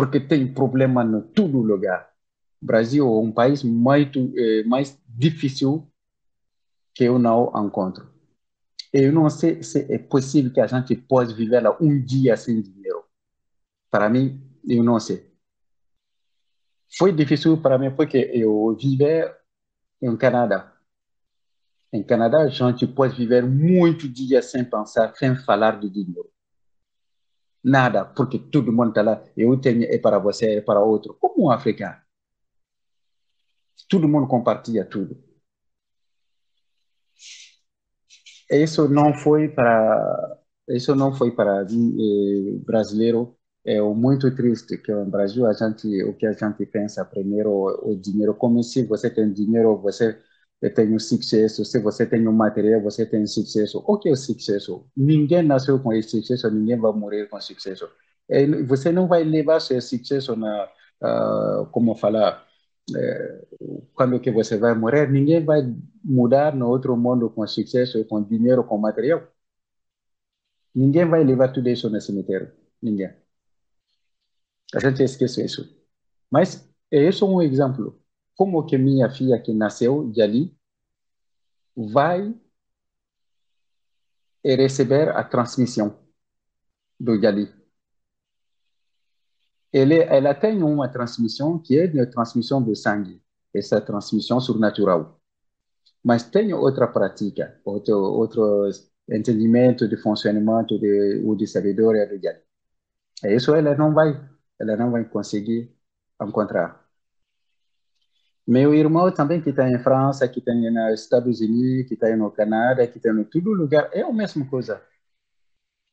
Porque 0.00 0.18
tem 0.18 0.50
problema 0.50 1.04
em 1.04 1.20
todo 1.20 1.60
lugar. 1.60 2.10
O 2.62 2.64
Brasil 2.64 3.06
é 3.06 3.18
um 3.20 3.30
país 3.30 3.62
muito 3.62 4.32
é, 4.34 4.64
mais 4.64 4.98
difícil 5.06 5.86
que 6.94 7.04
eu 7.04 7.18
não 7.18 7.52
encontro. 7.54 8.08
Eu 8.90 9.12
não 9.12 9.28
sei 9.28 9.62
se 9.62 9.92
é 9.92 9.98
possível 9.98 10.50
que 10.54 10.60
a 10.62 10.66
gente 10.66 10.96
possa 10.96 11.34
viver 11.34 11.60
lá 11.60 11.76
um 11.78 12.02
dia 12.02 12.34
sem 12.34 12.62
dinheiro. 12.62 13.04
Para 13.90 14.08
mim, 14.08 14.42
eu 14.66 14.82
não 14.82 14.98
sei. 14.98 15.30
Foi 16.96 17.12
difícil 17.12 17.60
para 17.60 17.78
mim 17.78 17.94
porque 17.94 18.30
eu 18.32 18.74
vivia 18.80 19.36
em 20.00 20.16
Canadá. 20.16 20.74
Em 21.92 22.02
Canadá, 22.02 22.38
a 22.38 22.48
gente 22.48 22.86
pode 22.86 23.14
viver 23.18 23.44
muito 23.44 24.08
dias 24.08 24.46
sem 24.46 24.64
pensar, 24.64 25.14
sem 25.14 25.36
falar 25.36 25.78
de 25.78 25.90
dinheiro. 25.90 26.30
Nada, 27.62 28.04
porque 28.04 28.38
todo 28.38 28.72
mundo 28.72 28.90
está 28.90 29.02
lá. 29.02 29.22
Eu 29.36 29.56
tenho, 29.60 29.84
é 29.84 29.98
para 29.98 30.18
você, 30.18 30.56
é 30.56 30.60
para 30.60 30.80
outro. 30.80 31.14
Como 31.20 31.46
um 31.46 31.50
africano. 31.50 31.96
Todo 33.88 34.08
mundo 34.08 34.26
compartilha 34.28 34.84
tudo. 34.84 35.16
Isso 38.50 38.88
não 38.88 39.14
foi 39.14 39.48
para 39.48 40.38
isso 40.68 40.94
não 40.94 41.12
foi 41.14 41.32
para 41.32 41.62
eh, 41.62 42.58
brasileiro 42.64 43.36
é 43.64 43.80
muito 43.80 44.34
triste 44.34 44.78
que 44.78 44.92
no 44.92 45.04
Brasil 45.06 45.46
a 45.46 45.52
gente 45.52 45.86
o 46.04 46.14
que 46.16 46.26
a 46.26 46.32
gente 46.32 46.64
pensa 46.66 47.04
primeiro 47.04 47.50
o 47.82 47.96
dinheiro 47.96 48.34
como 48.34 48.62
se 48.62 48.84
você 48.84 49.10
tem 49.10 49.32
dinheiro 49.32 49.76
você 49.78 50.18
tem 50.68 50.94
um 50.94 50.98
sucesso. 50.98 51.64
Se 51.64 51.78
você 51.78 52.06
tem 52.06 52.26
um 52.28 52.32
material 52.32 52.82
você 52.82 53.06
tem 53.06 53.26
sucesso. 53.26 53.82
O 53.86 53.98
que 53.98 54.10
é 54.10 54.16
sucesso? 54.16 54.86
Ninguém 54.96 55.42
nasceu 55.42 55.80
com 55.80 55.92
esse 55.92 56.10
sucesso 56.10 56.50
ninguém 56.50 56.78
vai 56.78 56.92
morrer 56.92 57.26
com 57.28 57.40
sucesso. 57.40 57.88
Você 58.66 58.92
não 58.92 59.08
vai 59.08 59.24
levar 59.24 59.60
seu 59.60 59.80
sucesso 59.80 60.36
na 60.36 60.68
uh, 61.02 61.66
como 61.72 61.94
falar 61.96 62.46
é, 62.96 63.46
quando 63.94 64.20
que 64.20 64.30
você 64.30 64.56
vai 64.58 64.74
morrer? 64.74 65.10
Ninguém 65.10 65.44
vai 65.44 65.62
mudar 66.04 66.54
no 66.54 66.68
outro 66.68 66.96
mundo 66.96 67.30
com 67.30 67.46
sucesso 67.46 68.04
com 68.06 68.22
dinheiro 68.22 68.64
com 68.64 68.78
material. 68.78 69.22
Ninguém 70.74 71.04
vai 71.08 71.22
levar 71.24 71.52
tudo 71.52 71.68
isso 71.68 71.88
no 71.90 72.00
cemitério. 72.00 72.52
Ninguém. 72.82 73.12
A 74.74 74.78
gente 74.80 75.02
esquece 75.02 75.44
isso. 75.44 75.68
Mas 76.30 76.68
é 76.90 77.08
isso 77.08 77.26
um 77.26 77.42
exemplo. 77.42 77.99
Como 78.40 78.64
que 78.64 78.78
minha 78.78 79.10
filha 79.10 79.38
que 79.38 79.52
nasceu 79.52 80.10
de 80.10 80.22
ali 80.22 80.56
vai 81.76 82.34
receber 84.42 85.10
a 85.10 85.22
transmissão 85.22 85.98
do 86.98 87.16
Yali. 87.16 87.52
Ele, 89.70 89.98
ela 90.04 90.34
tem 90.34 90.62
uma 90.62 90.88
transmissão 90.88 91.58
que 91.58 91.78
é 91.78 91.84
a 92.00 92.10
transmissão 92.10 92.62
do 92.62 92.74
sangue, 92.74 93.22
essa 93.54 93.78
transmissão 93.78 94.40
sobrenatural. 94.40 95.20
Mas 96.02 96.22
tem 96.22 96.54
outra 96.54 96.88
prática, 96.88 97.60
outro, 97.62 97.94
outro 97.94 98.70
entendimento 99.06 99.86
de 99.86 99.98
funcionamento 99.98 100.78
de, 100.78 101.22
de 101.36 101.46
sabedoria 101.46 102.06
do 102.06 102.14
Yali. 102.14 102.40
Isso 103.22 103.54
ela 103.54 103.74
não 103.74 103.92
vai 103.92 104.18
ela 104.58 104.78
não 104.78 104.90
vai 104.92 105.04
conseguir 105.04 105.76
encontrar. 106.18 106.79
Meu 108.50 108.74
irmão 108.74 109.12
também 109.12 109.40
que 109.40 109.50
está 109.50 109.68
em 109.70 109.78
França, 109.78 110.28
que 110.28 110.40
está 110.40 110.52
nos 110.52 111.00
Estados 111.00 111.40
Unidos, 111.40 111.86
que 111.88 111.94
está 111.94 112.14
no 112.16 112.30
Canadá, 112.32 112.86
que 112.86 112.98
está 112.98 113.10
em 113.10 113.24
todo 113.24 113.52
lugar, 113.52 113.88
é 113.92 114.02
a 114.02 114.12
mesma 114.12 114.44
coisa. 114.48 114.82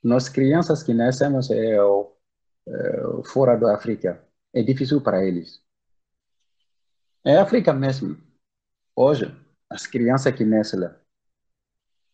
Nós 0.03 0.27
crianças 0.27 0.81
que 0.81 0.93
nascemos 0.93 1.51
é, 1.51 1.75
é, 1.75 1.79
fora 3.25 3.55
da 3.55 3.75
África, 3.75 4.23
é 4.53 4.63
difícil 4.63 5.01
para 5.01 5.23
eles. 5.23 5.61
É 7.23 7.37
África 7.37 7.73
mesmo. 7.73 8.17
Hoje, 8.95 9.25
as 9.69 9.85
crianças 9.85 10.33
que 10.33 10.43
nascem 10.43 10.79
lá, 10.79 10.99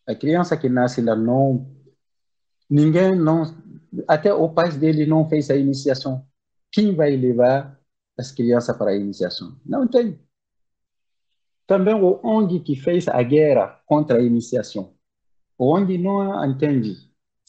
a 0.06 0.14
criança 0.14 0.56
que 0.56 0.68
nasce 0.68 1.00
lá 1.00 1.16
não, 1.16 1.74
ninguém 2.68 3.16
não, 3.16 3.44
até 4.06 4.34
o 4.34 4.48
pai 4.50 4.70
dele 4.72 5.06
não 5.06 5.26
fez 5.28 5.50
a 5.50 5.56
iniciação 5.56 6.26
quem 6.74 6.92
vai 6.92 7.16
levar 7.16 7.80
as 8.18 8.32
crianças 8.32 8.76
para 8.76 8.90
a 8.90 8.96
iniciação? 8.96 9.56
Não 9.64 9.86
tem. 9.86 10.18
Também 11.66 11.94
o 11.94 12.20
ONG 12.22 12.60
que 12.60 12.76
fez 12.76 13.08
a 13.08 13.22
guerra 13.22 13.80
contra 13.86 14.18
a 14.18 14.22
iniciação. 14.22 14.94
O 15.58 15.72
ONG 15.74 15.98
não 15.98 16.44
entende. 16.44 16.96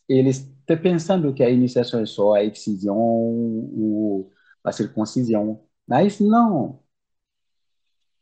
Eles 0.08 0.38
estão 0.38 0.78
pensando 0.78 1.34
que 1.34 1.44
a 1.44 1.50
iniciação 1.50 2.00
é 2.00 2.06
só 2.06 2.34
a 2.34 2.44
excisão 2.44 4.30
a 4.64 4.72
circuncisão. 4.72 5.64
Mas 5.88 6.20
não. 6.20 6.80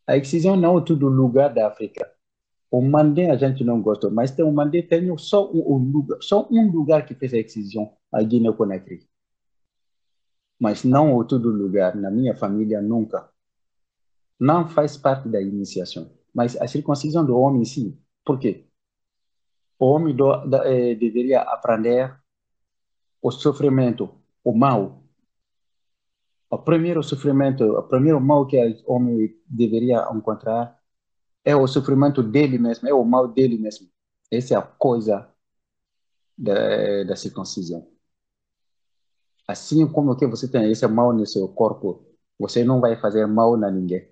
A 0.07 0.17
excisão 0.17 0.55
não 0.55 0.77
é 0.79 0.81
todo 0.81 1.07
lugar 1.07 1.53
da 1.53 1.67
África. 1.67 2.11
O 2.69 2.81
Mandé 2.81 3.29
a 3.29 3.37
gente 3.37 3.63
não 3.63 3.81
gosta, 3.81 4.09
mas 4.09 4.31
tem 4.31 4.43
o 4.43 4.51
Mandé 4.51 4.81
tem 4.81 5.15
só 5.17 5.49
um, 5.51 5.77
lugar, 5.77 6.17
só 6.21 6.47
um 6.51 6.71
lugar 6.71 7.05
que 7.05 7.13
fez 7.13 7.33
a 7.33 7.37
excisão, 7.37 7.95
a 8.11 8.21
Guiné-Conakry 8.23 9.07
mas 10.63 10.85
não 10.85 11.21
em 11.21 11.27
todo 11.27 11.49
lugar, 11.49 11.93
na 11.93 12.09
minha 12.09 12.33
família 12.37 12.81
nunca. 12.81 13.29
Não 14.39 14.67
faz 14.67 14.97
parte 14.97 15.29
da 15.29 15.41
iniciação. 15.41 16.11
Mas 16.33 16.59
a 16.59 16.67
circuncisão 16.67 17.25
do 17.25 17.37
homem, 17.37 17.63
sim. 17.65 17.97
Por 18.25 18.39
quê? 18.39 18.67
O 19.79 19.85
homem 19.87 20.15
do, 20.15 20.45
da, 20.45 20.65
eh, 20.69 20.95
deveria 20.95 21.41
aprender 21.41 22.15
o 23.21 23.31
sofrimento, 23.31 24.09
o 24.43 24.53
mal. 24.53 25.03
O 26.49 26.57
primeiro 26.57 27.01
sofrimento, 27.03 27.63
o 27.63 27.83
primeiro 27.83 28.19
mal 28.21 28.45
que 28.45 28.57
o 28.85 28.93
homem 28.93 29.35
deveria 29.47 30.07
encontrar 30.13 30.79
é 31.43 31.55
o 31.55 31.67
sofrimento 31.67 32.21
dele 32.23 32.57
mesmo, 32.57 32.87
é 32.87 32.93
o 32.93 33.03
mal 33.03 33.27
dele 33.27 33.57
mesmo. 33.57 33.89
Essa 34.31 34.55
é 34.55 34.57
a 34.57 34.61
coisa 34.61 35.29
da, 36.37 37.03
da 37.05 37.15
circuncisão. 37.15 37.87
Assim 39.47 39.87
como 39.87 40.15
que 40.15 40.25
você 40.27 40.47
tem 40.47 40.71
esse 40.71 40.87
mal 40.87 41.13
no 41.13 41.25
seu 41.25 41.47
corpo, 41.49 42.05
você 42.39 42.63
não 42.63 42.79
vai 42.79 42.95
fazer 42.97 43.25
mal 43.27 43.55
a 43.55 43.71
ninguém, 43.71 44.07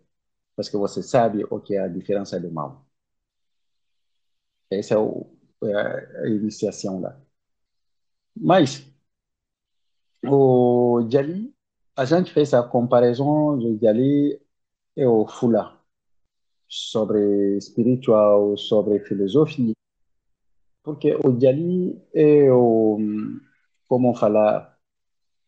porque 0.70 0.78
você 0.78 1.03
sabe 1.03 1.45
o 1.49 1.59
que 1.59 1.76
é 1.76 1.82
a 1.82 1.88
diferença 1.88 2.39
do 2.39 2.51
mal. 2.51 2.86
Essa 4.70 4.95
é, 4.95 4.97
o, 4.97 5.28
é 5.64 6.24
a 6.24 6.28
iniciação 6.30 7.01
lá. 7.01 7.20
Mas, 8.36 8.86
o 10.24 11.05
Jali, 11.09 11.53
a 11.95 12.05
gente 12.05 12.32
fez 12.34 12.53
a 12.53 12.64
comparação 12.64 13.57
do 13.57 13.78
Jali 13.78 14.39
e 14.95 15.05
o 15.05 15.28
Fula 15.28 15.80
sobre 16.68 17.57
espiritual, 17.57 18.57
sobre 18.57 18.99
filosofia, 19.01 19.74
porque 20.84 21.14
o 21.16 21.39
Jali 21.39 22.01
é 22.14 22.51
o, 22.51 22.97
como 23.88 24.16
falar, 24.16 24.80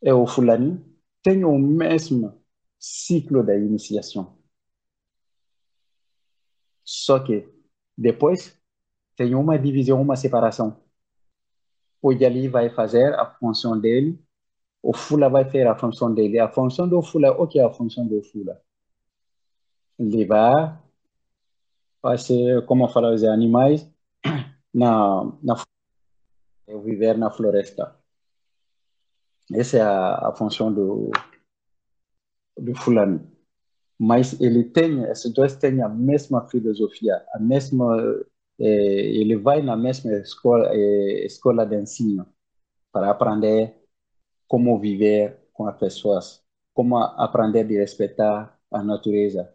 é 0.02 0.14
o 0.14 0.28
fulani 0.28 0.94
tem 1.24 1.46
o 1.46 1.58
mesmo 1.58 2.44
ciclo 2.78 3.44
da 3.44 3.56
iniciação. 3.56 4.38
Só 6.84 7.20
que 7.20 7.48
depois 7.98 8.60
tem 9.16 9.36
uma 9.36 9.58
divisão, 9.58 10.02
uma 10.02 10.16
separação. 10.16 10.82
O 12.02 12.12
Yali 12.12 12.48
vai 12.48 12.70
fazer 12.70 13.14
a 13.16 13.26
função 13.26 13.80
dele, 13.80 14.20
o 14.82 14.94
Fula 14.94 15.30
vai 15.30 15.46
fazer 15.46 15.68
a 15.68 15.76
função 15.76 16.14
dele. 16.14 16.40
A 16.40 16.50
função 16.50 16.88
do 16.88 17.02
Fula, 17.02 17.32
o 17.32 17.48
que 17.48 17.60
é 17.60 17.64
a 17.64 17.72
função 17.72 18.06
do 18.06 18.22
Fula? 18.22 18.62
Levar, 19.98 20.84
vai 22.02 22.18
ser, 22.18 22.66
como 22.66 22.90
falar 22.90 23.14
os 23.14 23.24
animais, 23.24 23.90
na, 24.74 25.32
na 25.42 25.56
viver 26.84 27.18
na 27.18 27.30
floresta. 27.30 27.96
Essa 29.54 29.78
é 29.78 29.82
a, 29.82 30.30
a 30.30 30.36
função 30.36 30.74
do, 30.74 31.12
do 32.58 32.76
fulano. 32.76 33.33
Mas 34.04 34.38
ele 34.42 34.66
tem, 34.66 35.02
esses 35.06 35.32
dois 35.32 35.56
têm 35.56 35.82
a 35.82 35.88
mesma 35.88 36.46
filosofia, 36.50 37.24
a 37.34 37.40
mesma, 37.40 37.96
é, 38.60 38.66
ele 38.66 39.38
vai 39.38 39.62
na 39.62 39.78
mesma 39.78 40.12
escola, 40.16 40.68
é, 40.74 41.26
escola 41.26 41.66
de 41.66 41.80
ensino 41.80 42.28
para 42.92 43.10
aprender 43.10 43.74
como 44.46 44.78
viver 44.78 45.40
com 45.54 45.68
as 45.68 45.78
pessoas, 45.78 46.44
como 46.74 46.98
aprender 46.98 47.62
a 47.64 47.80
respeitar 47.80 48.60
a 48.70 48.84
natureza, 48.84 49.50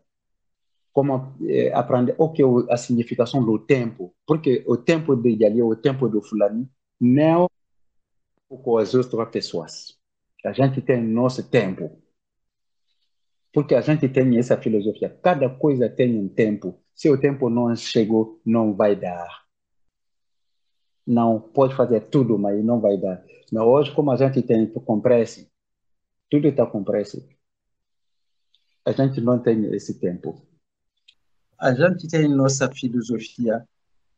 como 0.94 1.36
é, 1.46 1.70
aprender 1.74 2.14
o 2.16 2.30
que 2.30 2.42
é 2.42 2.46
a 2.70 2.76
significação 2.78 3.44
do 3.44 3.58
tempo, 3.58 4.14
porque 4.26 4.64
o 4.66 4.78
tempo 4.78 5.14
de 5.14 5.44
ali, 5.44 5.62
o 5.62 5.76
tempo 5.76 6.08
do 6.08 6.22
fulano, 6.22 6.66
não 6.98 7.50
com 8.48 8.78
as 8.78 8.94
outras 8.94 9.28
pessoas. 9.28 9.98
A 10.42 10.52
gente 10.52 10.80
tem 10.80 11.02
nosso 11.02 11.50
tempo. 11.50 12.02
Porque 13.58 13.74
a 13.74 13.80
gente 13.80 14.08
tem 14.08 14.38
essa 14.38 14.56
filosofia. 14.56 15.10
Cada 15.20 15.50
coisa 15.50 15.90
tem 15.90 16.16
um 16.16 16.28
tempo. 16.28 16.80
Se 16.94 17.10
o 17.10 17.18
tempo 17.18 17.50
não 17.50 17.74
chegou, 17.74 18.40
não 18.46 18.72
vai 18.72 18.94
dar. 18.94 19.48
não 21.04 21.40
pode 21.40 21.74
fazer 21.74 22.02
tudo, 22.02 22.38
mas 22.38 22.64
não 22.64 22.80
vai 22.80 22.96
dar. 22.96 23.20
Mas 23.50 23.64
hoje, 23.64 23.92
como 23.92 24.12
a 24.12 24.16
gente 24.16 24.42
tem 24.42 24.72
com 24.72 25.00
pressa, 25.00 25.44
tudo 26.30 26.46
está 26.46 26.64
com 26.64 26.84
pressa. 26.84 27.20
A 28.84 28.92
gente 28.92 29.20
não 29.20 29.42
tem 29.42 29.74
esse 29.74 29.98
tempo. 29.98 30.40
A 31.58 31.74
gente 31.74 32.06
tem 32.06 32.28
nossa 32.28 32.70
filosofia 32.70 33.66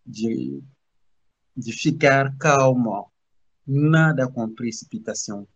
de, 0.05 0.63
de 1.57 1.73
ficar 1.73 2.37
calma, 2.37 3.07
nada 3.67 4.31
com 4.31 4.55
precipitação, 4.55 5.49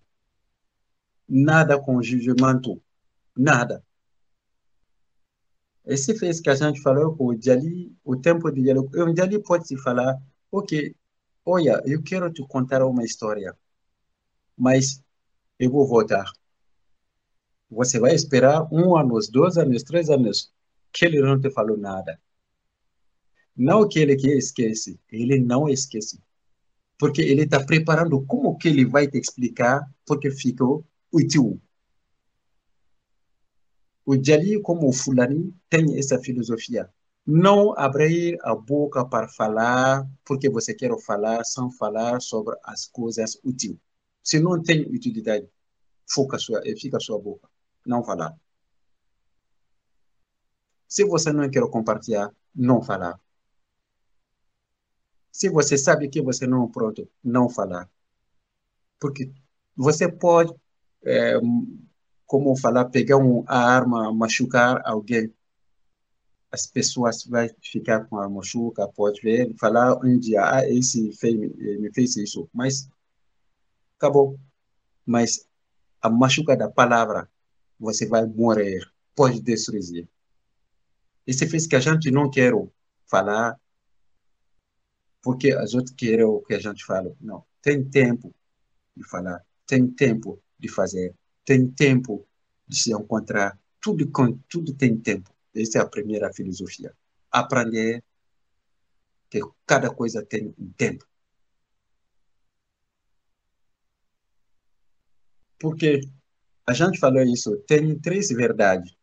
nada 1.29 1.79
com 1.79 2.03
julgamento, 2.03 2.83
nada. 3.37 3.85
Esse 5.87 6.19
fez 6.19 6.41
que 6.41 6.49
a 6.49 6.55
gente 6.55 6.81
falou 6.81 7.15
com 7.15 7.27
o 7.27 7.35
Djali, 7.37 7.95
o 8.03 8.17
tempo 8.17 8.51
de 8.51 8.63
diálogo. 8.63 8.91
O 8.97 9.13
Djali 9.13 9.43
pode 9.43 9.69
se 9.69 9.77
falar, 9.77 10.19
ok, 10.51 10.95
olha, 11.45 11.83
eu 11.85 12.03
quero 12.03 12.33
te 12.33 12.43
contar 12.47 12.85
uma 12.85 13.05
história, 13.05 13.55
mas 14.57 15.03
eu 15.59 15.71
vou 15.71 15.87
voltar. 15.87 16.25
Você 17.71 17.99
vai 17.99 18.15
esperar 18.15 18.67
um 18.73 18.97
ano, 18.97 19.19
dois 19.31 19.59
anos, 19.59 19.83
três 19.83 20.09
anos, 20.09 20.53
que 20.93 21.05
ele 21.05 21.21
não 21.21 21.41
te 21.41 21.51
falou 21.51 21.77
nada. 21.77 22.19
Não 23.57 23.87
que 23.87 23.99
ele 23.99 24.17
que 24.17 24.29
esquece, 24.29 24.99
ele 25.11 25.39
não 25.39 25.69
esquece. 25.69 26.21
Porque 26.99 27.21
ele 27.21 27.43
está 27.43 27.65
preparando 27.65 28.25
como 28.25 28.57
que 28.57 28.69
ele 28.69 28.85
vai 28.85 29.07
te 29.07 29.19
explicar 29.19 29.89
porque 30.07 30.31
ficou 30.31 30.85
útil. 31.13 31.61
O 34.07 34.17
Jali, 34.23 34.61
como 34.61 34.89
o 34.89 34.93
Fulani, 34.93 35.55
tem 35.69 35.99
essa 35.99 36.19
filosofia. 36.19 36.93
Não 37.27 37.73
abrir 37.79 38.39
a 38.43 38.55
boca 38.55 39.05
para 39.05 39.29
falar 39.29 40.07
porque 40.25 40.51
você 40.51 40.75
quer 40.75 40.91
falar, 41.01 41.43
sem 41.45 41.71
falar 41.73 42.21
sobre 42.21 42.55
as 42.63 42.87
coisas 42.87 43.41
úteis. 43.43 43.77
Se 44.23 44.39
não 44.39 44.63
tem 44.63 44.83
utilidade, 44.83 45.49
foca 46.07 46.39
sua, 46.39 46.61
fica 46.79 47.01
sua 47.01 47.19
boca. 47.19 47.49
Não 47.87 48.05
falar. 48.05 48.35
Se 50.87 51.05
você 51.05 51.33
não 51.33 51.51
quer 51.51 51.67
compartilhar, 51.71 52.31
não 52.55 52.83
falar. 52.83 53.19
Se 55.33 55.49
você 55.49 55.77
sabe 55.77 56.09
que 56.09 56.23
você 56.23 56.47
não 56.47 56.65
é 56.67 56.69
pronto, 56.71 57.11
não 57.23 57.49
falar. 57.49 57.91
Porque 59.01 59.33
você 59.77 60.11
pode 60.11 60.55
é, 61.05 61.35
como 62.27 62.57
falar, 62.57 62.87
pegar 62.87 63.17
uma 63.17 63.45
arma, 63.47 64.13
machucar 64.13 64.81
alguém. 64.85 65.33
As 66.51 66.67
pessoas 66.67 67.25
vão 67.25 67.49
ficar 67.61 68.05
com 68.07 68.19
a 68.19 68.29
machuca, 68.29 68.89
pode 68.89 69.21
ver, 69.21 69.55
falar 69.59 69.97
um 70.05 70.19
dia, 70.19 70.43
ah, 70.43 70.69
esse 70.69 71.13
fez, 71.13 71.35
me 71.35 71.93
fez 71.93 72.17
isso, 72.17 72.49
mas 72.53 72.89
acabou. 73.99 74.39
Mas 75.05 75.49
a 76.01 76.09
machuca 76.09 76.57
da 76.57 76.71
palavra, 76.71 77.29
você 77.79 78.07
vai 78.07 78.25
morrer, 78.27 78.81
pode 79.15 79.41
destruir. 79.41 80.09
Isso 81.27 81.49
fez 81.49 81.67
que 81.67 81.77
a 81.77 81.81
gente 81.81 82.11
não 82.11 82.31
quer 82.31 82.53
falar, 83.07 83.59
porque 85.23 85.53
as 85.53 85.75
outras 85.75 85.95
querem 85.97 86.25
o 86.25 86.41
que 86.41 86.55
a 86.55 86.61
gente 86.61 86.85
fala. 86.85 87.15
Não, 87.21 87.45
tem 87.61 87.83
tempo 87.83 88.35
de 88.97 89.03
falar, 89.09 89.45
tem 89.67 89.91
tempo 89.91 90.41
de 90.59 90.69
fazer 90.69 91.15
tem 91.45 91.71
tempo 91.71 92.27
se 92.71 92.93
encontrar. 92.93 93.59
Tudo, 93.81 94.11
tudo 94.49 94.75
tem 94.75 94.97
tempo. 94.97 95.31
Essa 95.55 95.79
é 95.79 95.81
a 95.83 95.87
primeira 95.87 96.33
filosofia. 96.33 96.95
Aprender 97.31 98.03
que 99.31 99.41
cada 99.67 99.91
coisa 99.93 100.25
tem 100.25 100.55
um 100.59 100.71
tempo. 100.73 101.07
Porque 105.59 106.01
a 106.67 106.73
gente 106.73 106.99
falou 106.99 107.23
isso, 107.23 107.57
tem 107.67 107.99
três 107.99 108.29
verdades. 108.29 108.95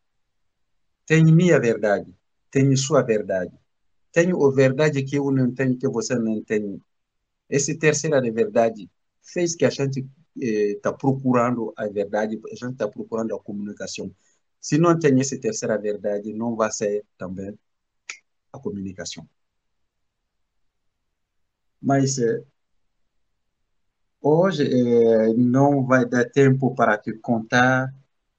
Tem 1.06 1.24
minha 1.24 1.58
verdade, 1.60 2.12
tem 2.50 2.74
sua 2.76 3.02
verdade. 3.02 3.52
Tem 4.12 4.30
a 4.30 4.50
verdade 4.54 5.02
que 5.02 5.16
eu 5.16 5.30
não 5.30 5.52
tenho, 5.52 5.76
que 5.76 5.88
você 5.88 6.14
não 6.14 6.42
tem. 6.42 6.80
Essa 7.48 7.76
terceira 7.76 8.20
de 8.20 8.30
verdade 8.30 8.90
fez 9.22 9.54
que 9.56 9.64
a 9.64 9.70
gente 9.70 10.06
está 10.36 10.92
procurando 10.92 11.72
a 11.76 11.86
verdade, 11.88 12.40
a 12.44 12.54
gente 12.54 12.72
está 12.72 12.88
procurando 12.88 13.34
a 13.34 13.40
comunicação. 13.40 14.10
Se 14.60 14.78
não 14.78 14.98
tem 14.98 15.20
essa 15.20 15.38
terceira 15.38 15.78
verdade, 15.78 16.32
não 16.32 16.56
vai 16.56 16.70
ser 16.72 17.04
também 17.18 17.58
a 18.52 18.58
comunicação. 18.58 19.28
Mas 21.80 22.18
hoje 24.20 24.64
eh, 24.64 25.34
não 25.34 25.84
vai 25.84 26.06
dar 26.06 26.24
tempo 26.30 26.74
para 26.74 26.96
te 26.96 27.12
contar 27.14 27.92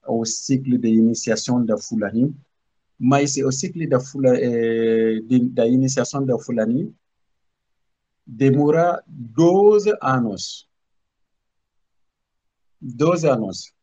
o 0.08 0.26
ciclo 0.26 0.78
de 0.78 0.88
iniciação 0.88 1.64
Fulani, 1.78 2.34
mas 2.98 3.36
o 3.38 3.52
ciclo 3.52 3.86
de, 5.22 5.50
da 5.50 5.68
iniciação 5.68 6.26
da 6.26 6.38
Fulani 6.40 6.94
demora 8.26 9.04
12 9.08 9.94
anos 10.02 10.70
12 12.84 13.28
anos. 13.28 13.74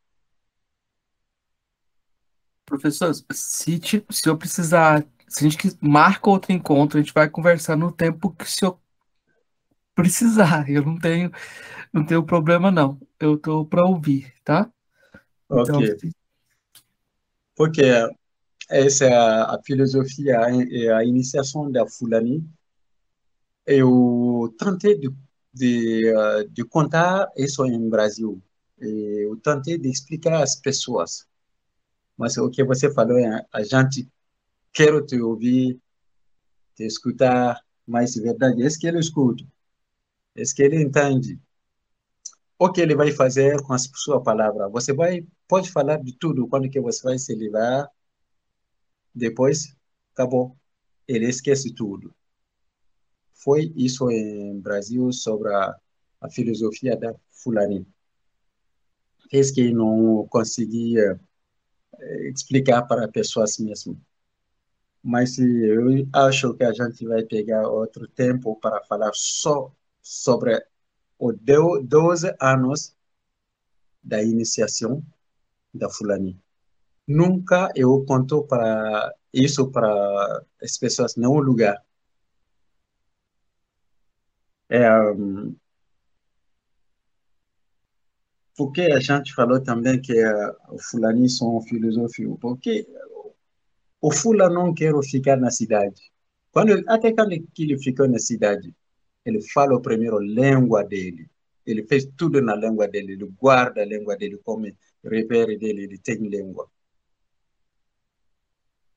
Professor, 2.66 3.12
se, 3.32 3.80
se 4.10 4.28
eu 4.28 4.36
precisar, 4.36 5.04
se 5.26 5.44
a 5.44 5.48
gente 5.48 5.76
marca 5.80 6.30
outro 6.30 6.52
encontro, 6.52 6.98
a 6.98 7.02
gente 7.02 7.14
vai 7.14 7.28
conversar 7.28 7.76
no 7.76 7.90
tempo 7.90 8.30
que 8.30 8.44
o 8.44 8.48
senhor 8.48 8.78
precisar. 9.94 10.68
Eu 10.70 10.84
não 10.84 10.98
tenho, 10.98 11.32
não 11.92 12.04
tenho 12.04 12.22
problema, 12.24 12.70
não. 12.70 13.00
Eu 13.18 13.34
estou 13.34 13.66
para 13.66 13.84
ouvir, 13.84 14.32
tá? 14.44 14.70
Então, 15.46 15.78
ok. 15.78 15.96
Então, 15.96 16.10
Porque 17.56 17.82
essa 18.68 19.06
é 19.06 19.12
a, 19.12 19.44
a 19.54 19.62
filosofia, 19.64 20.38
a, 20.38 20.98
a 20.98 21.04
iniciação 21.04 21.70
da 21.72 21.86
Fulani. 21.88 22.46
Eu 23.66 24.54
tentei 24.58 24.98
de, 24.98 25.10
de, 25.52 26.12
de 26.50 26.64
contar 26.64 27.30
isso 27.36 27.64
em 27.66 27.88
Brasil 27.88 28.40
eu 28.80 29.36
tentei 29.36 29.78
de 29.78 29.88
explicar 29.88 30.42
às 30.42 30.56
pessoas, 30.56 31.26
mas 32.16 32.36
o 32.36 32.50
que 32.50 32.64
você 32.64 32.92
falou, 32.92 33.18
é, 33.18 33.46
a 33.52 33.62
gente 33.62 34.08
quer 34.72 35.04
te 35.04 35.20
ouvir, 35.20 35.80
te 36.74 36.84
escutar, 36.84 37.64
mas 37.86 38.14
verdade, 38.14 38.62
é 38.62 38.68
que 38.68 38.86
ele 38.86 38.98
escuta, 38.98 39.44
é 40.34 40.42
que 40.42 40.62
ele 40.62 40.82
entende. 40.82 41.40
O 42.58 42.70
que 42.70 42.80
ele 42.80 42.94
vai 42.94 43.10
fazer 43.10 43.60
com 43.62 43.72
a 43.72 43.78
sua 43.78 44.22
palavra? 44.22 44.68
Você 44.68 44.92
vai, 44.92 45.26
pode 45.48 45.70
falar 45.70 45.96
de 45.96 46.12
tudo 46.18 46.46
quando 46.46 46.68
que 46.68 46.80
você 46.80 47.02
vai 47.02 47.18
se 47.18 47.34
livrar, 47.34 47.90
depois 49.14 49.74
acabou, 50.12 50.56
ele 51.08 51.26
esquece 51.26 51.74
tudo. 51.74 52.14
Foi 53.32 53.72
isso 53.74 54.10
em 54.10 54.60
Brasil 54.60 55.10
sobre 55.12 55.52
a, 55.54 55.74
a 56.20 56.30
filosofia 56.30 56.96
da 56.96 57.14
Fulani 57.30 57.86
fez 59.30 59.50
que 59.50 59.72
não 59.72 60.26
conseguia 60.28 61.20
eh, 61.98 62.30
explicar 62.30 62.82
para 62.82 63.08
pessoas 63.08 63.58
mesmo. 63.58 64.00
Mas 65.02 65.38
eu 65.38 66.06
acho 66.12 66.54
que 66.54 66.64
a 66.64 66.72
gente 66.72 67.06
vai 67.06 67.22
pegar 67.24 67.68
outro 67.68 68.06
tempo 68.08 68.56
para 68.56 68.84
falar 68.84 69.12
só 69.14 69.72
sobre 70.02 70.62
os 71.18 71.34
12 71.84 72.34
anos 72.40 72.94
da 74.02 74.22
iniciação 74.22 75.02
da 75.72 75.88
Fulani. 75.90 76.38
Nunca 77.06 77.70
eu 77.74 78.04
conto 78.06 78.42
para 78.44 79.14
isso 79.32 79.70
para 79.70 80.44
as 80.62 80.78
pessoas 80.78 81.16
nenhum 81.16 81.40
lugar. 81.40 81.84
É, 84.68 84.88
um, 85.12 85.56
porque 88.60 88.82
a 88.82 89.00
gente 89.00 89.32
falou 89.32 89.58
também 89.58 89.98
que 89.98 90.12
uh, 90.22 90.78
fulani 90.90 91.30
são 91.30 91.62
filosofia, 91.62 92.28
porque 92.38 92.86
o 94.02 94.12
fula 94.12 94.50
não 94.50 94.74
quer 94.74 94.92
ficar 95.02 95.38
na 95.38 95.50
cidade. 95.50 96.12
Quando, 96.52 96.84
até 96.86 97.10
quando 97.10 97.32
ele 97.32 97.78
ficou 97.78 98.06
na 98.06 98.18
cidade, 98.18 98.76
ele 99.24 99.40
fala 99.40 99.80
primeiro 99.80 100.18
a 100.18 100.22
língua 100.22 100.84
dele. 100.84 101.30
Ele 101.64 101.86
fez 101.86 102.06
tudo 102.18 102.42
na 102.42 102.54
língua 102.54 102.86
dele, 102.86 103.14
ele 103.14 103.24
guarda 103.40 103.80
a 103.80 103.86
língua 103.86 104.14
dele 104.14 104.38
como 104.44 104.70
repere 105.02 105.56
dele, 105.56 105.84
ele 105.84 105.96
tem 105.96 106.16
língua. 106.16 106.70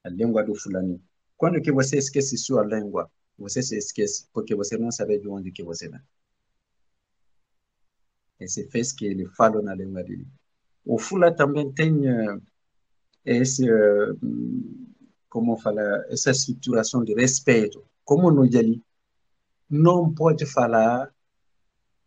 A 0.03 0.09
língua 0.09 0.43
do 0.43 0.55
fulani. 0.55 1.01
Quando 1.37 1.61
que 1.61 1.71
você 1.71 1.99
esquece 1.99 2.37
sua 2.37 2.65
língua, 2.65 3.09
você 3.37 3.63
se 3.63 3.77
esquece 3.77 4.27
porque 4.33 4.55
você 4.55 4.77
não 4.77 4.91
sabe 4.91 5.19
de 5.19 5.29
onde 5.29 5.53
que 5.53 5.63
você 5.63 5.87
vem. 5.87 6.01
Esse 8.43 8.67
fez 8.69 8.91
que 8.91 9.05
ele 9.05 9.25
fala 9.29 9.61
na 9.61 9.73
língua 9.73 10.03
dele. 10.03 10.27
O 10.85 10.97
Fula 10.99 11.33
também 11.33 11.71
tem 11.71 11.93
uh, 12.09 12.41
esse, 13.25 13.69
uh, 13.71 14.19
como 15.29 15.57
falar, 15.57 16.05
essa 16.09 16.31
estruturação 16.31 17.03
de 17.03 17.13
respeito. 17.13 17.83
Como 18.03 18.29
no 18.31 18.49
Jali, 18.51 18.81
não 19.69 20.13
pode 20.13 20.45
falar 20.45 21.13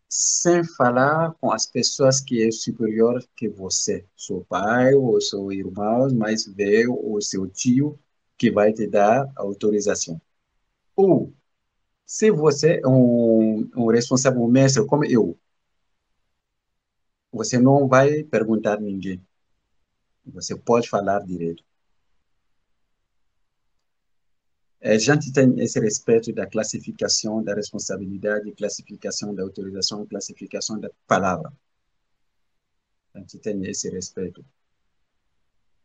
sem 0.09 0.63
falar 0.63 1.33
com 1.41 1.51
as 1.51 1.65
pessoas 1.65 2.21
que 2.21 2.47
é 2.47 2.51
superior 2.51 3.21
que 3.35 3.49
você, 3.49 4.05
seu 4.15 4.45
pai 4.47 4.93
ou 4.93 5.19
seu 5.19 5.51
irmão 5.51 6.07
mais 6.13 6.45
velho 6.45 6.93
ou 6.93 7.21
seu 7.21 7.45
tio 7.47 7.99
que 8.37 8.49
vai 8.49 8.71
te 8.71 8.87
dar 8.87 9.29
autorização. 9.35 10.21
Ou 10.95 11.33
se 12.05 12.31
você 12.31 12.79
é 12.81 12.87
um, 12.87 13.69
um 13.75 13.87
responsável 13.87 14.47
mestre 14.47 14.85
como 14.85 15.03
eu, 15.03 15.37
você 17.31 17.59
não 17.59 17.87
vai 17.87 18.23
perguntar 18.23 18.79
ninguém. 18.79 19.25
Você 20.25 20.55
pode 20.55 20.89
falar 20.89 21.23
direito. 21.25 21.63
A 24.81 24.97
gente 24.97 25.33
tem 25.33 25.59
esse 25.59 25.79
respeito 25.79 26.31
da 26.31 26.45
classificação 26.45 27.43
da 27.43 27.53
responsabilidade, 27.53 28.51
classificação 28.53 29.33
da 29.33 29.43
autorização, 29.43 30.05
classificação 30.05 30.79
da 30.79 30.89
palavra. 31.07 31.51
A 33.13 33.19
gente 33.19 33.39
tem 33.39 33.65
esse 33.65 33.89
respeito. 33.89 34.45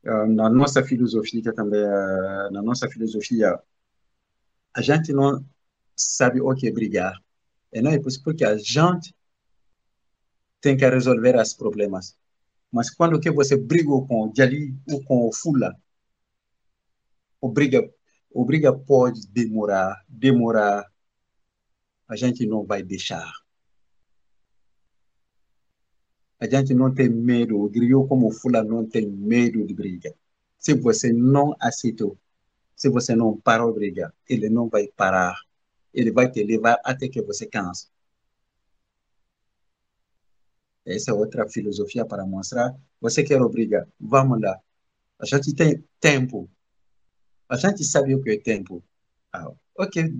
Ah, 0.04 0.26
na 0.26 0.50
nossa 0.50 0.84
filosofia 0.84 1.52
também, 1.54 1.82
ah, 1.84 2.50
na 2.52 2.62
nossa 2.62 2.88
filosofia, 2.88 3.58
a 4.74 4.82
gente 4.82 5.12
não 5.12 5.44
sabe 5.96 6.40
o 6.40 6.54
que 6.54 6.68
é 6.68 6.72
brigar. 6.72 7.14
E 7.72 7.80
não 7.80 7.90
é 7.90 7.98
porque 8.22 8.44
a 8.44 8.56
gente 8.56 9.14
tem 10.62 10.76
que 10.76 10.88
resolver 10.88 11.36
os 11.36 11.52
problemas. 11.52 12.16
Mas 12.70 12.88
quando 12.88 13.20
que 13.20 13.30
você 13.30 13.56
briga 13.56 13.90
com 14.08 14.28
o 14.28 14.32
Jali 14.34 14.74
ou 14.90 15.04
com 15.04 15.28
o 15.28 15.32
Fula, 15.32 15.76
o 17.40 17.48
briga, 17.48 18.72
pode 18.72 19.26
demorar, 19.28 20.02
demorar, 20.08 20.86
a 22.08 22.16
gente 22.16 22.46
não 22.46 22.64
vai 22.64 22.82
deixar. 22.82 23.30
A 26.38 26.48
gente 26.48 26.72
não 26.72 26.94
tem 26.94 27.08
medo, 27.08 27.60
o 27.60 27.68
griot 27.68 28.08
como 28.08 28.28
o 28.28 28.32
Fula 28.32 28.62
não 28.62 28.88
tem 28.88 29.06
medo 29.06 29.66
de 29.66 29.74
briga. 29.74 30.14
Se 30.56 30.74
você 30.74 31.12
não 31.12 31.54
aceitou, 31.60 32.16
se 32.76 32.88
você 32.88 33.16
não 33.16 33.36
parou 33.36 33.72
de 33.72 33.80
brigar, 33.80 34.14
ele 34.28 34.48
não 34.48 34.68
vai 34.68 34.86
parar. 34.86 35.36
Ele 35.92 36.12
vai 36.12 36.30
te 36.30 36.42
levar 36.42 36.80
até 36.84 37.08
que 37.08 37.20
você 37.20 37.46
canse. 37.46 37.88
Essa 40.84 41.12
é 41.12 41.14
outra 41.14 41.48
filosofia 41.48 42.04
para 42.04 42.26
mostrar. 42.26 42.74
Você 43.00 43.22
quer 43.22 43.40
obrigar? 43.40 43.88
Vamos 44.00 44.40
lá. 44.40 44.60
A 45.18 45.26
gente 45.26 45.54
tem 45.54 45.84
tempo. 46.00 46.50
A 47.48 47.56
gente 47.56 47.84
sabe 47.84 48.14
o 48.14 48.22
que 48.22 48.30
é 48.30 48.38
tempo. 48.38 48.82
Ah, 49.32 49.52
ok. 49.76 50.12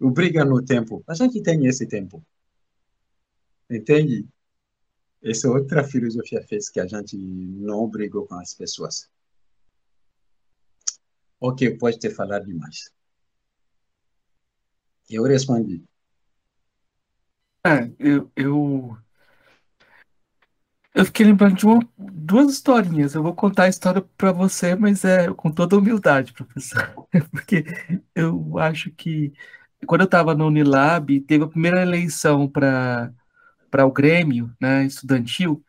Obriga 0.00 0.44
no 0.44 0.64
tempo. 0.64 1.04
A 1.06 1.14
gente 1.14 1.42
tem 1.42 1.66
esse 1.66 1.86
tempo. 1.86 2.24
Entende? 3.70 4.26
Essa 5.22 5.46
é 5.46 5.50
outra 5.50 5.84
filosofia 5.84 6.42
fez 6.48 6.70
que 6.70 6.80
a 6.80 6.86
gente 6.86 7.16
não 7.16 7.86
brigou 7.88 8.26
com 8.26 8.34
as 8.36 8.54
pessoas. 8.54 9.08
Ok, 11.38 11.76
pode 11.78 11.98
ter 11.98 12.10
falado 12.10 12.46
demais. 12.46 12.90
Eu 15.08 15.24
respondi. 15.24 15.84
É, 17.64 17.90
eu, 17.98 18.30
eu 18.34 18.96
eu 20.94 21.04
fiquei 21.04 21.24
lembrando 21.26 21.56
de 21.56 21.66
uma, 21.66 21.80
duas 21.96 22.52
historinhas. 22.52 23.14
Eu 23.14 23.22
vou 23.22 23.34
contar 23.34 23.64
a 23.64 23.68
história 23.68 24.04
para 24.16 24.32
você, 24.32 24.74
mas 24.74 25.04
é 25.04 25.32
com 25.32 25.50
toda 25.50 25.78
humildade, 25.78 26.32
professor. 26.32 26.92
Porque 27.30 27.64
eu 28.14 28.58
acho 28.58 28.90
que 28.90 29.32
quando 29.86 30.02
eu 30.02 30.06
estava 30.06 30.34
no 30.34 30.46
Unilab, 30.46 31.20
teve 31.20 31.44
a 31.44 31.48
primeira 31.48 31.82
eleição 31.82 32.48
para 32.48 33.12
para 33.70 33.86
o 33.86 33.92
Grêmio, 33.92 34.52
né, 34.60 34.84
estudantil, 34.84 35.62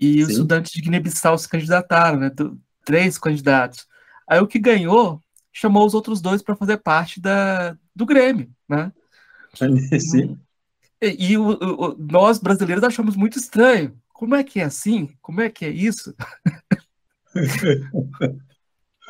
e 0.00 0.14
Sim. 0.14 0.22
os 0.22 0.30
estudantes 0.30 0.72
de 0.72 0.82
Guiné-Bissau 0.82 1.38
se 1.38 1.48
candidataram, 1.48 2.18
né, 2.18 2.32
três 2.84 3.16
candidatos. 3.18 3.86
Aí 4.28 4.40
o 4.40 4.48
que 4.48 4.58
ganhou 4.58 5.22
chamou 5.52 5.86
os 5.86 5.94
outros 5.94 6.20
dois 6.20 6.42
para 6.42 6.56
fazer 6.56 6.78
parte 6.78 7.20
da, 7.20 7.78
do 7.94 8.04
Grêmio, 8.04 8.50
né? 8.68 8.92
Sim. 10.00 10.36
E, 11.00 11.30
e 11.30 11.38
o, 11.38 11.50
o, 11.50 11.96
nós 11.96 12.40
brasileiros 12.40 12.82
achamos 12.82 13.14
muito 13.14 13.38
estranho, 13.38 13.96
como 14.16 14.34
é 14.34 14.42
que 14.42 14.60
é 14.60 14.64
assim? 14.64 15.14
Como 15.20 15.42
é 15.42 15.50
que 15.50 15.66
é 15.66 15.68
isso? 15.68 16.14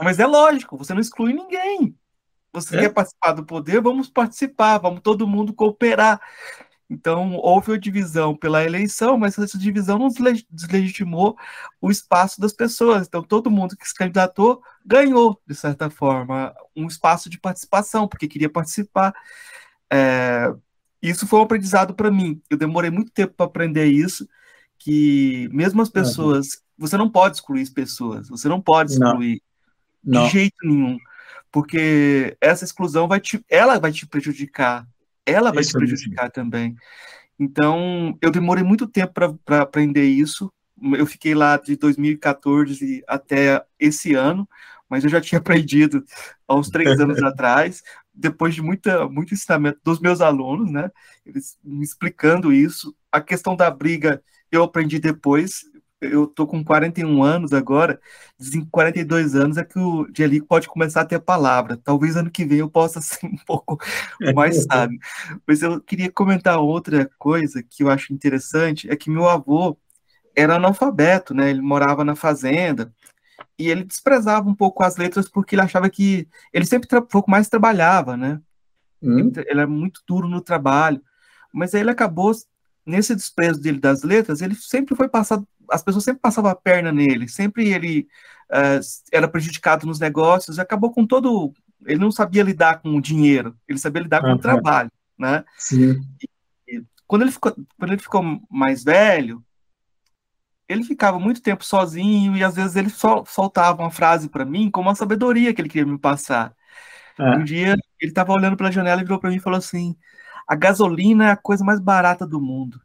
Mas 0.01 0.19
é 0.19 0.27
lógico, 0.27 0.77
você 0.77 0.93
não 0.93 1.01
exclui 1.01 1.33
ninguém. 1.33 1.97
Você 2.53 2.77
é? 2.77 2.81
quer 2.81 2.89
participar 2.93 3.33
do 3.33 3.47
poder? 3.47 3.81
Vamos 3.81 4.11
participar, 4.11 4.79
vamos 4.79 5.01
todo 5.03 5.27
mundo 5.27 5.55
cooperar. 5.55 6.21
Então, 6.91 7.35
houve 7.37 7.73
a 7.73 7.79
divisão 7.79 8.37
pela 8.37 8.65
eleição, 8.65 9.17
mas 9.17 9.39
essa 9.39 9.57
divisão 9.57 9.97
não 9.97 10.09
deslegitimou 10.51 11.37
o 11.81 11.89
espaço 11.89 12.41
das 12.41 12.53
pessoas. 12.53 13.07
Então, 13.07 13.23
todo 13.23 13.51
mundo 13.51 13.77
que 13.77 13.87
se 13.89 13.95
candidatou 13.95 14.61
ganhou, 14.85 15.41
de 15.47 15.55
certa 15.55 15.89
forma, 15.89 16.53
um 16.75 16.89
espaço 16.89 17.31
de 17.31 17.39
participação, 17.39 18.09
porque 18.09 18.27
queria 18.27 18.51
participar. 18.51 19.15
É, 19.93 20.53
isso 21.01 21.29
foi 21.29 21.39
um 21.39 21.43
aprendizado 21.43 21.95
para 21.95 22.11
mim. 22.11 22.43
Eu 22.51 22.57
demorei 22.57 22.91
muito 22.91 23.13
tempo 23.13 23.35
para 23.35 23.47
aprender 23.47 23.87
isso, 23.87 24.29
que 24.79 25.49
mesmo 25.53 25.83
as 25.83 25.89
pessoas, 25.89 26.63
você 26.79 26.97
não 26.97 27.11
pode 27.11 27.37
excluir 27.37 27.63
as 27.63 27.71
pessoas, 27.71 28.29
você 28.29 28.49
não 28.49 28.61
pode 28.61 28.93
excluir 28.93 29.43
não. 30.05 30.27
de 30.27 30.33
jeito 30.33 30.57
nenhum, 30.63 30.99
porque 31.51 32.37
essa 32.41 32.65
exclusão 32.65 33.09
vai 33.09 33.21
te, 33.21 33.45
ela 33.49 33.79
vai 33.79 33.93
te 33.93 34.07
prejudicar, 34.07 34.87
ela 35.25 35.51
vai 35.51 35.63
isso 35.63 35.73
te 35.73 35.79
prejudicar 35.79 36.25
mesmo. 36.25 36.33
também. 36.33 36.77
Então, 37.39 38.17
eu 38.23 38.31
demorei 38.31 38.65
muito 38.65 38.87
tempo 38.87 39.13
para 39.45 39.61
aprender 39.61 40.05
isso. 40.05 40.51
Eu 40.95 41.07
fiquei 41.07 41.35
lá 41.35 41.57
de 41.57 41.77
2014 41.77 43.03
até 43.07 43.63
esse 43.79 44.15
ano, 44.15 44.49
mas 44.89 45.05
eu 45.05 45.11
já 45.11 45.21
tinha 45.21 45.39
aprendido 45.41 46.05
há 46.47 46.55
uns 46.55 46.71
três 46.71 46.99
anos 47.01 47.21
atrás, 47.23 47.83
depois 48.15 48.55
de 48.55 48.63
muita, 48.63 49.09
muito 49.09 49.35
ensinamento 49.35 49.79
dos 49.85 50.01
meus 50.01 50.21
alunos, 50.21 50.71
né? 50.71 50.91
Eles 51.25 51.59
me 51.63 51.85
explicando 51.85 52.53
isso. 52.53 52.95
A 53.13 53.21
questão 53.21 53.55
da 53.55 53.71
briga 53.71 54.23
eu 54.57 54.65
aprendi 54.65 54.99
depois. 54.99 55.65
Eu 56.01 56.27
tô 56.27 56.47
com 56.47 56.63
41 56.63 57.23
anos 57.23 57.53
agora, 57.55 57.99
dizem 58.39 58.63
que 58.63 58.71
42 58.71 59.35
anos 59.35 59.57
é 59.57 59.65
que 59.65 59.79
o 59.79 60.07
Dielico 60.13 60.47
pode 60.47 60.69
começar 60.69 61.01
a 61.01 61.07
ter 61.07 61.19
palavra. 61.19 61.79
Talvez 61.83 62.17
ano 62.17 62.31
que 62.31 62.45
vem 62.45 62.59
eu 62.59 62.69
possa 62.69 63.01
ser 63.03 63.27
um 63.27 63.37
pouco 63.47 63.79
mais 64.35 64.65
sábio. 64.65 64.99
Mas 65.47 65.63
eu 65.63 65.81
queria 65.81 66.13
comentar 66.13 66.59
outra 66.59 67.11
coisa 67.19 67.63
que 67.63 67.83
eu 67.83 67.91
acho 67.91 68.13
interessante, 68.13 68.91
é 68.91 68.97
que 68.97 69.11
meu 69.11 69.29
avô 69.29 69.79
era 70.37 70.57
analfabeto, 70.57 71.33
né? 71.33 71.49
Ele 71.49 71.63
morava 71.63 72.05
na 72.05 72.15
fazenda 72.15 72.93
e 73.59 73.71
ele 73.71 73.85
desprezava 73.85 74.49
um 74.49 74.55
pouco 74.55 74.83
as 74.83 74.97
letras 74.97 75.29
porque 75.29 75.55
ele 75.55 75.63
achava 75.63 75.89
que 75.89 76.29
ele 76.53 76.67
sempre 76.67 76.89
um 76.99 77.03
pouco 77.03 77.31
mais 77.31 77.49
trabalhava, 77.49 78.17
né? 78.17 78.41
Hum. 79.03 79.19
Ele, 79.19 79.33
ele 79.37 79.61
era 79.61 79.67
muito 79.67 80.03
duro 80.07 80.29
no 80.29 80.43
trabalho, 80.43 81.01
mas 81.53 81.75
aí 81.75 81.81
ele 81.81 81.91
acabou 81.91 82.33
nesse 82.87 83.15
desprezo 83.15 83.61
dele 83.61 83.81
das 83.81 84.03
letras, 84.03 84.41
ele 84.41 84.55
sempre 84.55 84.95
foi 84.95 85.09
passado, 85.09 85.47
as 85.71 85.83
pessoas 85.83 86.05
sempre 86.05 86.21
passavam 86.21 86.51
a 86.51 86.55
perna 86.55 86.93
nele, 86.93 87.29
sempre 87.29 87.69
ele 87.69 88.07
uh, 88.51 88.81
era 89.13 89.27
prejudicado 89.27 89.87
nos 89.87 89.99
negócios, 89.99 90.57
e 90.57 90.61
acabou 90.61 90.93
com 90.93 91.05
todo, 91.05 91.53
ele 91.85 91.99
não 91.99 92.13
sabia 92.13 92.45
lidar 92.45 92.81
com 92.81 92.91
o 92.97 93.01
dinheiro, 93.01 93.57
ele 93.69 93.79
sabia 93.79 94.03
lidar 94.03 94.21
com 94.21 94.33
o 94.33 94.39
trabalho, 94.39 94.91
né? 95.19 95.45
Sim. 95.59 96.01
E, 96.69 96.83
quando 97.07 97.23
ele 97.23 97.33
ficou, 97.33 97.53
quando 97.79 97.93
ele 97.93 98.03
ficou 98.03 98.23
mais 98.49 98.85
velho, 98.85 99.45
ele 100.69 100.83
ficava 100.83 101.19
muito 101.19 101.41
tempo 101.41 101.65
sozinho 101.65 102.37
e 102.37 102.43
às 102.43 102.57
vezes 102.57 102.77
ele 102.77 102.91
só 102.91 103.25
soltava 103.25 103.83
uma 103.83 103.91
frase 103.91 104.29
para 104.29 104.45
mim 104.45 104.71
com 104.71 104.81
uma 104.81 104.95
sabedoria 104.95 105.55
que 105.55 105.61
ele 105.61 105.69
queria 105.69 105.87
me 105.87 105.99
passar. 105.99 106.53
É. 107.19 107.37
Um 107.37 107.45
dia 107.45 107.77
ele 108.01 108.11
estava 108.11 108.33
olhando 108.33 108.57
pela 108.57 108.73
janela 108.73 109.01
e 109.01 109.05
virou 109.05 109.19
para 109.19 109.31
mim 109.31 109.37
e 109.37 109.41
falou 109.41 109.59
assim: 109.59 109.97
a 110.47 110.55
gasolina 110.55 111.29
é 111.29 111.31
a 111.31 111.37
coisa 111.37 111.65
mais 111.65 111.81
barata 111.81 112.27
do 112.27 112.41
mundo. 112.41 112.81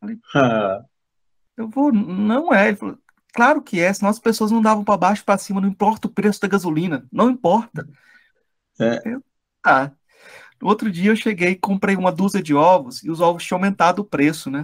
Falei, 0.00 0.18
ah. 0.34 0.84
eu 1.56 1.68
vou, 1.68 1.92
não 1.92 2.52
é. 2.52 2.68
Ele 2.68 2.76
falou, 2.76 2.98
claro 3.32 3.62
que 3.62 3.80
é, 3.80 3.92
senão 3.92 4.10
as 4.10 4.18
pessoas 4.18 4.50
não 4.50 4.62
davam 4.62 4.84
para 4.84 4.96
baixo 4.96 5.24
para 5.24 5.38
cima, 5.38 5.60
não 5.60 5.68
importa 5.68 6.08
o 6.08 6.10
preço 6.10 6.40
da 6.40 6.48
gasolina, 6.48 7.06
não 7.12 7.30
importa. 7.30 7.86
É. 8.80 9.00
Eu, 9.04 9.22
tá. 9.62 9.92
No 10.60 10.68
outro 10.68 10.90
dia 10.90 11.10
eu 11.10 11.16
cheguei 11.16 11.50
e 11.50 11.56
comprei 11.56 11.96
uma 11.96 12.12
dúzia 12.12 12.42
de 12.42 12.54
ovos 12.54 13.02
e 13.02 13.10
os 13.10 13.20
ovos 13.20 13.44
tinham 13.44 13.58
aumentado 13.58 14.00
o 14.00 14.04
preço, 14.04 14.50
né? 14.50 14.62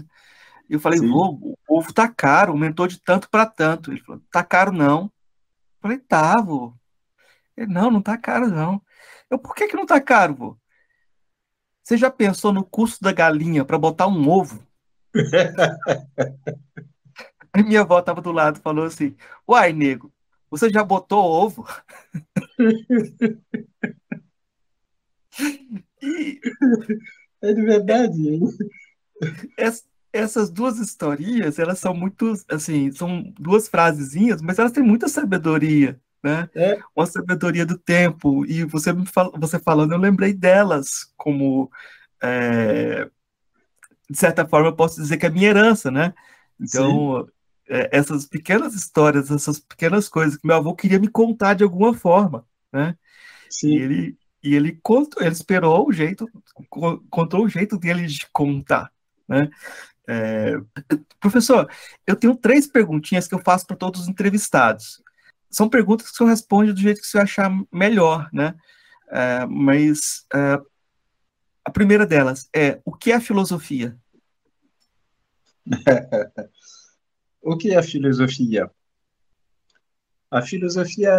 Eu 0.68 0.78
falei, 0.78 1.01
vô, 1.01 1.38
o 1.42 1.57
ovo 1.68 1.92
tá 1.92 2.09
caro, 2.09 2.53
aumentou 2.53 2.86
de 2.86 3.01
tanto 3.01 3.28
para 3.28 3.44
tanto. 3.44 3.90
Ele 3.90 4.01
falou, 4.01 4.22
tá 4.30 4.44
caro 4.44 4.70
não. 4.72 5.03
Eu 5.03 5.11
falei, 5.82 5.98
tá, 5.98 6.40
vô. 6.40 6.72
Ele, 7.57 7.72
não, 7.72 7.90
não 7.90 8.01
tá 8.01 8.16
caro 8.16 8.48
não. 8.48 8.80
Eu, 9.28 9.38
por 9.38 9.55
que 9.55 9.66
que 9.66 9.76
não 9.76 9.84
tá 9.84 10.01
caro, 10.01 10.34
vô? 10.34 10.57
Você 11.83 11.97
já 11.97 12.11
pensou 12.11 12.53
no 12.53 12.64
custo 12.64 13.03
da 13.03 13.12
galinha 13.12 13.64
para 13.64 13.78
botar 13.78 14.07
um 14.07 14.28
ovo? 14.28 14.64
A 17.53 17.62
minha 17.62 17.81
avó 17.81 17.99
estava 17.99 18.20
do 18.20 18.33
lado 18.33 18.59
e 18.59 18.62
falou 18.62 18.85
assim: 18.85 19.14
Uai, 19.49 19.72
nego, 19.72 20.12
você 20.51 20.70
já 20.70 20.85
botou 20.85 21.24
ovo? 21.24 21.66
e, 26.03 26.41
É 27.43 27.53
de 27.55 27.62
verdade. 27.62 28.41
Es, 29.57 29.85
essas 30.12 30.51
duas 30.51 30.78
historinhas, 30.78 31.59
elas 31.59 31.78
são 31.78 31.95
muito, 31.95 32.33
assim, 32.49 32.91
são 32.93 33.22
duas 33.39 33.68
frasezinhas, 33.68 34.43
mas 34.43 34.59
elas 34.59 34.72
têm 34.72 34.83
muita 34.83 35.09
sabedoria, 35.09 36.01
né? 36.22 36.48
É, 36.54 36.82
Uma 36.96 37.06
sabedoria 37.06 37.66
do 37.66 37.78
tempo. 37.78 38.44
E 38.46 38.64
você 38.64 38.92
você 39.38 39.58
falando, 39.58 39.92
eu 39.92 39.98
lembrei 39.98 40.32
delas 40.34 41.12
como, 41.16 41.70
é, 42.22 43.10
de 44.08 44.18
certa 44.18 44.46
forma, 44.46 44.68
eu 44.68 44.76
posso 44.76 45.00
dizer 45.00 45.16
que 45.18 45.26
é 45.26 45.30
minha 45.30 45.48
herança, 45.48 45.90
né? 45.90 46.12
Então, 46.60 47.28
é, 47.68 47.88
essas 47.96 48.26
pequenas 48.26 48.74
histórias, 48.74 49.30
essas 49.30 49.60
pequenas 49.60 50.08
coisas 50.08 50.36
que 50.36 50.46
meu 50.46 50.56
avô 50.56 50.74
queria 50.74 50.98
me 50.98 51.08
contar 51.08 51.54
de 51.54 51.64
alguma 51.64 51.94
forma, 51.94 52.44
né? 52.72 52.96
E 53.62 53.76
sim. 53.76 53.78
ele, 53.78 54.18
e 54.42 54.54
ele 54.54 54.78
contou, 54.82 55.22
ele 55.22 55.32
esperou 55.32 55.88
o 55.88 55.92
jeito, 55.92 56.28
co- 56.70 57.02
contou 57.10 57.44
o 57.44 57.48
jeito 57.48 57.78
dele 57.78 58.06
de 58.06 58.26
contar, 58.32 58.92
né? 59.28 59.50
É, 60.08 60.54
professor, 61.20 61.70
eu 62.06 62.16
tenho 62.16 62.36
três 62.36 62.66
perguntinhas 62.66 63.28
que 63.28 63.34
eu 63.34 63.40
faço 63.40 63.66
para 63.66 63.76
todos 63.76 64.02
os 64.02 64.08
entrevistados. 64.08 65.02
São 65.51 65.68
perguntas 65.68 66.11
que 66.11 66.16
senhor 66.16 66.30
responde 66.30 66.72
do 66.72 66.80
jeito 66.80 67.01
que 67.01 67.07
senhor 67.07 67.24
achar 67.24 67.51
melhor, 67.72 68.28
né? 68.32 68.55
É, 69.11 69.44
mas 69.46 70.24
é, 70.32 70.61
a 71.64 71.70
primeira 71.70 72.07
delas 72.07 72.48
é: 72.55 72.80
o 72.84 72.92
que 72.92 73.12
é 73.12 73.20
filosofia? 73.20 73.98
O 77.42 77.57
que 77.57 77.74
é 77.74 77.82
filosofia? 77.82 78.70
A 80.30 80.42
filosofia, 80.42 81.11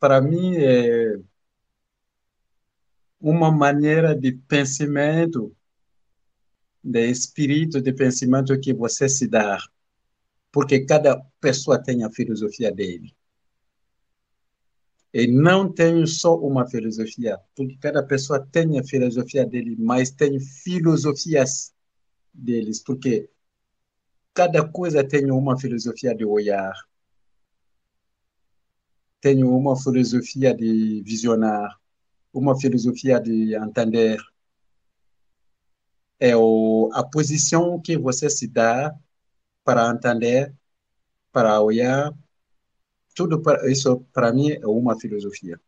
para 0.00 0.20
mim, 0.20 0.56
é 0.56 1.16
uma 3.20 3.50
maneira 3.50 4.14
de 4.14 4.32
pensamento, 4.32 5.56
de 6.82 7.08
espírito 7.08 7.80
de 7.80 7.92
pensamento 7.92 8.60
que 8.60 8.74
você 8.74 9.08
se 9.08 9.28
dá, 9.28 9.58
porque 10.52 10.84
cada 10.84 11.24
pessoa 11.40 11.82
tem 11.82 12.04
a 12.04 12.10
filosofia 12.10 12.70
dele. 12.70 13.14
E 15.14 15.28
não 15.28 15.72
tem 15.72 16.04
só 16.06 16.36
uma 16.36 16.66
filosofia, 16.68 17.40
porque 17.54 17.76
cada 17.76 18.02
pessoa 18.02 18.44
tem 18.50 18.80
a 18.80 18.82
filosofia 18.82 19.46
dele, 19.46 19.76
mas 19.78 20.10
tem 20.10 20.40
filosofias 20.40 21.72
deles, 22.32 22.82
porque 22.82 23.30
cada 24.34 24.68
coisa 24.68 25.06
tem 25.06 25.30
uma 25.30 25.56
filosofia 25.56 26.12
de 26.16 26.24
olhar, 26.24 26.74
tem 29.20 29.44
uma 29.44 29.80
filosofia 29.80 30.52
de 30.52 31.00
visionar, 31.06 31.80
uma 32.32 32.58
filosofia 32.58 33.20
de 33.20 33.54
entender. 33.54 34.20
É 36.18 36.36
o, 36.36 36.90
a 36.92 37.04
posição 37.04 37.80
que 37.80 37.96
você 37.96 38.28
se 38.28 38.48
dá 38.48 38.92
para 39.62 39.88
entender, 39.90 40.52
para 41.30 41.60
olhar, 41.60 42.12
tudo 43.14 43.40
para, 43.42 43.70
isso 43.70 44.00
para 44.12 44.32
mim 44.32 44.50
é 44.52 44.66
uma 44.66 44.98
filosofia. 44.98 45.60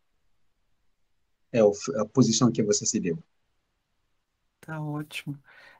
É 1.51 1.59
a 1.59 2.05
posição 2.05 2.49
que 2.51 2.63
você 2.63 2.85
se 2.85 2.99
deu. 3.01 3.21
Tá 4.61 4.81
ótimo. 4.81 5.37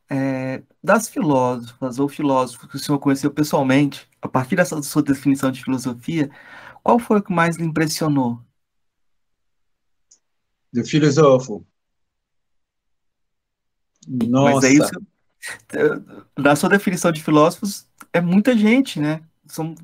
É, 0.10 0.64
das 0.84 1.10
filósofas 1.10 2.00
ou 2.00 2.08
filósofos 2.10 2.70
que 2.70 2.78
o 2.78 2.80
senhor 2.80 3.00
conheceu 3.00 3.32
pessoalmente, 3.32 4.10
a 4.22 4.28
partir 4.30 4.56
dessa 4.56 4.82
sua 4.82 5.04
definição 5.04 5.52
de 5.52 5.64
filosofia, 5.64 6.30
qual 6.84 7.00
foi 7.00 7.20
o 7.20 7.24
que 7.24 7.34
mais 7.34 7.58
lhe 7.58 7.66
impressionou? 7.66 8.42
Do 10.74 10.84
filósofo, 10.86 11.66
Mas 14.40 14.56
nossa, 14.56 14.70
senhor- 14.74 15.02
na 16.38 16.56
sua 16.56 16.70
definição 16.70 17.12
de 17.12 17.24
filósofos, 17.24 17.88
é 18.14 18.22
muita 18.22 18.56
gente, 18.58 19.00
né? 19.00 19.22
São 19.46 19.76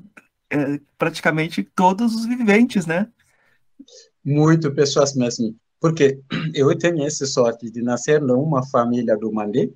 é, 0.54 0.80
praticamente 0.96 1.62
todos 1.62 2.14
os 2.14 2.26
viventes, 2.26 2.86
né? 2.86 3.10
muito 4.24 4.74
pessoas 4.74 5.14
mesmo. 5.14 5.54
Porque 5.80 6.20
eu 6.54 6.76
tenho 6.78 7.04
essa 7.04 7.26
sorte 7.26 7.70
de 7.70 7.82
nascer 7.82 8.20
numa 8.20 8.66
família 8.66 9.16
do 9.16 9.32
Mandé, 9.32 9.70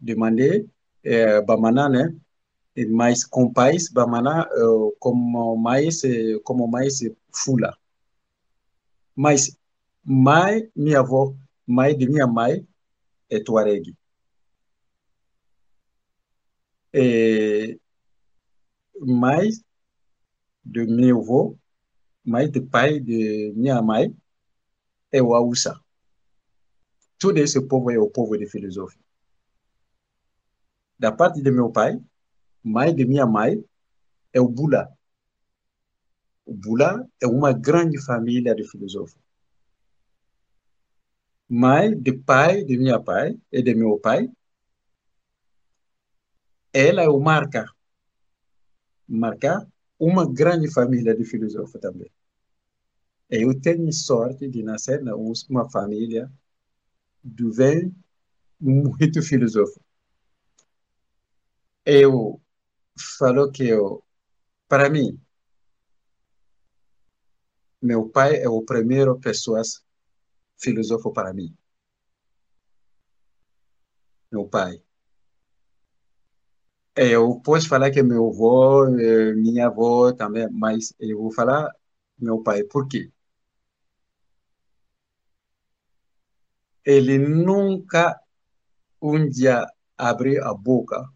de 0.00 0.14
Mandé, 0.14 0.64
é, 1.02 1.40
Bamaná, 1.42 1.88
né? 1.88 2.14
Mas 2.90 3.24
com 3.24 3.52
pais, 3.52 3.88
Bamaná, 3.90 4.48
eh, 4.52 4.94
como 4.98 5.56
mais, 5.56 6.04
eh, 6.04 6.38
como 6.44 6.66
mais 6.68 7.00
Fula. 7.32 7.76
Mas 9.14 9.56
mãe, 10.04 10.70
minha 10.74 11.00
avó, 11.00 11.34
mãe 11.66 11.96
de 11.96 12.08
minha 12.08 12.26
mãe 12.26 12.66
é 13.28 13.40
Tuareg. 13.40 13.94
E 16.92 17.78
mãe 19.06 19.50
de 20.64 20.86
avô, 21.10 21.58
mãe 22.24 22.50
de 22.50 22.60
pai 22.60 23.00
de 23.00 23.52
mãe 23.82 24.14
é 25.10 25.22
o 25.22 25.34
Hausa. 25.34 25.80
Todo 27.18 27.38
esse 27.38 27.60
povo 27.66 27.90
é 27.90 27.98
o 27.98 28.10
povo 28.10 28.36
de 28.36 28.46
filosofia. 28.46 29.02
Da 30.98 31.10
parte 31.10 31.42
de 31.42 31.50
meu 31.50 31.70
pai, 31.70 32.00
de 32.94 33.04
minha 33.04 33.26
mãe 33.26 33.64
é 34.32 34.40
o 34.40 34.48
Bula. 34.48 34.90
O 36.44 36.54
Bula 36.54 37.08
é 37.20 37.26
uma 37.26 37.52
grande 37.52 38.02
família 38.04 38.54
de 38.54 38.68
filósofos. 38.68 39.20
Mãe 41.48 41.98
de 41.98 42.12
pai 42.12 42.64
de 42.64 42.76
minha 42.76 43.00
pai 43.00 43.36
e 43.50 43.62
de 43.62 43.74
meu 43.74 43.98
pai, 43.98 44.30
ela 46.72 47.02
é 47.02 47.08
o 47.08 47.18
Marca. 47.18 47.66
Marca, 49.10 49.66
uma 49.98 50.24
grande 50.24 50.72
família 50.72 51.14
de 51.14 51.24
filósofos 51.24 51.80
também. 51.80 52.10
Eu 53.28 53.60
tenho 53.60 53.92
sorte 53.92 54.48
de 54.48 54.62
nascer 54.62 55.02
numa 55.02 55.68
família 55.70 56.30
do 57.22 57.52
bem 57.52 57.94
muito 58.60 59.20
filósofo. 59.22 59.80
Eu 61.84 62.40
falo 63.18 63.50
que 63.50 63.64
eu, 63.64 64.04
para 64.68 64.88
mim, 64.88 65.20
meu 67.82 68.08
pai 68.08 68.36
é 68.42 68.48
o 68.48 68.62
primeiro 68.62 69.18
pessoa 69.18 69.62
filósofo 70.56 71.12
para 71.12 71.32
mim. 71.34 71.56
Meu 74.30 74.46
pai. 74.48 74.80
Eu 76.94 77.40
posso 77.40 77.68
falar 77.68 77.90
que 77.90 78.02
meu 78.02 78.28
avô, 78.28 78.86
eh, 78.98 79.34
minha 79.34 79.66
avó 79.66 80.12
também, 80.12 80.48
mas 80.52 80.92
eu 81.00 81.18
vou 81.18 81.32
falar 81.32 81.70
meu 82.18 82.42
pai. 82.42 82.64
Por 82.64 82.86
quê? 82.88 83.10
Ele 86.84 87.18
nunca 87.18 88.20
um 89.02 89.28
dia 89.28 89.66
abriu 89.98 90.44
a 90.44 90.54
boca 90.54 91.10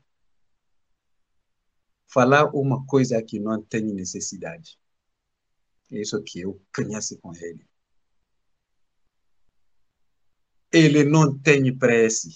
falar 2.06 2.46
uma 2.54 2.86
coisa 2.86 3.22
que 3.22 3.40
não 3.40 3.60
tem 3.62 3.82
necessidade. 3.92 4.78
É 5.90 6.00
isso 6.00 6.22
que 6.22 6.40
eu 6.40 6.60
conheço 6.74 7.18
com 7.18 7.34
ele. 7.34 7.66
Ele 10.72 11.04
não 11.04 11.36
tem 11.38 11.76
pressa. 11.76 12.28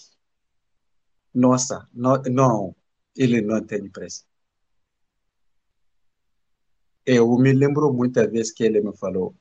Nossa, 1.34 1.89
não, 1.93 2.20
não, 2.24 2.76
ele 3.19 3.41
não 3.43 3.61
tem 3.61 3.91
pressa. 3.91 4.25
Eu 7.05 7.37
me 7.37 7.53
lembro 7.53 7.93
muitas 7.93 8.31
vezes 8.31 8.53
que 8.53 8.62
ele 8.62 8.81
me 8.81 8.97
falou, 8.97 9.35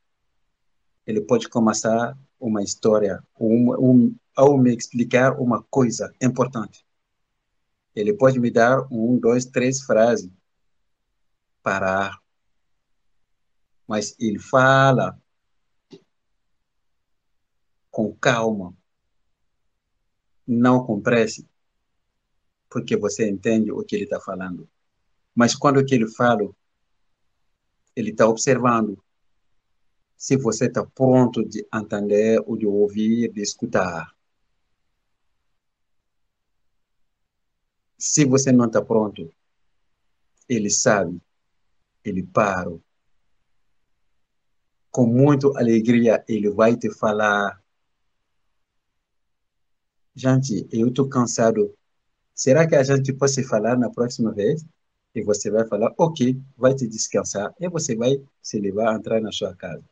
ele 1.05 1.21
pode 1.21 1.47
começar 1.47 2.17
uma 2.39 2.63
história, 2.63 3.23
um, 3.39 3.73
um, 3.75 4.15
ou 4.35 4.57
me 4.57 4.75
explicar 4.75 5.39
uma 5.39 5.63
coisa 5.63 6.11
importante. 6.19 6.83
Ele 7.95 8.13
pode 8.13 8.39
me 8.39 8.49
dar 8.49 8.81
um, 8.91 9.19
dois, 9.19 9.45
três 9.45 9.81
frases, 9.81 10.29
parar. 11.61 12.19
Mas 13.87 14.15
ele 14.19 14.39
fala 14.39 15.19
com 17.91 18.13
calma, 18.15 18.75
não 20.47 20.85
com 20.85 20.99
pressa, 20.99 21.45
porque 22.69 22.95
você 22.97 23.29
entende 23.29 23.71
o 23.71 23.83
que 23.83 23.95
ele 23.95 24.03
está 24.03 24.19
falando. 24.19 24.69
Mas 25.33 25.55
quando 25.55 25.83
que 25.85 25.95
ele 25.95 26.07
fala, 26.07 26.49
ele 27.95 28.11
está 28.11 28.27
observando 28.27 29.01
se 30.15 30.35
você 30.35 30.65
está 30.65 30.83
pronto 30.85 31.47
de 31.47 31.65
entender, 31.73 32.41
ou 32.45 32.57
de 32.57 32.65
ouvir, 32.65 33.31
de 33.31 33.41
escutar. 33.41 34.11
Se 37.97 38.25
você 38.25 38.51
não 38.51 38.65
está 38.65 38.81
pronto, 38.81 39.31
ele 40.49 40.69
sabe, 40.71 41.21
ele 42.03 42.23
para. 42.23 42.71
Com 44.89 45.05
muita 45.05 45.47
alegria, 45.59 46.23
ele 46.27 46.49
vai 46.49 46.75
te 46.75 46.91
falar 46.91 47.61
gente, 50.17 50.67
eu 50.71 50.87
estou 50.87 51.07
cansado. 51.07 51.73
Será 52.37 52.67
que 52.67 52.75
a 52.75 52.83
gente 52.83 53.11
pode 53.13 53.43
falar 53.43 53.77
na 53.77 53.89
próxima 53.89 54.31
vez? 54.31 54.63
E 55.15 55.23
você 55.23 55.49
vai 55.49 55.67
falar, 55.67 55.93
ok, 55.97 56.39
vai 56.55 56.75
te 56.75 56.87
descansar. 56.87 57.53
E 57.59 57.67
você 57.67 57.95
vai 57.95 58.23
se 58.41 58.59
levar 58.59 58.93
a 58.93 58.95
entrar 58.97 59.19
na 59.19 59.31
sua 59.31 59.55
casa. 59.55 59.83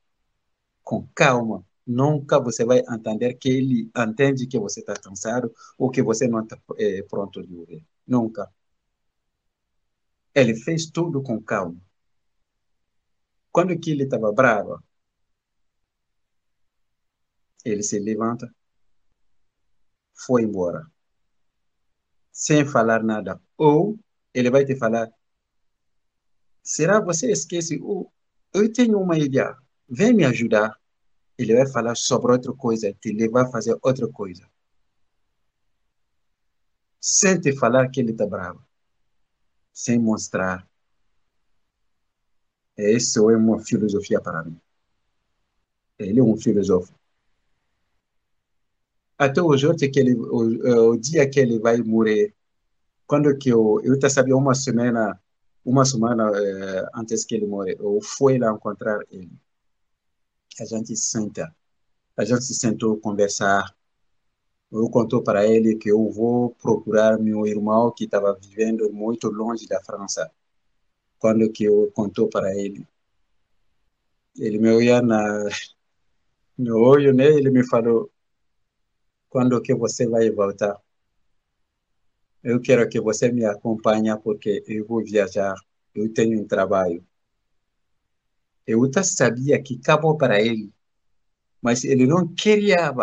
Com 0.83 1.07
calma. 1.15 1.65
Nunca 1.87 2.39
você 2.39 2.63
vai 2.65 2.79
entender 2.87 3.33
que 3.35 3.49
ele 3.49 3.91
entende 3.97 4.47
que 4.47 4.59
você 4.59 4.81
está 4.81 4.95
cansado 4.95 5.51
ou 5.77 5.89
que 5.89 6.03
você 6.03 6.27
não 6.27 6.41
está 6.43 6.57
é, 6.77 7.01
pronto 7.03 7.41
de 7.45 7.55
ouvir. 7.55 7.83
Nunca. 8.07 8.51
Ele 10.35 10.55
fez 10.55 10.85
tudo 10.85 11.23
com 11.23 11.41
calma. 11.41 11.77
Quando 13.51 13.77
que 13.79 13.91
ele 13.91 14.03
estava 14.03 14.31
bravo, 14.31 14.83
ele 17.63 17.81
se 17.83 17.97
levanta, 17.99 18.53
foi 20.13 20.43
embora, 20.43 20.85
sem 22.35 22.65
falar 22.65 23.01
nada. 23.01 23.41
Ou 23.57 23.97
ele 24.33 24.51
vai 24.51 24.65
te 24.65 24.75
falar: 24.75 25.09
será 26.61 26.99
você 26.99 27.31
esquece? 27.31 27.79
Oh, 27.81 28.11
eu 28.53 28.71
tenho 28.73 28.99
uma 28.99 29.17
ideia, 29.17 29.57
vem 29.87 30.13
me 30.13 30.25
ajudar. 30.25 30.77
Ele 31.37 31.55
vai 31.55 31.67
falar 31.67 31.95
sobre 31.95 32.33
outra 32.33 32.53
coisa, 32.53 32.93
te 32.93 33.11
levar 33.13 33.45
a 33.45 33.51
fazer 33.51 33.77
outra 33.81 34.07
coisa. 34.09 34.49
Sem 36.99 37.39
te 37.39 37.55
falar 37.55 37.89
que 37.89 37.99
ele 38.01 38.11
está 38.11 38.25
bravo. 38.25 38.61
Sem 39.71 39.99
mostrar. 39.99 40.67
Essa 42.77 43.19
é 43.19 43.37
uma 43.37 43.59
filosofia 43.59 44.19
para 44.19 44.43
mim. 44.43 44.59
Ele 45.99 46.19
é 46.19 46.23
um 46.23 46.35
filósofo. 46.37 46.93
Até 49.17 49.41
o, 49.41 49.49
que 49.75 49.99
ele, 49.99 50.13
o, 50.15 50.91
o 50.91 50.97
dia 50.97 51.29
que 51.29 51.39
ele 51.39 51.59
vai 51.59 51.77
morrer, 51.77 52.33
quando 53.07 53.37
que 53.37 53.49
eu 53.49 53.79
eu 53.83 53.97
tá 53.99 54.09
sabia 54.09 54.35
uma 54.35 54.55
semana 54.55 55.19
uma 55.63 55.85
semana 55.85 56.31
eh, 56.35 56.85
antes 56.95 57.25
que 57.25 57.35
ele 57.35 57.47
morre 57.47 57.75
eu 57.79 57.99
fui 58.01 58.37
lá 58.37 58.51
encontrar 58.51 58.99
ele. 59.11 59.31
A 60.59 60.65
gente 60.65 60.95
senta 60.95 61.53
a 62.17 62.23
gente 62.23 62.43
se 62.45 62.53
sentou 62.55 62.97
conversar. 62.97 63.75
Eu 64.71 64.89
contou 64.89 65.21
para 65.23 65.45
ele 65.45 65.75
que 65.75 65.91
eu 65.91 66.09
vou 66.09 66.51
procurar 66.61 67.19
meu 67.19 67.45
irmão 67.45 67.91
que 67.91 68.05
estava 68.05 68.33
vivendo 68.33 68.91
muito 68.91 69.29
longe 69.29 69.67
da 69.67 69.81
França. 69.83 70.31
Quando 71.19 71.51
que 71.51 71.65
eu 71.65 71.91
contou 71.93 72.29
para 72.29 72.55
ele. 72.57 72.87
Ele 74.37 74.59
me 74.59 74.69
olha 74.71 75.01
na 75.01 75.45
no 76.57 76.77
olho 76.79 77.13
né 77.13 77.25
ele 77.25 77.49
me 77.49 77.65
falou 77.67 78.09
quando 79.29 79.61
que 79.61 79.73
você 79.75 80.07
vai 80.07 80.29
voltar 80.31 80.79
eu 82.45 82.61
quero 82.61 82.87
que 82.87 83.01
você 83.01 83.31
me 83.31 83.43
acompanhe 83.43 84.15
porque 84.19 84.63
eu 84.67 84.85
vou 84.85 85.03
viajar. 85.03 85.55
Eu 85.95 86.13
tenho 86.13 86.39
um 86.39 86.47
trabalho. 86.47 87.03
Eu 88.67 88.83
até 88.83 89.01
sabia 89.01 89.59
que 89.61 89.79
acabou 89.81 90.15
para 90.15 90.39
ele, 90.39 90.71
mas 91.59 91.83
ele 91.83 92.05
não 92.05 92.27
queria 92.27 92.93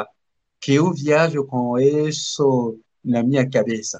que 0.60 0.74
eu 0.74 0.92
viaje 0.92 1.44
com 1.44 1.76
isso 1.76 2.78
na 3.04 3.24
minha 3.24 3.48
cabeça. 3.50 3.98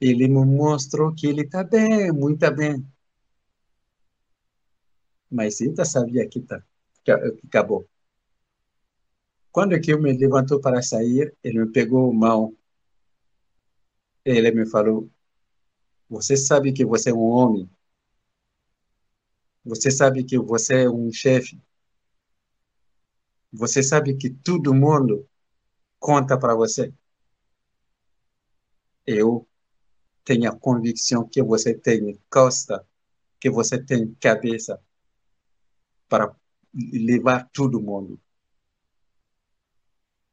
Ele 0.00 0.26
me 0.26 0.44
mostrou 0.44 1.14
que 1.14 1.28
ele 1.28 1.42
está 1.42 1.62
bem, 1.62 2.10
muito 2.10 2.50
bem. 2.52 2.84
Mas 5.30 5.60
eu 5.60 5.72
sabia 5.84 6.28
que, 6.28 6.40
tá, 6.40 6.60
que 7.04 7.12
acabou. 7.12 7.88
Quando 9.56 9.80
que 9.80 9.90
eu 9.90 9.98
me 9.98 10.12
levantou 10.12 10.60
para 10.60 10.82
sair, 10.82 11.34
ele 11.42 11.60
me 11.60 11.72
pegou 11.72 12.10
a 12.10 12.14
mão. 12.14 12.54
Ele 14.22 14.50
me 14.50 14.66
falou: 14.66 15.10
Você 16.10 16.36
sabe 16.36 16.74
que 16.74 16.84
você 16.84 17.08
é 17.08 17.14
um 17.14 17.22
homem? 17.22 17.70
Você 19.64 19.90
sabe 19.90 20.24
que 20.24 20.38
você 20.38 20.82
é 20.82 20.90
um 20.90 21.10
chefe? 21.10 21.58
Você 23.50 23.82
sabe 23.82 24.14
que 24.18 24.28
todo 24.28 24.74
mundo 24.74 25.26
conta 25.98 26.38
para 26.38 26.54
você? 26.54 26.92
Eu 29.06 29.48
tenho 30.22 30.50
a 30.50 30.54
convicção 30.54 31.26
que 31.26 31.42
você 31.42 31.72
tem 31.72 32.20
costa, 32.28 32.86
que 33.40 33.48
você 33.48 33.82
tem 33.82 34.14
cabeça 34.20 34.78
para 36.10 36.36
levar 36.74 37.48
todo 37.54 37.80
mundo. 37.80 38.20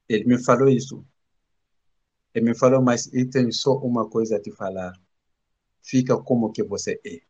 Ele 0.08 0.26
me 0.26 0.43
falou 0.43 0.70
isso. 0.70 1.06
Ele 2.34 2.49
me 2.49 2.58
falou, 2.58 2.82
mas 2.82 3.12
eu 3.14 3.30
tenho 3.30 3.54
só 3.54 3.78
uma 3.78 4.10
coisa 4.10 4.38
a 4.38 4.41
te 4.41 4.51
falar. 4.51 4.93
Fica 5.82 6.18
como 6.18 6.51
que 6.51 6.64
você 6.64 6.99
é. 7.06 7.22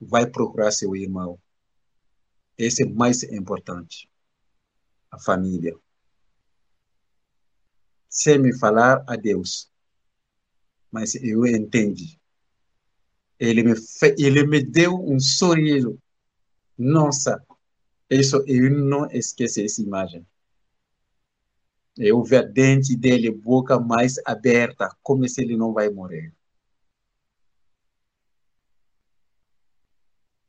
Vai 0.00 0.26
procurar 0.26 0.70
seu 0.72 0.96
irmão. 0.96 1.38
Esse 2.56 2.84
é 2.84 2.86
mais 2.86 3.22
importante. 3.22 4.08
A 5.10 5.18
família. 5.18 5.76
Sem 8.08 8.38
me 8.38 8.56
falar 8.58 9.04
adeus. 9.06 9.70
Mas 10.90 11.14
eu 11.14 11.46
entendi. 11.46 12.18
Ele 13.38 13.62
me, 13.62 13.74
ele 14.18 14.46
me 14.46 14.62
deu 14.62 14.94
um 14.94 15.18
sorriso. 15.18 15.98
Nossa, 16.78 17.44
isso 18.08 18.42
eu 18.46 18.70
não 18.70 19.10
esqueci 19.10 19.64
essa 19.64 19.82
imagem. 19.82 20.26
Eu 21.96 22.22
vi 22.22 22.36
a 22.36 22.42
dente 22.42 22.96
dele, 22.96 23.30
boca 23.30 23.78
mais 23.78 24.16
aberta, 24.24 24.88
como 25.02 25.28
se 25.28 25.42
ele 25.42 25.56
não 25.56 25.72
vai 25.72 25.90
morrer. 25.90 26.32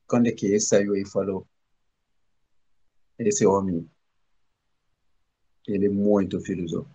Quando 0.08 0.28
é 0.28 0.32
que 0.32 0.46
ele 0.46 0.60
saiu 0.60 0.96
e 0.96 1.06
falou, 1.06 1.46
esse 3.18 3.46
homem, 3.46 3.90
ele 5.68 5.88
é 5.88 5.90
muito 5.90 6.40
filósofo. 6.40 6.90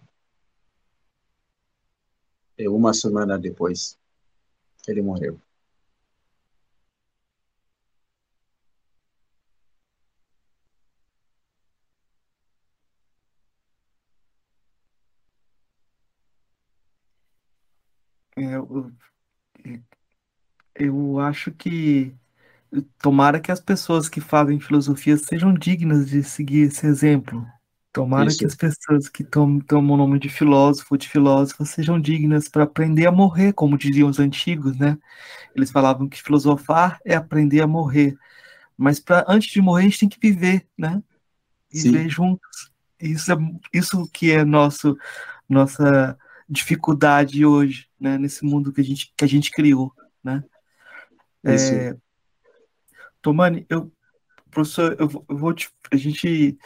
E 2.56 2.68
uma 2.68 2.92
semana 2.92 3.38
depois, 3.38 3.98
ele 4.86 5.02
morreu. 5.02 5.40
Eu, 18.38 18.92
eu 20.74 21.20
acho 21.20 21.50
que 21.52 22.14
tomara 23.00 23.40
que 23.40 23.50
as 23.50 23.60
pessoas 23.60 24.08
que 24.08 24.20
fazem 24.20 24.60
filosofia 24.60 25.16
sejam 25.16 25.54
dignas 25.54 26.08
de 26.08 26.22
seguir 26.22 26.68
esse 26.68 26.86
exemplo. 26.86 27.46
Tomara 27.92 28.28
Isso. 28.28 28.38
que 28.38 28.46
as 28.46 28.54
pessoas 28.54 29.08
que 29.08 29.24
tomam, 29.24 29.60
tomam 29.60 29.94
o 29.94 29.98
nome 29.98 30.18
de 30.18 30.28
filósofo, 30.28 30.96
de 30.96 31.08
filósofa, 31.08 31.64
sejam 31.64 32.00
dignas 32.00 32.48
para 32.48 32.64
aprender 32.64 33.06
a 33.06 33.12
morrer, 33.12 33.52
como 33.52 33.78
diziam 33.78 34.08
os 34.08 34.20
antigos, 34.20 34.76
né? 34.76 34.96
Eles 35.54 35.70
falavam 35.70 36.08
que 36.08 36.22
filosofar 36.22 37.00
é 37.04 37.14
aprender 37.14 37.60
a 37.62 37.66
morrer. 37.66 38.16
Mas 38.76 39.00
para 39.00 39.24
antes 39.26 39.50
de 39.50 39.60
morrer, 39.60 39.82
a 39.82 39.84
gente 39.88 40.00
tem 40.00 40.08
que 40.08 40.20
viver, 40.20 40.66
né? 40.76 41.02
Viver 41.72 42.04
Sim. 42.04 42.08
juntos. 42.08 42.70
Isso 43.00 43.32
é 43.32 43.36
isso 43.72 44.08
que 44.12 44.30
é 44.30 44.44
nosso 44.44 44.96
nossa 45.48 46.16
dificuldade 46.48 47.44
hoje, 47.44 47.86
né, 48.00 48.16
nesse 48.16 48.44
mundo 48.44 48.72
que 48.72 48.80
a 48.80 48.84
gente, 48.84 49.12
que 49.16 49.24
a 49.24 49.28
gente 49.28 49.50
criou, 49.50 49.92
né? 50.24 50.42
É, 51.44 51.96
Tomani, 53.20 53.66
eu, 53.68 53.92
professor, 54.50 54.96
eu, 54.98 55.08
vou 55.28 55.52
te, 55.52 55.68
a 55.92 55.96
gente, 55.96 56.56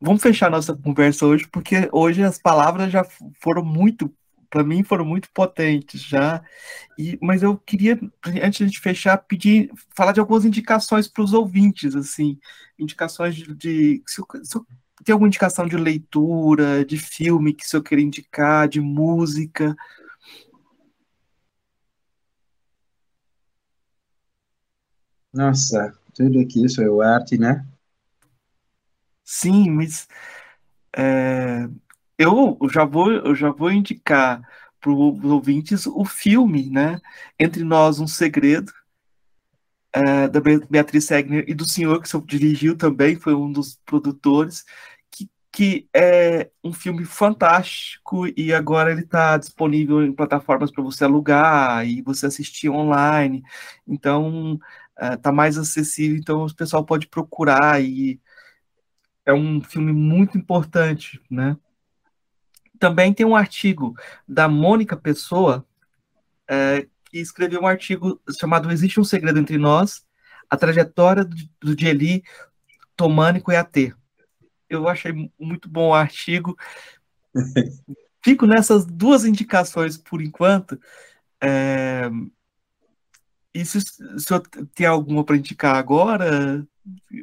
vamos 0.00 0.22
fechar 0.22 0.50
nossa 0.50 0.74
conversa 0.74 1.26
hoje, 1.26 1.46
porque 1.52 1.88
hoje 1.92 2.22
as 2.22 2.38
palavras 2.38 2.90
já 2.90 3.04
foram 3.40 3.64
muito, 3.64 4.12
para 4.50 4.64
mim 4.64 4.82
foram 4.82 5.04
muito 5.04 5.28
potentes 5.32 6.00
já, 6.02 6.42
e, 6.98 7.18
mas 7.20 7.42
eu 7.42 7.56
queria, 7.58 8.00
antes 8.42 8.70
de 8.70 8.80
fechar, 8.80 9.18
pedir, 9.18 9.70
falar 9.94 10.12
de 10.12 10.20
algumas 10.20 10.44
indicações 10.44 11.06
para 11.06 11.22
os 11.22 11.32
ouvintes, 11.32 11.94
assim, 11.94 12.38
indicações 12.78 13.34
de, 13.34 13.54
de 13.54 14.02
se, 14.06 14.22
se, 14.42 14.58
tem 15.04 15.12
alguma 15.12 15.28
indicação 15.28 15.66
de 15.66 15.76
leitura, 15.76 16.84
de 16.84 16.98
filme 16.98 17.54
que 17.54 17.64
o 17.64 17.68
senhor 17.68 17.82
queira 17.82 18.02
indicar, 18.02 18.68
de 18.68 18.80
música? 18.80 19.76
Nossa, 25.32 25.92
tudo 26.14 26.46
que 26.46 26.64
isso 26.64 26.82
é 26.82 27.06
arte, 27.06 27.38
né? 27.38 27.66
Sim, 29.24 29.70
mas 29.70 30.08
é, 30.96 31.68
eu 32.18 32.58
já 32.70 32.84
vou, 32.84 33.12
eu 33.12 33.34
já 33.34 33.50
vou 33.50 33.70
indicar 33.70 34.42
para 34.80 34.90
os 34.90 35.24
ouvintes 35.24 35.86
o 35.86 36.04
filme, 36.04 36.70
né? 36.70 37.00
Entre 37.38 37.62
Nós 37.62 38.00
um 38.00 38.06
Segredo, 38.06 38.72
é, 39.98 40.28
da 40.28 40.40
Beatriz 40.70 41.04
Segner 41.06 41.44
e 41.48 41.54
do 41.54 41.68
senhor 41.68 42.00
que 42.00 42.08
dirigiu 42.26 42.76
também, 42.76 43.16
foi 43.16 43.34
um 43.34 43.50
dos 43.50 43.80
produtores, 43.84 44.64
que, 45.10 45.28
que 45.50 45.88
é 45.92 46.50
um 46.62 46.72
filme 46.72 47.04
fantástico 47.04 48.26
e 48.36 48.54
agora 48.54 48.92
ele 48.92 49.00
está 49.00 49.36
disponível 49.36 50.04
em 50.04 50.12
plataformas 50.12 50.70
para 50.70 50.84
você 50.84 51.04
alugar 51.04 51.84
e 51.84 52.00
você 52.02 52.26
assistir 52.26 52.68
online. 52.70 53.42
Então, 53.86 54.60
está 54.96 55.30
é, 55.30 55.32
mais 55.32 55.58
acessível, 55.58 56.16
então 56.16 56.44
o 56.46 56.54
pessoal 56.54 56.84
pode 56.84 57.08
procurar 57.08 57.82
e 57.82 58.20
é 59.26 59.32
um 59.34 59.60
filme 59.60 59.92
muito 59.92 60.38
importante, 60.38 61.20
né? 61.28 61.56
Também 62.78 63.12
tem 63.12 63.26
um 63.26 63.34
artigo 63.34 63.94
da 64.28 64.48
Mônica 64.48 64.96
Pessoa, 64.96 65.66
é, 66.48 66.86
que 67.10 67.18
escreveu 67.18 67.62
um 67.62 67.66
artigo 67.66 68.20
chamado 68.38 68.70
Existe 68.70 69.00
um 69.00 69.04
Segredo 69.04 69.38
Entre 69.38 69.58
Nós, 69.58 70.04
a 70.48 70.56
trajetória 70.56 71.24
do, 71.24 71.74
Djeli 71.74 72.22
Tomânico 72.96 73.52
e 73.52 73.56
AT. 73.56 73.94
Eu 74.68 74.88
achei 74.88 75.30
muito 75.38 75.68
bom 75.68 75.90
o 75.90 75.94
artigo. 75.94 76.56
Fico 78.22 78.46
nessas 78.46 78.84
duas 78.84 79.24
indicações 79.24 79.96
por 79.96 80.20
enquanto. 80.20 80.78
É... 81.40 82.10
E 83.54 83.64
se, 83.64 83.80
se 83.80 84.02
o 84.02 84.18
senhor 84.20 84.42
tem 84.74 84.86
alguma 84.86 85.24
para 85.24 85.36
indicar 85.36 85.76
agora? 85.76 86.66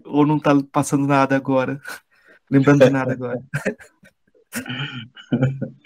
Ou 0.03 0.25
não 0.25 0.37
está 0.37 0.51
passando 0.71 1.05
nada 1.05 1.35
agora? 1.35 1.79
Lembrando 2.49 2.85
de 2.85 2.89
nada 2.89 3.13
agora. 3.13 3.43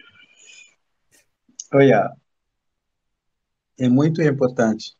Olha, 1.71 2.11
é 3.80 3.88
muito 3.88 4.22
importante. 4.22 4.95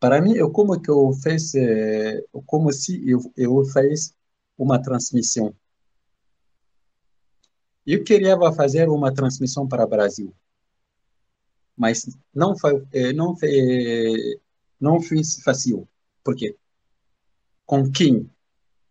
Para 0.00 0.20
mim, 0.20 0.36
é 0.36 0.50
como 0.50 0.78
que 0.80 0.90
eu 0.90 1.12
fiz, 1.14 1.54
é 1.54 2.22
como 2.44 2.70
se 2.72 3.08
eu, 3.08 3.20
eu 3.36 3.64
fiz 3.64 4.14
uma 4.58 4.82
transmissão. 4.82 5.54
Eu 7.86 8.02
queria 8.02 8.36
fazer 8.52 8.88
uma 8.88 9.14
transmissão 9.14 9.68
para 9.68 9.84
o 9.84 9.88
Brasil, 9.88 10.34
mas 11.76 12.06
não 12.34 12.56
foi, 12.58 12.86
é, 12.92 13.12
não 13.12 13.36
foi, 13.36 14.40
não 14.80 15.00
fiz 15.00 15.40
fácil. 15.42 15.88
Por 16.22 16.34
quê? 16.34 16.56
Com 17.64 17.90
quem? 17.90 18.30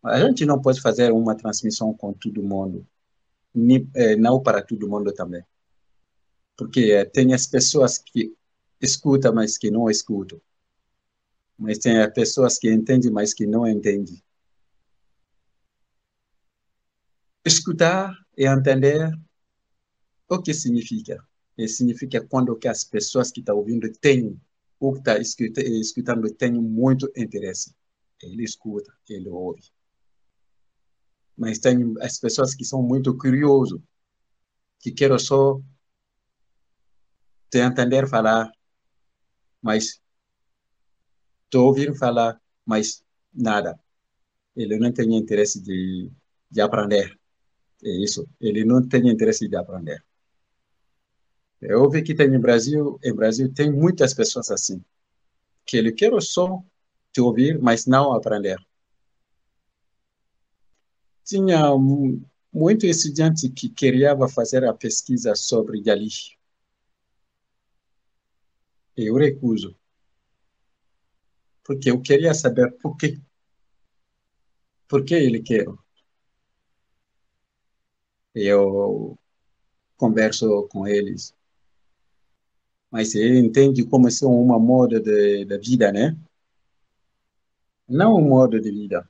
A 0.04 0.20
gente 0.20 0.46
não 0.46 0.62
pode 0.62 0.82
fazer 0.82 1.12
uma 1.12 1.36
transmissão 1.36 1.94
com 1.94 2.14
todo 2.14 2.42
mundo, 2.44 2.86
é, 3.96 4.16
não 4.16 4.42
para 4.42 4.62
todo 4.62 4.90
mundo 4.90 5.14
também 5.14 5.44
porque 6.56 7.06
tem 7.06 7.34
as 7.34 7.48
pessoas 7.48 7.98
que 7.98 8.36
escutam, 8.82 9.34
mas 9.34 9.58
que 9.58 9.72
não 9.72 9.90
escutam. 9.90 10.42
Mas 11.58 11.78
tem 11.80 12.00
as 12.00 12.14
pessoas 12.14 12.58
que 12.58 12.72
entendem, 12.72 13.12
mas 13.12 13.34
que 13.34 13.46
não 13.46 13.68
entendem. 13.68 14.22
Escutar 17.46 18.14
e 18.38 18.46
entender 18.46 19.12
o 20.30 20.42
que 20.42 20.54
significa. 20.54 21.24
E 21.58 21.68
significa 21.68 22.26
quando 22.28 22.56
que 22.56 22.68
as 22.68 22.84
pessoas 22.84 23.32
que 23.32 23.40
estão 23.40 23.58
ouvindo 23.58 23.92
têm, 24.00 24.40
ou 24.80 24.94
que 24.94 25.00
estão 25.00 25.64
escutando, 25.64 26.34
têm 26.34 26.54
muito 26.54 27.12
interesse. 27.16 27.76
Ele 28.22 28.44
escuta, 28.44 28.94
ele 29.08 29.30
ouve. 29.30 29.64
Mas 31.38 31.60
tem 31.60 31.94
as 32.02 32.20
pessoas 32.20 32.56
que 32.56 32.64
são 32.64 32.82
muito 32.82 33.16
curiosas, 33.18 33.80
que 34.80 34.92
querem 34.92 35.18
só 35.20 35.60
te 37.54 37.60
entender 37.60 38.08
falar, 38.08 38.52
mas 39.62 40.02
te 41.52 41.58
ouvir 41.58 41.96
falar, 41.96 42.42
mas 42.66 43.04
nada. 43.32 43.80
Ele 44.56 44.80
não 44.80 44.92
tem 44.92 45.16
interesse 45.16 45.62
de, 45.62 46.10
de 46.50 46.62
aprender. 46.62 47.16
É 47.84 48.04
isso. 48.04 48.28
Ele 48.42 48.66
não 48.66 48.82
tem 48.88 49.08
interesse 49.08 49.48
de 49.48 49.56
aprender. 49.56 50.04
Eu 51.62 51.88
vi 51.92 52.02
que 52.02 52.16
tem 52.16 52.28
no 52.28 52.40
Brasil, 52.40 53.00
em 53.04 53.14
Brasil 53.14 53.54
tem 53.54 53.72
muitas 53.72 54.16
pessoas 54.16 54.50
assim, 54.50 54.84
que 55.64 55.78
ele 55.78 55.92
quer 55.92 56.12
só 56.24 56.60
te 57.12 57.22
ouvir, 57.22 57.62
mas 57.62 57.86
não 57.86 58.14
aprender. 58.14 58.58
Tinha 61.24 61.70
muito 62.52 62.88
estudante 62.88 63.48
que 63.48 63.70
queria 63.70 64.18
fazer 64.28 64.66
a 64.66 64.74
pesquisa 64.74 65.36
sobre 65.36 65.84
Dali 65.84 66.10
eu 68.96 69.16
recuso. 69.16 69.76
Porque 71.64 71.90
eu 71.90 72.02
queria 72.02 72.34
saber 72.34 72.72
por 72.78 72.98
quê. 72.98 73.20
Por 74.88 75.04
que 75.04 75.16
ele 75.16 75.42
quer. 75.42 75.66
Eu 78.36 79.18
converso 79.98 80.68
com 80.70 80.88
eles. 80.88 81.36
Mas 82.92 83.16
ele 83.16 83.40
entende 83.40 83.86
como 83.86 84.10
se 84.12 84.24
é 84.24 84.28
uma 84.28 84.60
moda 84.60 85.00
de 85.00 85.58
vida, 85.60 85.92
né? 85.92 86.18
Não 87.88 88.16
um 88.16 88.28
modo 88.28 88.60
de 88.60 88.72
vida. 88.72 89.10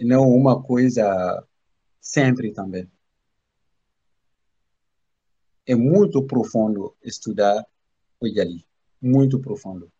Não 0.00 0.28
uma 0.28 0.62
coisa 0.62 1.46
sempre 2.00 2.52
também 2.52 2.90
é 5.66 5.74
muito 5.74 6.22
profundo 6.24 6.96
estudar 7.02 7.64
o 8.20 8.26
Yali, 8.26 8.64
muito 9.00 9.38
profundo. 9.40 9.90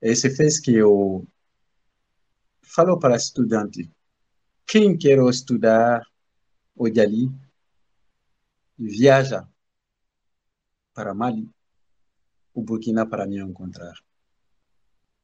Esse 0.00 0.30
fez 0.30 0.60
que 0.60 0.74
eu 0.74 1.26
falo 2.62 2.98
para 2.98 3.16
estudante, 3.16 3.90
quem 4.66 4.96
quer 4.96 5.18
estudar 5.28 6.06
o 6.74 6.88
Yali, 6.88 7.30
viaja 8.78 9.48
para 10.92 11.14
Mali, 11.14 11.48
o 12.52 12.62
Burkina 12.62 13.06
para 13.06 13.26
me 13.26 13.38
encontrar. 13.38 13.94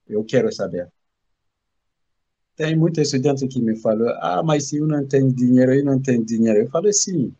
Eu 0.07 0.25
quero 0.25 0.53
saber. 0.53 0.91
Tem 2.57 2.77
muitos 2.77 3.05
estudantes 3.05 3.49
que 3.49 3.61
me 3.61 3.77
falam, 3.77 4.09
ah, 4.21 4.43
mas 4.43 4.73
eu 4.73 4.87
não 4.87 5.07
tenho 5.07 5.33
dinheiro, 5.33 5.73
eu 5.73 5.85
não 5.85 6.03
tenho 6.03 6.25
dinheiro. 6.25 6.61
Eu 6.61 6.71
falo, 6.71 6.93
sim, 6.93 7.35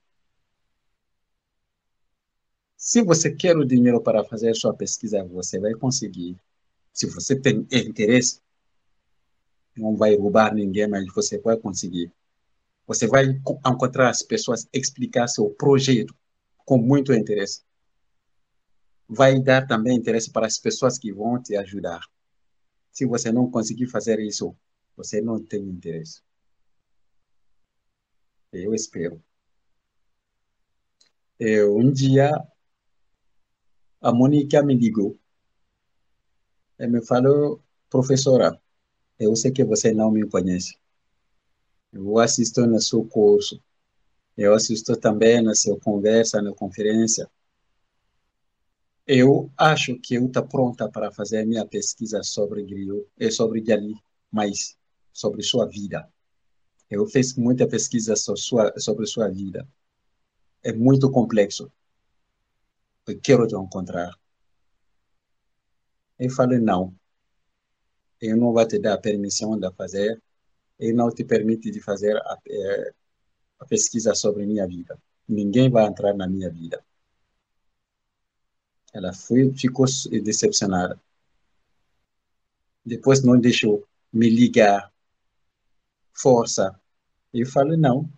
se 2.81 3.03
você 3.03 3.31
quer 3.31 3.59
o 3.59 3.65
dinheiro 3.65 4.01
para 4.01 4.25
fazer 4.25 4.55
sua 4.57 4.73
pesquisa, 4.73 5.23
você 5.23 5.61
vai 5.61 5.75
conseguir. 5.75 6.35
Se 6.95 7.07
você 7.07 7.39
tem 7.39 7.69
interesse, 7.71 8.41
não 9.77 9.95
vai 9.95 10.17
roubar 10.17 10.55
ninguém, 10.55 10.89
mas 10.89 11.05
você 11.15 11.39
vai 11.39 11.59
conseguir. 11.59 12.11
Você 12.87 13.07
vai 13.07 13.27
encontrar 13.27 14.09
as 14.09 14.23
pessoas, 14.23 14.67
explicar 14.73 15.29
seu 15.29 15.51
projeto 15.51 16.17
com 16.65 16.79
muito 16.79 17.13
interesse. 17.13 17.63
Vai 19.07 19.39
dar 19.39 19.67
também 19.67 19.99
interesse 19.99 20.31
para 20.31 20.47
as 20.47 20.59
pessoas 20.59 20.99
que 20.99 21.13
vão 21.13 21.41
te 21.41 21.55
ajudar. 21.57 22.01
Se 22.91 23.05
você 23.05 23.31
não 23.31 23.51
conseguir 23.51 23.89
fazer 23.89 24.19
isso, 24.21 24.57
você 24.97 25.21
não 25.21 25.39
tem 25.39 25.61
interesse. 25.61 26.23
Eu 28.51 28.75
espero. 28.75 29.23
Um 31.39 31.93
dia 31.93 32.33
a 34.01 34.13
Mônica 34.13 34.63
me 34.63 34.75
ligou. 34.75 35.19
E 36.79 36.87
me 36.87 37.05
falou, 37.05 37.63
professora, 37.91 38.59
eu 39.19 39.37
sei 39.37 39.53
que 39.53 39.65
você 39.65 39.93
não 39.93 40.11
me 40.11 40.27
conhece. 40.27 40.77
Eu 41.93 42.19
assisto 42.19 42.67
no 42.67 42.81
seu 42.81 43.05
curso. 43.05 43.63
Eu 44.37 44.55
assisto 44.55 44.97
também 44.97 45.43
na 45.43 45.55
sua 45.55 45.79
conversa, 45.79 46.41
na 46.41 46.55
conferência. 46.55 47.31
Eu 49.07 49.51
acho 49.57 49.99
que 49.99 50.15
eu 50.15 50.27
estou 50.27 50.47
pronta 50.47 50.89
para 50.89 51.11
fazer 51.11 51.45
minha 51.45 51.67
pesquisa 51.67 52.23
sobre 52.23 52.63
Griot 52.63 53.07
e 53.19 53.27
eh, 53.27 53.31
sobre 53.31 53.61
Gali, 53.61 53.95
mas 54.31 54.79
sobre 55.13 55.43
sua 55.43 55.67
vida. 55.67 56.09
Eu 56.89 57.07
fiz 57.07 57.35
muita 57.35 57.67
pesquisa 57.67 58.17
sobre 58.17 58.41
sua, 58.41 58.73
sobre 58.79 59.07
sua 59.07 59.29
vida. 59.29 59.69
É 60.63 60.73
muito 60.73 61.11
complexo 61.11 61.71
eu 63.07 63.21
quero 63.21 63.47
te 63.47 63.55
encontrar. 63.55 64.15
Eu 66.19 66.31
falei, 66.31 66.59
não, 66.59 66.95
eu 68.21 68.37
não 68.37 68.53
vou 68.53 68.67
te 68.67 68.79
dar 68.79 68.95
a 68.95 68.99
permissão 68.99 69.59
de 69.59 69.71
fazer, 69.73 70.23
eu 70.79 70.95
não 70.95 71.11
te 71.11 71.25
permite 71.25 71.71
de 71.71 71.81
fazer 71.81 72.17
a, 72.17 72.39
é, 72.47 72.93
a 73.61 73.65
pesquisa 73.67 74.15
sobre 74.15 74.47
minha 74.47 74.67
vida. 74.67 74.99
Ninguém 75.29 75.71
vai 75.71 75.87
entrar 75.87 76.15
na 76.15 76.27
minha 76.27 76.51
vida. 76.51 76.85
Ela 78.93 79.13
foi, 79.13 79.53
ficou 79.55 79.87
decepcionada. 80.23 81.01
Depois 82.85 83.23
não 83.23 83.39
deixou 83.39 83.87
me 84.13 84.29
ligar. 84.29 84.93
Força. 86.13 86.79
Eu 87.33 87.47
falei, 87.47 87.77
não. 87.77 88.11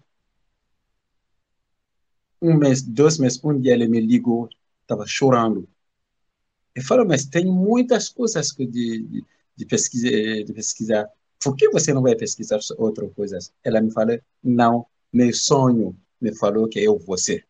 Um 2.40 2.56
mês, 2.56 2.82
dois 2.82 3.18
meses, 3.18 3.42
um 3.44 3.60
dia 3.60 3.74
ele 3.74 3.86
me 3.86 4.00
ligou, 4.00 4.48
estava 4.92 5.06
chorando. 5.06 5.68
Eu 6.74 6.82
falo, 6.82 7.06
mas 7.06 7.26
tem 7.26 7.44
muitas 7.46 8.08
coisas 8.08 8.48
de, 8.48 8.66
de, 8.66 9.24
de, 9.56 9.66
pesquisa, 9.66 10.08
de 10.44 10.52
pesquisar. 10.52 11.08
por 11.42 11.56
que 11.56 11.68
você 11.70 11.92
não 11.92 12.02
vai 12.02 12.16
pesquisar 12.16 12.58
outras 12.78 13.12
coisas? 13.14 13.52
Ela 13.62 13.80
me 13.80 13.90
falou, 13.92 14.18
não, 14.42 14.86
meu 15.12 15.32
sonho 15.34 15.96
me 16.20 16.34
falou 16.34 16.68
que 16.68 16.80
eu 16.80 16.98
vou 16.98 17.18
ser. 17.18 17.46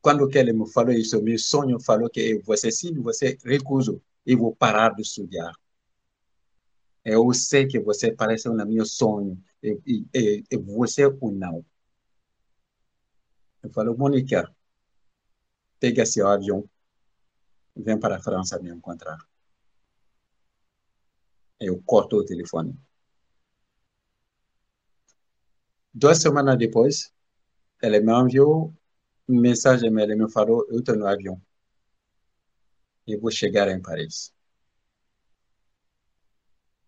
Quando 0.00 0.28
que 0.28 0.38
ele 0.38 0.52
me 0.52 0.70
falou 0.70 0.92
isso, 0.92 1.20
meu 1.22 1.38
sonho 1.38 1.78
falou 1.80 2.08
que 2.08 2.20
eu 2.20 2.42
vou 2.42 2.56
ser, 2.56 2.70
sim, 2.70 2.94
você 2.94 3.36
recuso, 3.44 4.00
eu 4.24 4.38
vou 4.38 4.54
parar 4.54 4.94
de 4.94 5.02
estudar. 5.02 5.52
Eu 7.04 7.32
sei 7.34 7.66
que 7.66 7.80
você 7.80 8.12
parece 8.12 8.48
um 8.48 8.54
meu 8.66 8.86
sonho, 8.86 9.38
eu, 9.62 9.82
eu 10.50 10.62
vou 10.62 10.86
ser 10.86 11.16
ou 11.20 11.32
não. 11.32 11.64
Eu 13.62 13.70
falo, 13.70 13.96
Mônica, 13.96 14.50
pega 15.80 16.02
esse 16.02 16.20
avião, 16.22 16.68
vem 17.76 17.98
para 17.98 18.16
a 18.16 18.20
França 18.20 18.58
me 18.60 18.70
encontrar. 18.70 19.18
Eu 21.60 21.82
corto 21.84 22.16
o 22.16 22.24
telefone. 22.24 22.78
Duas 25.92 26.18
semanas 26.20 26.56
depois, 26.58 27.12
ela 27.82 28.00
me 28.00 28.12
enviou 28.12 28.72
uma 29.26 29.40
mensagem, 29.40 29.88
ela 29.88 30.16
me 30.16 30.30
falou, 30.30 30.66
eu 30.68 30.78
estou 30.78 30.96
no 30.96 31.06
avião. 31.06 31.40
Eu 33.06 33.20
vou 33.20 33.30
chegar 33.30 33.68
em 33.68 33.80
Paris. 33.80 34.32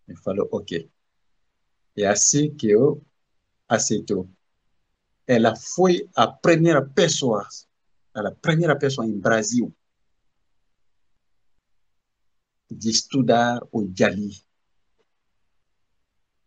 Eu 0.06 0.16
falou, 0.18 0.48
ok. 0.52 0.90
É 1.96 2.06
assim 2.06 2.54
que 2.54 2.70
eu 2.70 3.02
aceitou. 3.68 4.28
Ela 5.26 5.54
foi 5.56 6.08
a 6.14 6.26
primeira 6.26 6.84
pessoa, 6.84 7.46
a 8.14 8.30
primeira 8.32 8.76
pessoa 8.76 9.06
em 9.06 9.18
Brasil 9.18 9.72
de 12.70 12.90
estudar 12.90 13.60
o 13.72 13.88
Jali, 13.94 14.30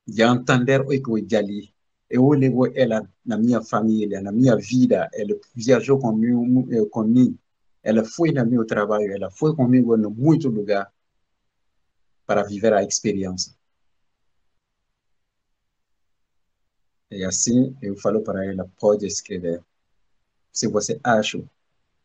de 0.07 0.23
entender 0.23 0.81
o 0.81 0.87
que 0.87 1.09
o. 1.09 1.73
Eu 2.09 2.29
levo 2.29 2.67
ela 2.75 3.09
na 3.25 3.37
minha 3.37 3.61
família, 3.61 4.21
na 4.21 4.31
minha 4.31 4.55
vida. 4.55 5.09
Ela 5.13 5.35
viajou 5.55 5.99
comigo, 5.99 6.67
eh, 6.71 6.85
comigo. 6.89 7.37
Ela 7.81 8.03
foi 8.05 8.31
no 8.31 8.45
meu 8.45 8.65
trabalho, 8.65 9.11
ela 9.11 9.31
foi 9.31 9.55
comigo 9.55 9.95
em 9.97 10.09
muito 10.09 10.49
lugar 10.49 10.91
para 12.25 12.43
viver 12.43 12.73
a 12.73 12.83
experiência. 12.83 13.53
E 17.11 17.23
assim 17.23 17.75
eu 17.81 17.95
falo 17.97 18.21
para 18.23 18.45
ela, 18.45 18.69
pode 18.79 19.05
escrever. 19.05 19.63
Se 20.53 20.67
você 20.67 20.99
acha 21.03 21.43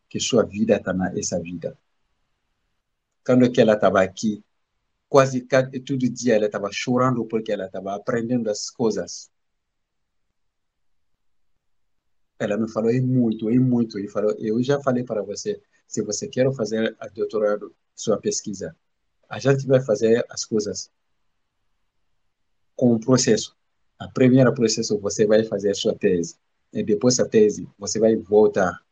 que 0.08 0.18
sua 0.18 0.44
vida 0.44 0.76
está 0.76 0.92
nessa 0.92 1.38
vida. 1.40 1.78
Quando 3.24 3.44
ela 3.60 3.74
estava 3.74 4.02
aqui, 4.02 4.42
quase 5.08 5.46
todo 5.86 6.08
dia 6.08 6.36
ela 6.36 6.46
estava 6.46 6.70
chorando 6.72 7.24
porque 7.26 7.52
ela 7.52 7.66
estava 7.66 7.94
aprendendo 7.94 8.48
as 8.50 8.70
coisas. 8.70 9.30
Ela 12.38 12.56
me 12.56 12.70
falou, 12.70 12.90
é 12.90 13.00
muito, 13.00 13.50
é 13.50 13.58
muito. 13.58 13.98
E 13.98 14.08
falou, 14.08 14.34
eu 14.38 14.62
já 14.62 14.80
falei 14.80 15.04
para 15.04 15.22
você, 15.22 15.60
se 15.86 16.02
você 16.02 16.28
quer 16.28 16.50
fazer 16.54 16.96
a 16.98 17.08
doutorado, 17.08 17.74
sua 17.94 18.18
pesquisa, 18.18 18.74
a 19.28 19.38
gente 19.38 19.66
vai 19.66 19.80
fazer 19.80 20.24
as 20.30 20.44
coisas 20.44 20.90
com 22.76 22.94
o 22.94 23.00
processo. 23.00 23.54
A 23.98 24.08
primeira 24.08 24.54
processo 24.54 24.98
você 24.98 25.26
vai 25.26 25.44
fazer 25.44 25.70
a 25.70 25.74
sua 25.74 25.94
tese. 25.94 26.36
Depois 26.72 27.16
da 27.16 27.26
tese, 27.26 27.68
você 27.78 27.98
vai 27.98 28.14
voltar. 28.16 28.84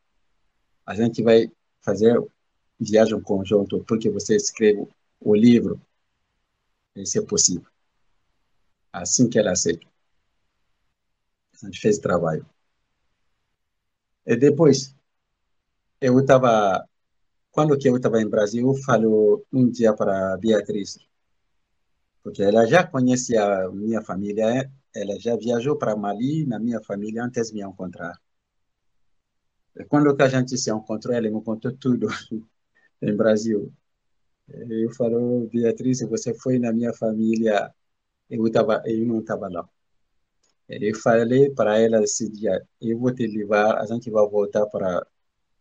A 0.84 0.94
gente 0.94 1.22
vai 1.22 1.50
fazer 1.80 2.22
viagem 2.78 3.20
conjunto 3.20 3.84
porque 3.84 4.10
você 4.10 4.36
escreve 4.36 4.88
o 5.20 5.34
livro. 5.34 5.80
Isso 6.94 7.18
é 7.18 7.22
possível. 7.22 7.66
Assim 8.92 9.28
que 9.28 9.38
ela 9.38 9.52
aceita. 9.52 9.86
A 11.62 11.66
gente 11.66 11.80
fez 11.80 11.98
trabalho. 11.98 12.46
E 14.26 14.36
depois, 14.36 14.94
eu 16.00 16.18
estava, 16.18 16.86
quando 17.50 17.78
que 17.78 17.88
eu 17.88 17.96
estava 17.96 18.20
em 18.20 18.28
Brasil, 18.28 18.66
eu 18.66 18.74
falo 18.82 19.44
um 19.52 19.70
dia 19.70 19.94
para 19.94 20.36
Beatriz, 20.36 20.98
porque 22.22 22.42
ela 22.42 22.66
já 22.66 22.84
conhecia 22.84 23.66
a 23.66 23.70
minha 23.70 24.02
família, 24.02 24.70
ela 25.00 25.18
já 25.20 25.36
viajou 25.36 25.76
para 25.76 25.96
Mali 25.96 26.46
na 26.46 26.58
minha 26.58 26.80
família 26.82 27.24
antes 27.24 27.48
de 27.48 27.54
me 27.54 27.62
encontrar. 27.62 28.14
E 29.76 29.84
quando 29.84 30.16
que 30.16 30.22
a 30.22 30.28
gente 30.28 30.56
se 30.56 30.70
encontrou, 30.70 31.14
ela 31.14 31.30
me 31.30 31.42
contou 31.42 31.72
tudo 31.76 32.08
em 33.02 33.14
Brasil. 33.16 33.72
Eu 34.48 34.90
falo, 34.94 35.48
Beatriz, 35.48 36.00
você 36.02 36.32
foi 36.34 36.58
na 36.58 36.72
minha 36.72 36.92
família, 36.94 37.74
eu, 38.30 38.46
eu 38.46 39.06
não 39.06 39.20
estava 39.20 39.48
lá. 39.48 39.68
Eu 40.68 40.94
falei 40.96 41.50
para 41.50 41.78
ela 41.78 42.02
esse 42.02 42.28
dia, 42.30 42.60
eu 42.80 42.98
vou 42.98 43.14
te 43.14 43.26
levar, 43.26 43.78
a 43.78 43.86
gente 43.86 44.10
vai 44.10 44.26
voltar 44.28 44.66
para 44.66 45.06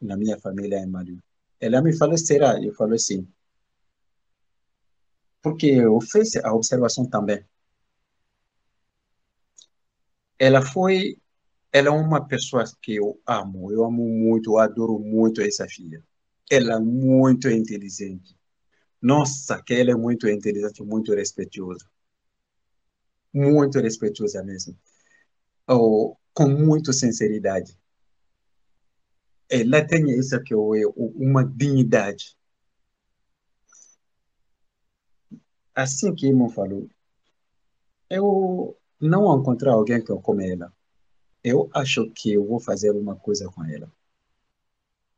na 0.02 0.18
minha 0.18 0.38
família 0.40 0.80
em 0.80 0.88
Mali. 0.88 1.20
Ela 1.60 1.82
me 1.82 1.96
falou, 1.98 2.18
será? 2.18 2.62
Eu 2.64 2.74
falei, 2.74 3.00
sim. 3.00 3.28
Porque 5.42 5.68
eu 5.68 6.00
fiz 6.02 6.36
a 6.38 6.54
observação 6.54 7.06
também. 7.06 7.46
Ela 10.40 10.62
foi, 10.62 11.18
ela 11.72 11.88
é 11.88 11.92
uma 11.92 12.26
pessoa 12.28 12.64
que 12.82 12.96
eu 12.96 13.20
amo, 13.26 13.72
eu 13.72 13.84
amo 13.84 14.08
muito, 14.08 14.52
eu 14.52 14.60
adoro 14.60 15.00
muito 15.00 15.42
essa 15.42 15.68
filha. 15.68 16.04
Ela 16.50 16.76
é 16.76 16.80
muito 16.80 17.50
inteligente. 17.50 18.36
Nossa, 19.02 19.62
que 19.64 19.74
ela 19.74 19.92
é 19.92 19.96
muito 19.96 20.28
inteligente, 20.28 20.84
muito 20.84 21.14
respeitosa. 21.14 21.86
Muito 23.34 23.80
respeitosa 23.80 24.44
mesmo 24.44 24.78
ou, 25.68 26.18
com 26.34 26.48
muita 26.48 26.94
sinceridade. 26.94 27.78
Ela 29.50 29.86
tem 29.86 30.10
isso 30.10 30.42
que 30.44 30.54
é 30.54 30.58
uma 30.96 31.44
dignidade. 31.44 32.36
Assim 35.74 36.14
que 36.16 36.28
irmão 36.28 36.50
falou, 36.50 36.90
eu 38.10 38.78
não 39.00 39.40
encontrar 39.40 39.74
alguém 39.74 40.04
que 40.04 40.12
eu 40.12 40.20
como 40.20 40.42
ela. 40.42 40.72
Eu 41.44 41.70
acho 41.74 42.10
que 42.12 42.34
eu 42.34 42.46
vou 42.46 42.60
fazer 42.60 42.92
uma 42.92 43.16
coisa 43.16 43.50
com 43.50 43.64
ela. 43.66 43.92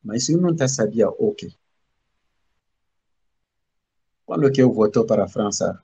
Mas 0.04 0.30
eu 0.30 0.40
não 0.40 0.56
sabia 0.68 1.10
o 1.10 1.34
que. 1.34 1.56
Quando 4.26 4.52
que 4.52 4.62
eu 4.62 4.72
voltou 4.74 5.06
para 5.06 5.24
a 5.24 5.28
França, 5.28 5.82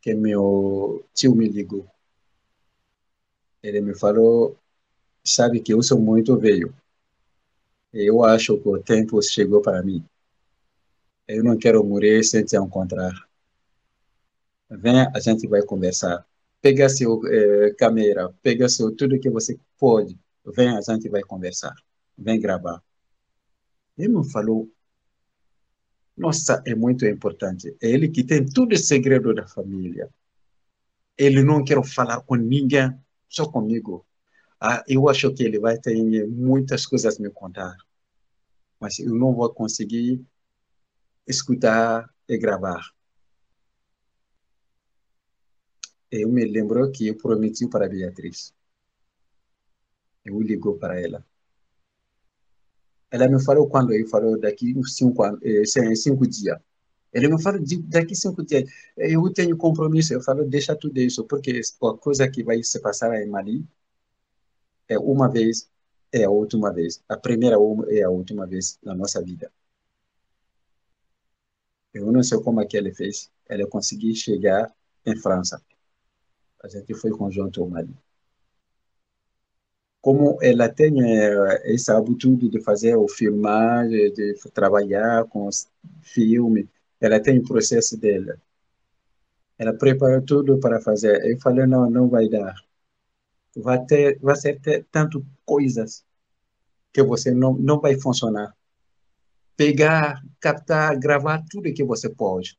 que 0.00 0.14
meu 0.14 1.04
tio 1.14 1.34
me 1.34 1.48
ligou. 1.48 1.88
Ele 3.62 3.80
me 3.80 3.94
falou, 3.94 4.56
sabe 5.24 5.60
que 5.60 5.72
eu 5.72 5.82
sou 5.82 5.98
muito 5.98 6.38
velho. 6.38 6.74
Eu 7.92 8.22
acho 8.24 8.58
que 8.58 8.68
o 8.68 8.82
tempo 8.82 9.20
chegou 9.22 9.62
para 9.62 9.82
mim. 9.82 10.04
Eu 11.26 11.42
não 11.42 11.58
quero 11.58 11.82
morrer 11.84 12.22
sem 12.22 12.44
te 12.44 12.56
encontrar. 12.56 13.12
Venha, 14.70 15.10
a 15.14 15.20
gente 15.20 15.46
vai 15.46 15.62
conversar. 15.62 16.26
Pega 16.60 16.88
seu 16.88 17.20
eh, 17.26 17.74
câmera, 17.78 18.32
pega 18.42 18.68
seu 18.68 18.94
tudo 18.94 19.20
que 19.20 19.30
você 19.30 19.58
pode. 19.78 20.18
Venha, 20.44 20.78
a 20.78 20.80
gente 20.80 21.08
vai 21.08 21.22
conversar. 21.22 21.74
Vem 22.16 22.40
gravar. 22.40 22.82
Ele 23.96 24.08
me 24.08 24.30
falou, 24.30 24.68
nossa, 26.16 26.62
é 26.66 26.74
muito 26.74 27.06
importante. 27.06 27.76
É 27.80 27.88
ele 27.88 28.08
que 28.08 28.24
tem 28.24 28.44
tudo 28.44 28.74
o 28.74 28.78
segredo 28.78 29.32
da 29.32 29.46
família. 29.46 30.10
Ele 31.16 31.42
não 31.44 31.64
quer 31.64 31.82
falar 31.84 32.20
com 32.22 32.34
ninguém 32.34 32.92
só 33.28 33.46
comigo. 33.48 34.04
Ah, 34.60 34.82
eu 34.88 35.08
acho 35.08 35.32
que 35.32 35.44
ele 35.44 35.60
vai 35.60 35.78
ter 35.78 35.94
muitas 36.26 36.84
coisas 36.84 37.18
a 37.18 37.22
me 37.22 37.30
contar, 37.30 37.76
mas 38.80 38.98
eu 38.98 39.14
não 39.14 39.32
vou 39.32 39.52
conseguir 39.54 40.24
escutar 41.26 42.12
e 42.28 42.36
gravar. 42.36 42.82
Eu 46.10 46.28
me 46.28 46.44
lembro 46.44 46.90
que 46.90 47.08
eu 47.08 47.16
prometi 47.16 47.66
para 47.68 47.88
Beatriz. 47.88 48.54
Eu 50.24 50.40
ligou 50.40 50.78
para 50.78 51.00
ela. 51.00 51.24
Ela 53.10 53.28
me 53.28 53.42
falou 53.42 53.68
quando 53.68 53.92
eu 53.94 54.06
falou 54.08 54.38
daqui 54.38 54.74
cinco, 54.84 55.24
eh, 55.42 55.64
cinco 55.96 56.26
dias. 56.26 56.58
Ele 57.12 57.28
me 57.28 57.42
fala, 57.42 57.58
daqui 57.84 58.14
cinco 58.14 58.44
dias, 58.44 58.70
eu 58.96 59.32
tenho 59.32 59.56
compromisso. 59.56 60.12
Eu 60.14 60.20
falo, 60.22 60.44
deixa 60.44 60.76
tudo 60.76 60.98
isso, 61.00 61.24
porque 61.24 61.60
a 61.82 61.94
coisa 61.94 62.28
que 62.30 62.42
vai 62.44 62.62
se 62.62 62.80
passar 62.80 63.14
em 63.20 63.26
Mali 63.28 63.64
é 64.88 64.98
uma 64.98 65.28
vez, 65.30 65.70
é 66.12 66.24
a 66.24 66.30
última 66.30 66.72
vez. 66.72 67.02
A 67.08 67.16
primeira 67.16 67.56
é 67.88 68.02
a 68.02 68.10
última 68.10 68.46
vez 68.46 68.78
na 68.82 68.94
nossa 68.94 69.22
vida. 69.22 69.50
Eu 71.92 72.10
não 72.12 72.22
sei 72.22 72.40
como 72.42 72.60
é 72.60 72.66
que 72.66 72.76
ele 72.76 72.94
fez. 72.94 73.30
Ele 73.48 73.66
conseguiu 73.66 74.14
chegar 74.14 74.72
em 75.06 75.16
França. 75.16 75.62
A 76.62 76.68
gente 76.68 76.94
foi 76.94 77.10
conjunto 77.10 77.62
ao 77.62 77.68
Mali. 77.70 77.94
Como 80.00 80.38
ela 80.42 80.68
tem 80.68 81.02
eh, 81.02 81.74
essa 81.74 81.96
habitude 81.96 82.48
de 82.48 82.60
fazer 82.60 82.96
o 82.96 83.08
filmagem, 83.08 84.12
de 84.12 84.34
trabalhar 84.52 85.24
com 85.26 85.46
os 85.46 85.68
filmes, 86.02 86.66
ela 87.00 87.20
tem 87.20 87.38
o 87.38 87.44
processo 87.44 87.96
dela. 87.96 88.40
Ela 89.58 89.74
preparou 89.74 90.22
tudo 90.22 90.58
para 90.58 90.80
fazer. 90.80 91.24
Eu 91.24 91.38
falei, 91.40 91.66
não, 91.66 91.90
não 91.90 92.08
vai 92.08 92.28
dar. 92.28 92.54
Vai 93.56 93.84
ter, 93.84 94.18
vai 94.20 94.36
ser 94.36 94.60
ter 94.60 94.86
tanto 94.90 95.24
coisas 95.44 96.04
que 96.92 97.02
você 97.02 97.32
não, 97.32 97.54
não 97.54 97.80
vai 97.80 97.98
funcionar. 97.98 98.56
Pegar, 99.56 100.22
captar, 100.40 100.96
gravar 100.98 101.44
tudo 101.50 101.72
que 101.72 101.84
você 101.84 102.08
pode. 102.08 102.58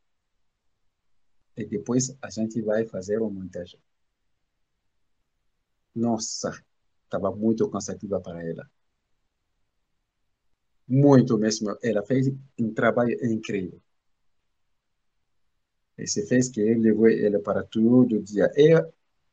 E 1.56 1.66
depois 1.66 2.16
a 2.22 2.30
gente 2.30 2.62
vai 2.62 2.86
fazer 2.86 3.20
uma 3.20 3.30
montagem. 3.30 3.80
Nossa, 6.00 6.52
estava 7.04 7.36
muito 7.36 7.70
cansativa 7.70 8.22
para 8.22 8.42
ela. 8.44 8.70
Muito 10.88 11.38
mesmo. 11.38 11.78
Ela 11.84 12.04
fez 12.04 12.32
um 12.60 12.74
trabalho 12.74 13.14
incrível. 13.26 13.80
E 15.98 16.08
se 16.08 16.26
fez 16.26 16.50
que 16.50 16.62
levou 16.76 17.10
ela 17.10 17.40
para 17.40 17.64
todo 17.64 18.24
dia. 18.24 18.50
É 18.56 18.74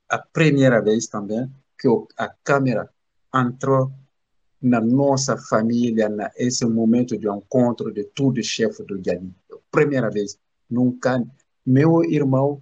a 0.09 0.19
primeira 0.19 0.83
vez 0.83 1.07
também 1.07 1.49
que 1.79 1.89
a 2.17 2.29
câmera 2.29 2.93
entrou 3.33 3.93
na 4.61 4.81
nossa 4.81 5.37
família, 5.37 6.09
nesse 6.09 6.67
momento 6.67 7.17
de 7.17 7.29
encontro 7.29 7.93
de 7.93 8.05
tudo 8.05 8.43
chefe 8.43 8.83
do 8.83 9.01
Jali. 9.03 9.33
Primeira 9.71 10.11
vez. 10.11 10.39
Nunca. 10.69 11.25
Meu 11.65 12.03
irmão 12.05 12.61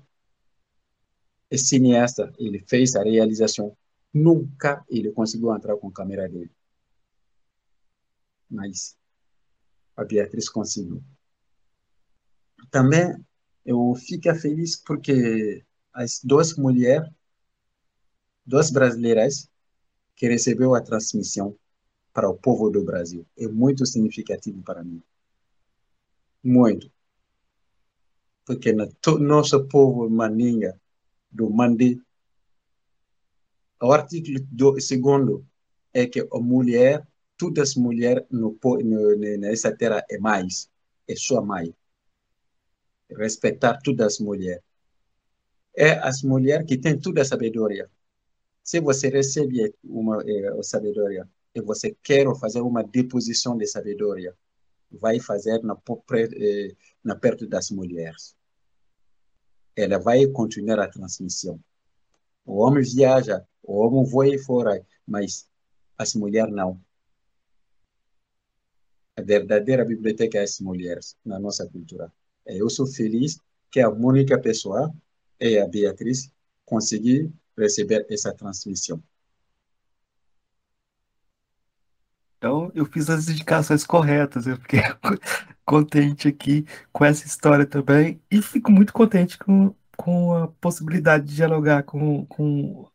é 1.51 1.57
cineasta, 1.57 2.33
ele 2.39 2.63
fez 2.69 2.95
a 2.97 3.03
realização. 3.03 3.75
Nunca 4.15 4.85
ele 4.89 5.11
conseguiu 5.11 5.53
entrar 5.53 5.77
com 5.77 5.89
a 5.89 5.93
câmera 5.93 6.29
dele. 6.29 6.53
Mas 8.49 8.97
a 9.97 10.05
Beatriz 10.05 10.49
conseguiu. 10.49 11.03
Também 12.71 13.15
eu 13.67 13.93
fico 13.97 14.33
feliz 14.37 14.77
porque 14.77 15.65
as 15.93 16.21
duas 16.23 16.55
mulheres, 16.55 17.11
duas 18.47 18.71
brasileiras, 18.71 19.51
que 20.15 20.29
recebeu 20.29 20.75
a 20.75 20.81
transmissão 20.81 21.57
para 22.13 22.29
o 22.29 22.37
povo 22.37 22.71
do 22.71 22.85
Brasil. 22.85 23.27
É 23.37 23.49
muito 23.49 23.85
significativo 23.85 24.63
para 24.63 24.85
mim. 24.85 25.03
Muito. 26.43 26.91
Porque 28.45 28.73
no 28.73 28.87
nosso 29.19 29.67
povo 29.67 30.09
maninga, 30.09 30.81
do 31.31 31.51
Mandi, 31.51 32.01
o 33.85 33.93
artigo 33.93 34.41
do, 34.51 34.81
segundo 34.81 35.47
é 35.93 36.07
que 36.07 36.21
a 36.21 36.39
mulher, 36.41 37.07
todas 37.37 37.71
as 37.71 37.75
mulheres 37.77 38.25
no, 38.31 38.59
no, 38.63 39.17
nessa 39.17 39.75
terra 39.75 40.05
é 40.11 40.19
mais, 40.19 40.71
é 41.09 41.15
sua 41.17 41.43
mãe. 41.43 41.75
Respeitar 43.11 43.79
todas 43.83 44.15
as 44.15 44.19
mulheres. 44.19 44.63
É 45.77 45.93
as 45.99 46.23
mulheres 46.23 46.67
que 46.67 46.79
têm 46.79 46.99
toda 46.99 47.23
a 47.23 47.25
sabedoria. 47.25 47.91
Se 48.63 48.81
você 48.81 49.09
recebe 49.09 49.75
uma 49.85 50.23
é, 50.27 50.63
sabedoria, 50.63 51.29
e 51.55 51.61
você 51.61 51.97
quer 52.03 52.27
fazer 52.37 52.61
uma 52.61 52.83
deposição 52.83 53.57
de 53.57 53.67
sabedoria, 53.67 54.35
vai 54.91 55.21
fazer 55.21 55.63
na, 55.63 55.77
eh, 56.13 56.75
na 57.03 57.15
perto 57.15 57.47
das 57.47 57.71
mulheres. 57.71 58.37
Ela 59.77 59.99
vai 59.99 60.27
continuar 60.27 60.81
a 60.81 60.89
transmissão. 60.89 61.61
O 62.45 62.59
homem 62.59 62.83
viaja, 62.83 63.47
o 63.65 63.79
homem 63.79 64.05
voa 64.05 64.39
fora, 64.45 64.87
mas 65.07 65.49
as 65.99 66.15
mulheres 66.15 66.55
não. 66.55 66.81
A 69.17 69.23
verdadeira 69.23 69.85
biblioteca 69.85 70.39
é 70.39 70.43
as 70.43 70.61
mulheres 70.61 71.17
na 71.25 71.39
nossa 71.39 71.67
cultura. 71.69 72.13
Eu 72.47 72.69
sou 72.69 72.87
feliz 72.87 73.39
que 73.71 73.81
a 73.81 73.89
única 73.89 74.39
pessoa 74.39 74.93
e 75.41 75.59
a 75.59 75.67
Beatriz 75.67 76.31
conseguiram 76.65 77.33
receber 77.57 78.07
essa 78.11 78.35
transmissão. 78.35 79.03
Então, 82.37 82.71
eu 82.75 82.85
fiz 82.85 83.09
as 83.09 83.29
indicações 83.29 83.87
corretas, 83.87 84.47
eu 84.47 84.57
fiquei 84.59 84.81
contente 85.65 86.29
aqui 86.29 86.67
com 86.93 87.05
essa 87.05 87.27
história 87.27 87.65
também, 87.65 88.21
e 88.31 88.43
fico 88.43 88.71
muito 88.71 88.93
contente 88.93 89.39
com, 89.39 89.75
com 89.97 90.35
a 90.35 90.49
possibilidade 90.49 91.25
de 91.25 91.37
dialogar 91.37 91.85
com, 91.85 92.27
com, 92.27 92.87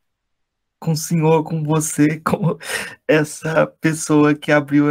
com 0.80 0.92
o 0.92 0.98
senhor, 0.98 1.44
com 1.44 1.64
você, 1.64 2.20
com 2.26 2.58
essa 3.08 3.68
pessoa 3.68 4.34
que 4.34 4.52
abriu, 4.52 4.86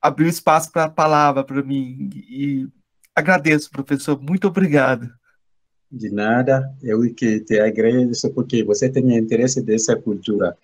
abriu 0.00 0.28
espaço 0.28 0.70
para 0.70 0.84
a 0.84 0.90
palavra 0.90 1.44
para 1.44 1.62
mim. 1.62 2.10
E 2.28 2.68
agradeço, 3.14 3.70
professor, 3.70 4.20
muito 4.20 4.48
obrigado. 4.48 5.10
De 5.90 6.10
nada, 6.10 6.74
eu 6.82 7.00
que 7.14 7.40
te 7.40 7.60
agradeço 7.60 8.32
porque 8.32 8.64
você 8.64 8.88
tem 8.90 9.16
interesse 9.16 9.62
dessa 9.62 9.94
cultura. 9.96 10.56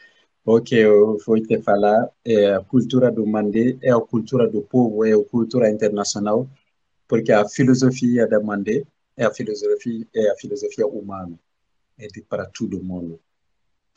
O 0.45 0.61
que 0.63 0.77
eu 0.77 1.19
vou 1.27 1.39
te 1.41 1.61
falar 1.61 2.09
é 2.25 2.55
a 2.55 2.61
cultura 2.61 3.13
do 3.13 3.27
Mandé, 3.27 3.77
é 3.83 3.93
a 3.93 4.01
cultura 4.01 4.49
do 4.49 4.63
povo, 4.63 5.05
é 5.05 5.13
a 5.13 5.25
cultura 5.25 5.71
internacional, 5.71 6.49
porque 7.07 7.33
a 7.33 7.47
filosofia 7.47 8.27
da 8.27 8.41
Mandé 8.41 8.85
é 9.15 9.27
a 9.27 9.35
filosofia, 9.35 10.07
é 10.15 10.31
a 10.31 10.37
filosofia 10.37 10.87
humana, 10.87 11.39
é 11.99 12.07
de 12.07 12.23
para 12.23 12.47
todo 12.47 12.83
mundo. 12.83 13.21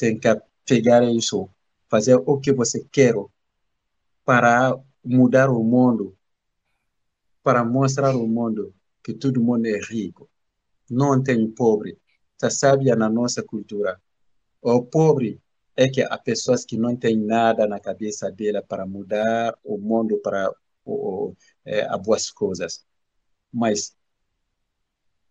Tem 0.01 0.17
que 0.17 0.27
pegar 0.65 1.03
isso, 1.03 1.47
fazer 1.87 2.15
o 2.15 2.39
que 2.39 2.51
você 2.51 2.83
quer 2.91 3.13
para 4.25 4.75
mudar 5.05 5.51
o 5.51 5.63
mundo, 5.63 6.17
para 7.43 7.63
mostrar 7.63 8.15
ao 8.15 8.27
mundo 8.27 8.73
que 9.03 9.13
todo 9.13 9.43
mundo 9.43 9.67
é 9.67 9.79
rico. 9.79 10.27
Não 10.89 11.21
tem 11.21 11.47
pobre. 11.51 11.99
Está 12.33 12.49
sábia 12.49 12.95
na 12.95 13.11
nossa 13.11 13.43
cultura. 13.43 14.01
O 14.59 14.83
pobre 14.83 15.39
é 15.75 15.87
que 15.87 16.01
há 16.01 16.17
pessoas 16.17 16.65
que 16.65 16.77
não 16.77 16.95
têm 16.95 17.15
nada 17.15 17.67
na 17.67 17.79
cabeça 17.79 18.31
dela 18.31 18.63
para 18.63 18.87
mudar 18.87 19.55
o 19.63 19.77
mundo 19.77 20.17
para 20.17 20.51
o, 20.83 21.35
é, 21.63 21.95
boas 21.99 22.31
coisas. 22.31 22.83
Mas 23.53 23.95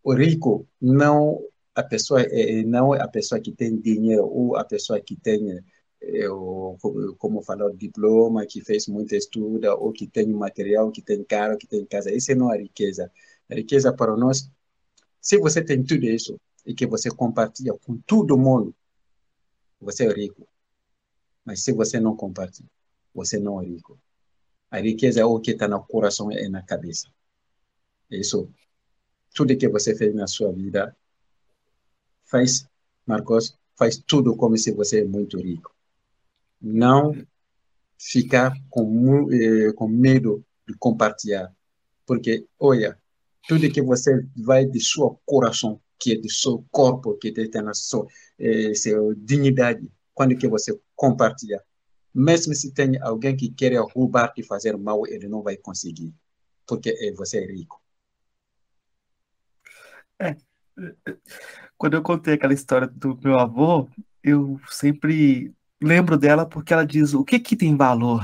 o 0.04 0.14
rico 0.14 0.64
não 0.80 1.42
a 1.74 1.82
pessoa 1.82 2.22
é, 2.22 2.62
não 2.64 2.94
é 2.94 3.00
a 3.00 3.08
pessoa 3.08 3.40
que 3.40 3.52
tem 3.52 3.76
dinheiro 3.76 4.26
ou 4.26 4.56
a 4.56 4.64
pessoa 4.64 5.00
que 5.00 5.16
tem 5.16 5.60
é, 6.02 6.28
o, 6.28 6.76
como 7.18 7.42
falou 7.42 7.74
diploma 7.74 8.46
que 8.46 8.60
fez 8.62 8.86
muito 8.88 9.14
estudo 9.14 9.68
ou 9.78 9.92
que 9.92 10.06
tem 10.06 10.26
material 10.28 10.90
que 10.90 11.02
tem 11.02 11.22
carro 11.24 11.58
que 11.58 11.66
tem 11.66 11.84
casa 11.84 12.12
isso 12.12 12.34
não 12.34 12.52
é 12.52 12.58
riqueza 12.58 13.10
a 13.50 13.54
riqueza 13.54 13.92
para 13.92 14.16
nós 14.16 14.50
se 15.20 15.38
você 15.38 15.62
tem 15.62 15.82
tudo 15.84 16.04
isso 16.06 16.40
e 16.66 16.74
que 16.74 16.86
você 16.86 17.10
compartilha 17.10 17.74
com 17.74 17.96
todo 17.98 18.38
mundo 18.38 18.74
você 19.80 20.06
é 20.06 20.12
rico. 20.12 20.46
Mas 21.44 21.64
se 21.64 21.72
você 21.72 21.98
não 21.98 22.14
compartilha, 22.14 22.68
você 23.14 23.38
não 23.38 23.60
é 23.60 23.64
rico. 23.64 23.98
A 24.70 24.78
riqueza 24.78 25.20
é 25.20 25.24
o 25.24 25.40
que 25.40 25.52
está 25.52 25.66
no 25.66 25.82
coração 25.84 26.30
e 26.30 26.48
na 26.48 26.62
cabeça. 26.62 27.08
Isso. 28.10 28.52
Tudo 29.34 29.56
que 29.56 29.68
você 29.68 29.96
fez 29.96 30.14
na 30.14 30.26
sua 30.26 30.52
vida, 30.52 30.94
faz, 32.30 32.66
Marcos, 33.06 33.58
faz 33.76 33.98
tudo 33.98 34.36
como 34.36 34.56
se 34.56 34.72
você 34.72 35.00
é 35.00 35.04
muito 35.04 35.38
rico. 35.38 35.74
Não 36.60 37.14
ficar 37.98 38.52
com, 38.70 39.30
eh, 39.32 39.72
com 39.74 39.88
medo 39.88 40.44
de 40.66 40.74
compartilhar. 40.78 41.54
Porque, 42.06 42.46
olha, 42.58 42.98
tudo 43.48 43.70
que 43.70 43.82
você 43.82 44.26
vai 44.36 44.64
de 44.64 44.80
seu 44.80 45.20
coração, 45.26 45.80
que 45.98 46.12
é 46.14 46.16
do 46.16 46.30
seu 46.30 46.64
corpo, 46.70 47.18
que 47.18 47.32
tem 47.32 47.62
na 47.62 47.74
sua 47.74 48.06
eh, 48.38 48.74
sua 48.74 49.14
dignidade, 49.16 49.90
quando 50.14 50.36
que 50.36 50.48
você 50.48 50.78
compartilha. 50.96 51.62
Mesmo 52.14 52.54
se 52.54 52.72
tem 52.72 53.00
alguém 53.02 53.36
que 53.36 53.50
quer 53.50 53.74
roubar 53.94 54.32
e 54.36 54.42
fazer 54.42 54.76
mal, 54.76 55.06
ele 55.06 55.28
não 55.28 55.42
vai 55.42 55.56
conseguir, 55.56 56.12
porque 56.66 56.92
você 57.16 57.38
é 57.38 57.46
rico. 57.52 57.80
É, 60.18 60.36
quando 61.80 61.94
eu 61.94 62.02
contei 62.02 62.34
aquela 62.34 62.52
história 62.52 62.86
do 62.86 63.18
meu 63.24 63.38
avô, 63.38 63.88
eu 64.22 64.60
sempre 64.68 65.50
lembro 65.82 66.18
dela 66.18 66.44
porque 66.44 66.74
ela 66.74 66.84
diz 66.84 67.14
o 67.14 67.24
que 67.24 67.40
que 67.40 67.56
tem 67.56 67.74
valor, 67.74 68.22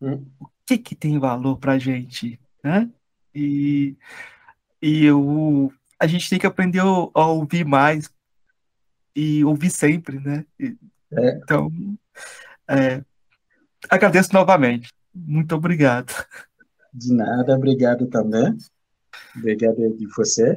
hum? 0.00 0.24
o 0.38 0.46
que 0.64 0.78
que 0.78 0.94
tem 0.94 1.18
valor 1.18 1.58
para 1.58 1.76
gente, 1.76 2.38
né? 2.62 2.88
E, 3.34 3.96
e 4.80 5.04
eu 5.04 5.72
a 5.98 6.06
gente 6.06 6.30
tem 6.30 6.38
que 6.38 6.46
aprender 6.46 6.78
a, 6.78 7.26
ouvir 7.26 7.64
mais 7.64 8.08
e 9.14 9.44
ouvir 9.44 9.70
sempre, 9.70 10.20
né? 10.20 10.46
É. 10.60 11.36
Então, 11.42 11.68
é, 12.68 13.04
agradeço 13.88 14.32
novamente. 14.32 14.94
Muito 15.12 15.56
obrigado. 15.56 16.14
De 16.94 17.12
nada, 17.12 17.56
obrigado 17.56 18.06
também. 18.06 18.56
Obrigado 19.36 19.96
de 19.96 20.06
você. 20.16 20.56